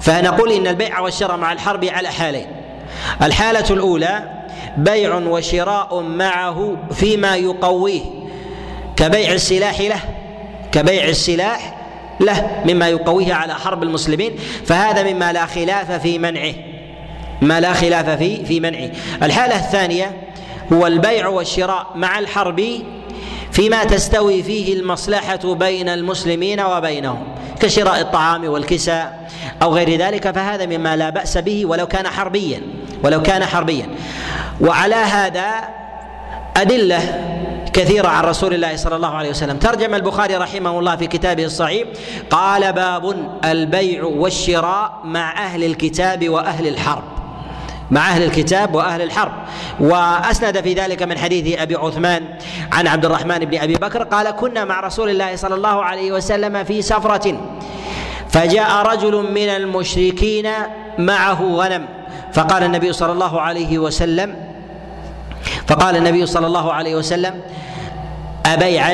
فنقول 0.00 0.52
إن 0.52 0.66
البيع 0.66 1.00
والشراء 1.00 1.36
مع 1.36 1.52
الحرب 1.52 1.84
على 1.84 2.08
حالين. 2.08 2.46
الحالة 3.22 3.70
الأولى 3.70 4.42
بيع 4.76 5.14
وشراء 5.14 6.00
معه 6.00 6.76
فيما 6.92 7.36
يقويه 7.36 8.00
كبيع 8.96 9.32
السلاح 9.32 9.80
له 9.80 10.00
كبيع 10.72 11.04
السلاح 11.04 11.78
له 12.20 12.62
مما 12.66 12.88
يقويه 12.88 13.34
على 13.34 13.54
حرب 13.54 13.82
المسلمين. 13.82 14.32
فهذا 14.66 15.12
مما 15.12 15.32
لا 15.32 15.46
خلاف 15.46 15.92
في 15.92 16.18
منعه 16.18 16.54
ما 17.42 17.60
لا 17.60 17.72
خلاف 17.72 18.10
في 18.10 18.44
في 18.44 18.60
منعه. 18.60 18.90
الحالة 19.22 19.56
الثانية 19.56 20.12
هو 20.72 20.86
البيع 20.86 21.28
والشراء 21.28 21.86
مع 21.94 22.18
الحرب 22.18 22.82
فيما 23.52 23.84
تستوي 23.84 24.42
فيه 24.42 24.74
المصلحة 24.74 25.54
بين 25.54 25.88
المسلمين 25.88 26.60
وبينهم 26.60 27.24
كشراء 27.60 28.00
الطعام 28.00 28.44
والكساء 28.44 29.30
أو 29.62 29.74
غير 29.74 29.98
ذلك 29.98 30.30
فهذا 30.30 30.66
مما 30.66 30.96
لا 30.96 31.10
بأس 31.10 31.38
به 31.38 31.66
ولو 31.66 31.86
كان 31.86 32.08
حربيا 32.08 32.62
ولو 33.04 33.22
كان 33.22 33.44
حربيا. 33.44 33.88
وعلى 34.60 34.94
هذا 34.94 35.50
أدلة 36.56 37.28
كثيرة 37.72 38.08
عن 38.08 38.24
رسول 38.24 38.54
الله 38.54 38.76
صلى 38.76 38.96
الله 38.96 39.14
عليه 39.14 39.30
وسلم. 39.30 39.58
ترجم 39.58 39.94
البخاري 39.94 40.36
رحمه 40.36 40.78
الله 40.78 40.96
في 40.96 41.06
كتابه 41.06 41.44
الصحيح 41.44 41.88
قال 42.30 42.72
باب 42.72 43.16
البيع 43.44 44.04
والشراء 44.04 45.00
مع 45.04 45.44
أهل 45.44 45.64
الكتاب 45.64 46.28
وأهل 46.28 46.66
الحرب. 46.66 47.21
مع 47.92 48.08
أهل 48.10 48.22
الكتاب 48.22 48.74
وأهل 48.74 49.02
الحرب. 49.02 49.32
وأسند 49.80 50.60
في 50.60 50.74
ذلك 50.74 51.02
من 51.02 51.18
حديث 51.18 51.58
أبي 51.58 51.76
عثمان 51.76 52.22
عن 52.72 52.86
عبد 52.86 53.04
الرحمن 53.04 53.38
بن 53.38 53.58
أبي 53.58 53.74
بكر 53.74 54.02
قال 54.02 54.30
كنا 54.30 54.64
مع 54.64 54.80
رسول 54.80 55.10
الله 55.10 55.36
صلى 55.36 55.54
الله 55.54 55.84
عليه 55.84 56.12
وسلم 56.12 56.64
في 56.64 56.82
سفرة 56.82 57.40
فجاء 58.28 58.86
رجل 58.86 59.32
من 59.32 59.48
المشركين 59.48 60.50
معه 60.98 61.42
غنم 61.42 61.86
فقال 62.32 62.62
النبي 62.62 62.92
صلى 62.92 63.12
الله 63.12 63.40
عليه 63.40 63.78
وسلم 63.78 64.36
فقال 65.66 65.96
النبي 65.96 66.26
صلى 66.26 66.46
الله 66.46 66.72
عليه 66.72 66.94
وسلم 66.94 67.40
أبيعا 68.46 68.92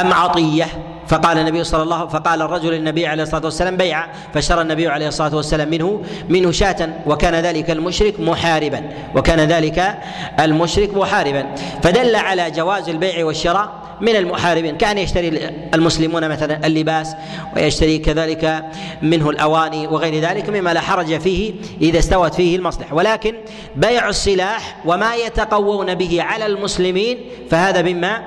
أم 0.00 0.12
عطية؟ 0.12 0.66
فقال 1.08 1.38
النبي 1.38 1.64
صلى 1.64 1.82
الله 1.82 2.06
فقال 2.06 2.42
الرجل 2.42 2.72
للنبي 2.72 3.06
عليه 3.06 3.22
الصلاة 3.22 3.44
والسلام 3.44 3.76
بيعا 3.76 4.08
فاشترى 4.34 4.60
النبي 4.60 4.88
عليه 4.88 5.08
الصلاة 5.08 5.36
والسلام 5.36 5.70
منه 5.70 6.02
منه 6.28 6.50
شاة 6.50 6.88
وكان 7.06 7.34
ذلك 7.34 7.70
المشرك 7.70 8.20
محاربا 8.20 8.82
وكان 9.14 9.40
ذلك 9.40 9.98
المشرك 10.40 10.96
محاربا. 10.96 11.46
فدل 11.82 12.16
على 12.16 12.50
جواز 12.50 12.88
البيع 12.88 13.24
والشراء 13.24 13.84
من 14.00 14.16
المحاربين 14.16 14.76
كأن 14.76 14.98
يشتري 14.98 15.50
المسلمون 15.74 16.28
مثلا 16.28 16.66
اللباس 16.66 17.16
ويشتري 17.56 17.98
كذلك 17.98 18.64
منه 19.02 19.30
الأواني 19.30 19.86
وغير 19.86 20.22
ذلك 20.22 20.48
مما 20.48 20.74
لا 20.74 20.80
حرج 20.80 21.18
فيه 21.20 21.54
إذا 21.80 21.98
استوت 21.98 22.34
فيه 22.34 22.56
المصلحة. 22.56 22.94
ولكن 22.94 23.34
بيع 23.76 24.08
السلاح 24.08 24.76
وما 24.84 25.14
يتقوون 25.14 25.94
به 25.94 26.22
على 26.22 26.46
المسلمين 26.46 27.18
فهذا 27.50 27.82
مما 27.82 28.22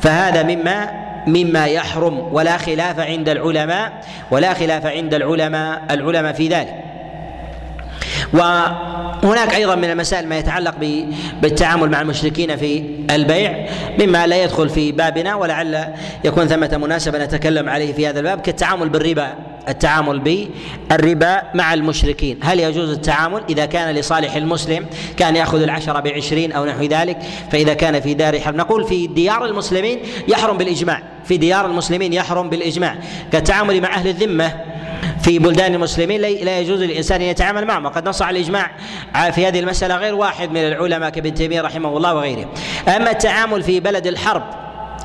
فهذا 0.00 0.42
مما 0.42 1.05
مما 1.26 1.66
يحرم 1.66 2.18
ولا 2.32 2.56
خلاف 2.56 3.00
عند 3.00 3.28
العلماء 3.28 3.92
ولا 4.30 4.54
خلاف 4.54 4.86
عند 4.86 5.14
العلماء 5.14 5.82
العلماء 5.90 6.32
في 6.32 6.48
ذلك. 6.48 6.95
وهناك 8.32 9.54
أيضا 9.54 9.74
من 9.74 9.90
المسائل 9.90 10.28
ما 10.28 10.38
يتعلق 10.38 10.74
بالتعامل 11.42 11.90
مع 11.90 12.00
المشركين 12.00 12.56
في 12.56 12.84
البيع 13.10 13.66
مما 14.00 14.26
لا 14.26 14.42
يدخل 14.42 14.68
في 14.68 14.92
بابنا 14.92 15.34
ولعل 15.34 15.94
يكون 16.24 16.46
ثمة 16.46 16.76
مناسبة 16.82 17.24
نتكلم 17.24 17.68
عليه 17.68 17.92
في 17.92 18.06
هذا 18.06 18.18
الباب 18.18 18.40
كالتعامل 18.40 18.88
بالربا 18.88 19.34
التعامل 19.68 20.18
بالربا 20.90 21.42
مع 21.54 21.74
المشركين. 21.74 22.38
هل 22.42 22.60
يجوز 22.60 22.90
التعامل؟ 22.90 23.42
إذا 23.48 23.66
كان 23.66 23.94
لصالح 23.94 24.36
المسلم 24.36 24.86
كان 25.16 25.36
يأخذ 25.36 25.62
العشرة 25.62 26.00
بعشرين 26.00 26.52
أو 26.52 26.64
نحو 26.64 26.82
ذلك 26.82 27.18
فإذا 27.52 27.74
كان 27.74 28.00
في 28.00 28.14
دار 28.14 28.40
حرب. 28.40 28.56
نقول 28.56 28.84
في 28.84 29.06
ديار 29.06 29.44
المسلمين 29.44 29.98
يحرم 30.28 30.56
بالإجماع 30.56 31.02
في 31.24 31.36
ديار 31.36 31.66
المسلمين 31.66 32.12
يحرم 32.12 32.50
بالإجماع. 32.50 32.96
كالتعامل 33.32 33.80
مع 33.80 33.94
أهل 33.94 34.08
الذمة 34.08 34.52
في 35.26 35.38
بلدان 35.38 35.74
المسلمين 35.74 36.20
لا 36.20 36.60
يجوز 36.60 36.82
للإنسان 36.82 37.20
أن 37.20 37.26
يتعامل 37.26 37.64
معهم. 37.64 37.84
وقد 37.84 38.08
نص 38.08 38.22
على 38.22 38.38
الإجماع 38.38 38.70
في 39.30 39.46
هذه 39.46 39.60
المسألة 39.60 39.96
غير 39.96 40.14
واحد 40.14 40.50
من 40.50 40.56
العلماء 40.56 41.10
كابن 41.10 41.34
تيمية 41.34 41.60
رحمه 41.60 41.96
الله 41.96 42.14
وغيره. 42.14 42.48
أما 42.96 43.10
التعامل 43.10 43.62
في 43.62 43.80
بلد 43.80 44.06
الحرب 44.06 44.42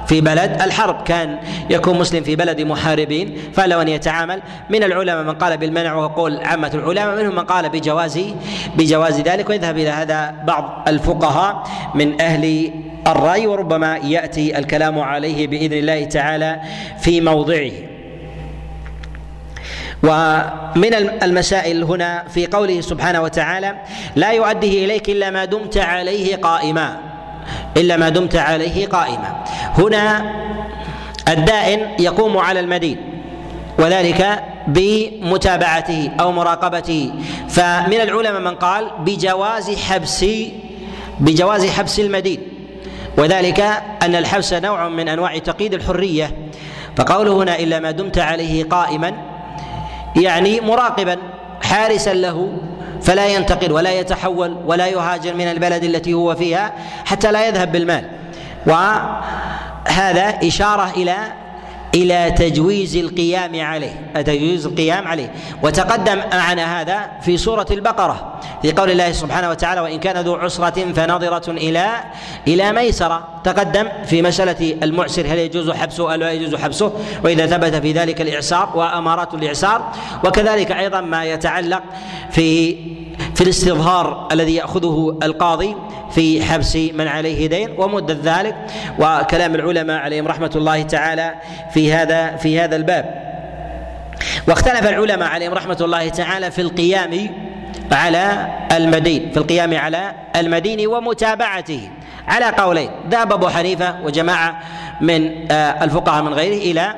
في 0.08 0.22
بلد 0.22 0.62
الحرب 0.62 1.04
كان 1.04 1.40
يكون 1.70 2.00
مسلم 2.00 2.24
في 2.24 2.36
بلد 2.36 2.62
محاربين 2.62 3.38
فله 3.54 3.82
أن 3.82 3.88
يتعامل. 3.88 4.42
من 4.70 4.84
العلماء 4.84 5.24
من 5.24 5.34
قال 5.34 5.58
بالمنع 5.58 5.96
ويقول 5.96 6.38
عامة 6.38 6.72
العلماء 6.74 7.16
منهم 7.16 7.36
من 7.36 7.44
قال 7.44 7.70
بجواز 7.70 8.20
بجواز 8.76 9.22
ذلك. 9.22 9.50
ويذهب 9.50 9.78
إلى 9.78 9.90
هذا 9.90 10.36
بعض 10.48 10.86
الفقهاء 10.88 11.64
من 11.96 12.22
أهل 12.22 12.72
الرأي 13.08 13.48
وربما 13.48 13.98
يأتي 13.98 14.58
الكلام 14.58 15.00
عليه 15.00 15.48
بإذن 15.48 15.78
الله 15.78 16.04
تعالى 16.04 16.62
في 17.00 17.22
موضعه. 17.22 17.72
ومن 20.04 20.94
المسائل 21.24 21.84
هنا 21.84 22.24
في 22.34 22.48
قوله 22.48 22.82
سبحانه 22.82 23.22
وتعالى 23.22 23.76
لا 24.16 24.32
يؤديه 24.32 24.86
إليك 24.86 25.10
إلا 25.10 25.30
ما 25.30 25.46
دمت 25.46 25.78
عليه 25.78 26.36
قائما. 26.36 26.98
إلا 27.78 27.98
ما 27.98 28.10
دمت 28.10 28.36
عليه 28.36 28.88
قائما. 28.88 29.44
هنا 29.78 30.34
الدائن 31.28 31.80
يقوم 32.00 32.38
على 32.38 32.60
المدين 32.60 32.98
وذلك 33.80 34.44
بمتابعته 34.68 36.12
أو 36.20 36.32
مراقبته. 36.32 37.12
فمن 37.50 38.02
العلماء 38.02 38.42
من 38.42 38.56
قال 38.56 38.92
بجواز 39.00 39.70
حبس 39.70 40.26
بجواز 41.20 41.66
حبس 41.66 42.00
المدين. 42.00 42.40
وذلك 43.18 43.60
أن 44.02 44.16
الحبس 44.16 44.54
نوع 44.54 44.90
من 44.90 45.10
أنواع 45.10 45.38
تقييد 45.38 45.74
الحرية. 45.74 46.32
فقوله 46.96 47.44
هنا 47.44 47.60
إلا 47.60 47.80
ما 47.80 47.92
دمت 47.92 48.18
عليه 48.20 48.64
قائما 48.64 49.31
يعني 50.16 50.62
مراقبا 50.62 51.18
حارسا 51.64 52.14
له 52.14 52.58
فلا 53.02 53.28
ينتقل 53.28 53.72
ولا 53.72 53.92
يتحول 53.92 54.58
ولا 54.66 54.88
يهاجر 54.88 55.34
من 55.34 55.48
البلد 55.52 55.84
التي 55.84 56.14
هو 56.14 56.36
فيها 56.36 56.74
حتى 57.06 57.32
لا 57.32 57.48
يذهب 57.48 57.72
بالمال. 57.72 58.06
وهذا 58.68 60.40
إشارة 60.44 60.92
إلى 60.98 61.18
إلى 61.96 62.32
تجويز 62.32 62.96
القيام 62.96 63.62
عليه 63.62 64.12
تجويز 64.16 64.66
القيام 64.66 65.08
عليه. 65.08 65.34
وتقدم 65.64 66.18
معنا 66.34 66.82
هذا 66.82 67.12
في 67.22 67.38
سورة 67.38 67.66
البقرة 67.72 68.40
في 68.62 68.72
قول 68.72 68.92
الله 68.92 69.12
سبحانه 69.12 69.50
وتعالى 69.50 69.82
وإن 69.82 70.00
كان 70.00 70.18
ذو 70.24 70.36
عسرة 70.36 70.94
فنظرة 70.94 71.52
إلى 71.52 72.04
إلى 72.48 72.72
ميسرة. 72.72 73.28
تقدم 73.44 73.88
في 74.06 74.22
مسألة 74.22 74.78
المعسر 74.84 75.22
هل 75.28 75.38
يجوز 75.38 75.72
حبسه 75.72 76.14
أو 76.14 76.16
لا 76.16 76.32
يجوز 76.32 76.56
حبسه 76.56 76.94
وإذا 77.24 77.46
ثبت 77.46 77.76
في 77.76 77.92
ذلك 77.92 78.22
الإعسار 78.22 78.70
وامارات 78.76 79.34
الإعسار 79.34 79.92
وكذلك 80.24 80.72
أيضا 80.72 81.02
ما 81.02 81.26
يتعلق 81.26 81.84
في 82.32 82.76
في 83.36 83.42
الاستظهار 83.42 84.28
الذي 84.32 84.56
يأخذه 84.56 85.18
القاضي 85.24 85.76
في 86.12 86.44
حبس 86.44 86.76
من 86.76 87.08
عليه 87.08 87.48
دين 87.48 87.70
ومدة 87.78 88.18
ذلك 88.24 88.56
وكلام 89.00 89.56
العلماء 89.56 90.00
عليهم 90.02 90.28
رحمة 90.28 90.52
الله 90.56 90.82
تعالى 90.82 91.34
في 91.74 91.94
هذا 91.94 92.36
في 92.36 92.60
هذا 92.60 92.76
الباب. 92.76 93.32
واختلف 94.48 94.88
العلماء 94.88 95.30
عليهم 95.30 95.54
رحمة 95.54 95.78
الله 95.82 96.10
تعالى 96.10 96.52
في 96.52 96.62
القيام 96.62 97.30
على 97.92 98.48
المدين 98.72 99.32
في 99.32 99.38
القيام 99.38 99.78
على 99.78 100.14
المدين 100.36 100.88
ومتابعته. 100.88 101.90
على 102.28 102.46
قولين 102.46 102.90
ذهب 103.10 103.34
أبو 103.34 103.48
حنيفة 103.48 103.96
وجماعة 104.04 104.60
من 105.02 105.52
آه، 105.52 105.84
الفقهاء 105.84 106.24
من 106.24 106.34
غيره 106.34 106.72
إلى 106.72 106.96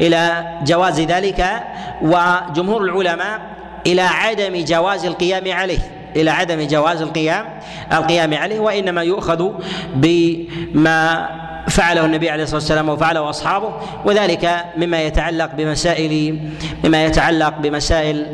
إلى 0.00 0.46
جواز 0.62 1.00
ذلك 1.00 1.62
وجمهور 2.02 2.82
العلماء 2.82 3.55
إلى 3.86 4.02
عدم 4.02 4.64
جواز 4.64 5.04
القيام 5.04 5.52
عليه. 5.52 5.78
إلى 6.16 6.30
عدم 6.30 6.66
جواز 6.66 7.02
القيام 7.02 7.46
القيام 7.92 8.34
عليه 8.34 8.60
وإنما 8.60 9.02
يؤخذ 9.02 9.50
بما 9.94 11.28
فعله 11.68 12.04
النبي 12.04 12.30
عليه 12.30 12.42
الصلاة 12.42 12.60
والسلام 12.60 12.88
وفعله 12.88 13.30
أصحابه 13.30 13.72
وذلك 14.04 14.64
مما 14.76 15.02
يتعلق 15.02 15.54
بمسائل 15.54 16.40
مما 16.84 17.04
يتعلق 17.04 17.58
بمسائل 17.58 18.26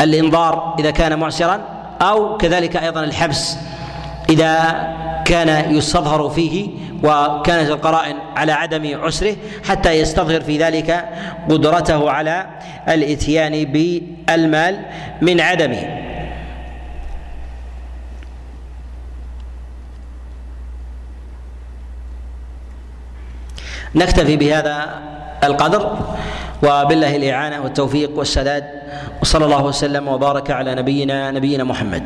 الانظار 0.00 0.76
إذا 0.78 0.90
كان 0.90 1.18
معسرا 1.18 1.60
أو 2.02 2.36
كذلك 2.36 2.76
أيضا 2.76 3.04
الحبس 3.04 3.56
إذا 4.30 4.86
كان 5.24 5.74
يستظهر 5.74 6.28
فيه 6.28 6.68
وكانت 7.02 7.70
القرائن 7.70 8.16
على 8.36 8.52
عدم 8.52 9.00
عسره 9.04 9.36
حتى 9.68 9.92
يستظهر 9.92 10.40
في 10.40 10.58
ذلك 10.58 11.08
قدرته 11.50 12.10
على 12.10 12.46
الإتيان 12.88 13.64
بالمال 13.64 14.82
من 15.22 15.40
عدمه. 15.40 16.04
نكتفي 23.94 24.36
بهذا 24.36 25.00
القدر 25.44 25.98
وبالله 26.62 27.16
الإعانة 27.16 27.60
والتوفيق 27.60 28.18
والسداد 28.18 28.64
وصلى 29.22 29.44
الله 29.44 29.64
وسلم 29.64 30.08
وبارك 30.08 30.50
على 30.50 30.74
نبينا 30.74 31.30
نبينا 31.30 31.64
محمد. 31.64 32.02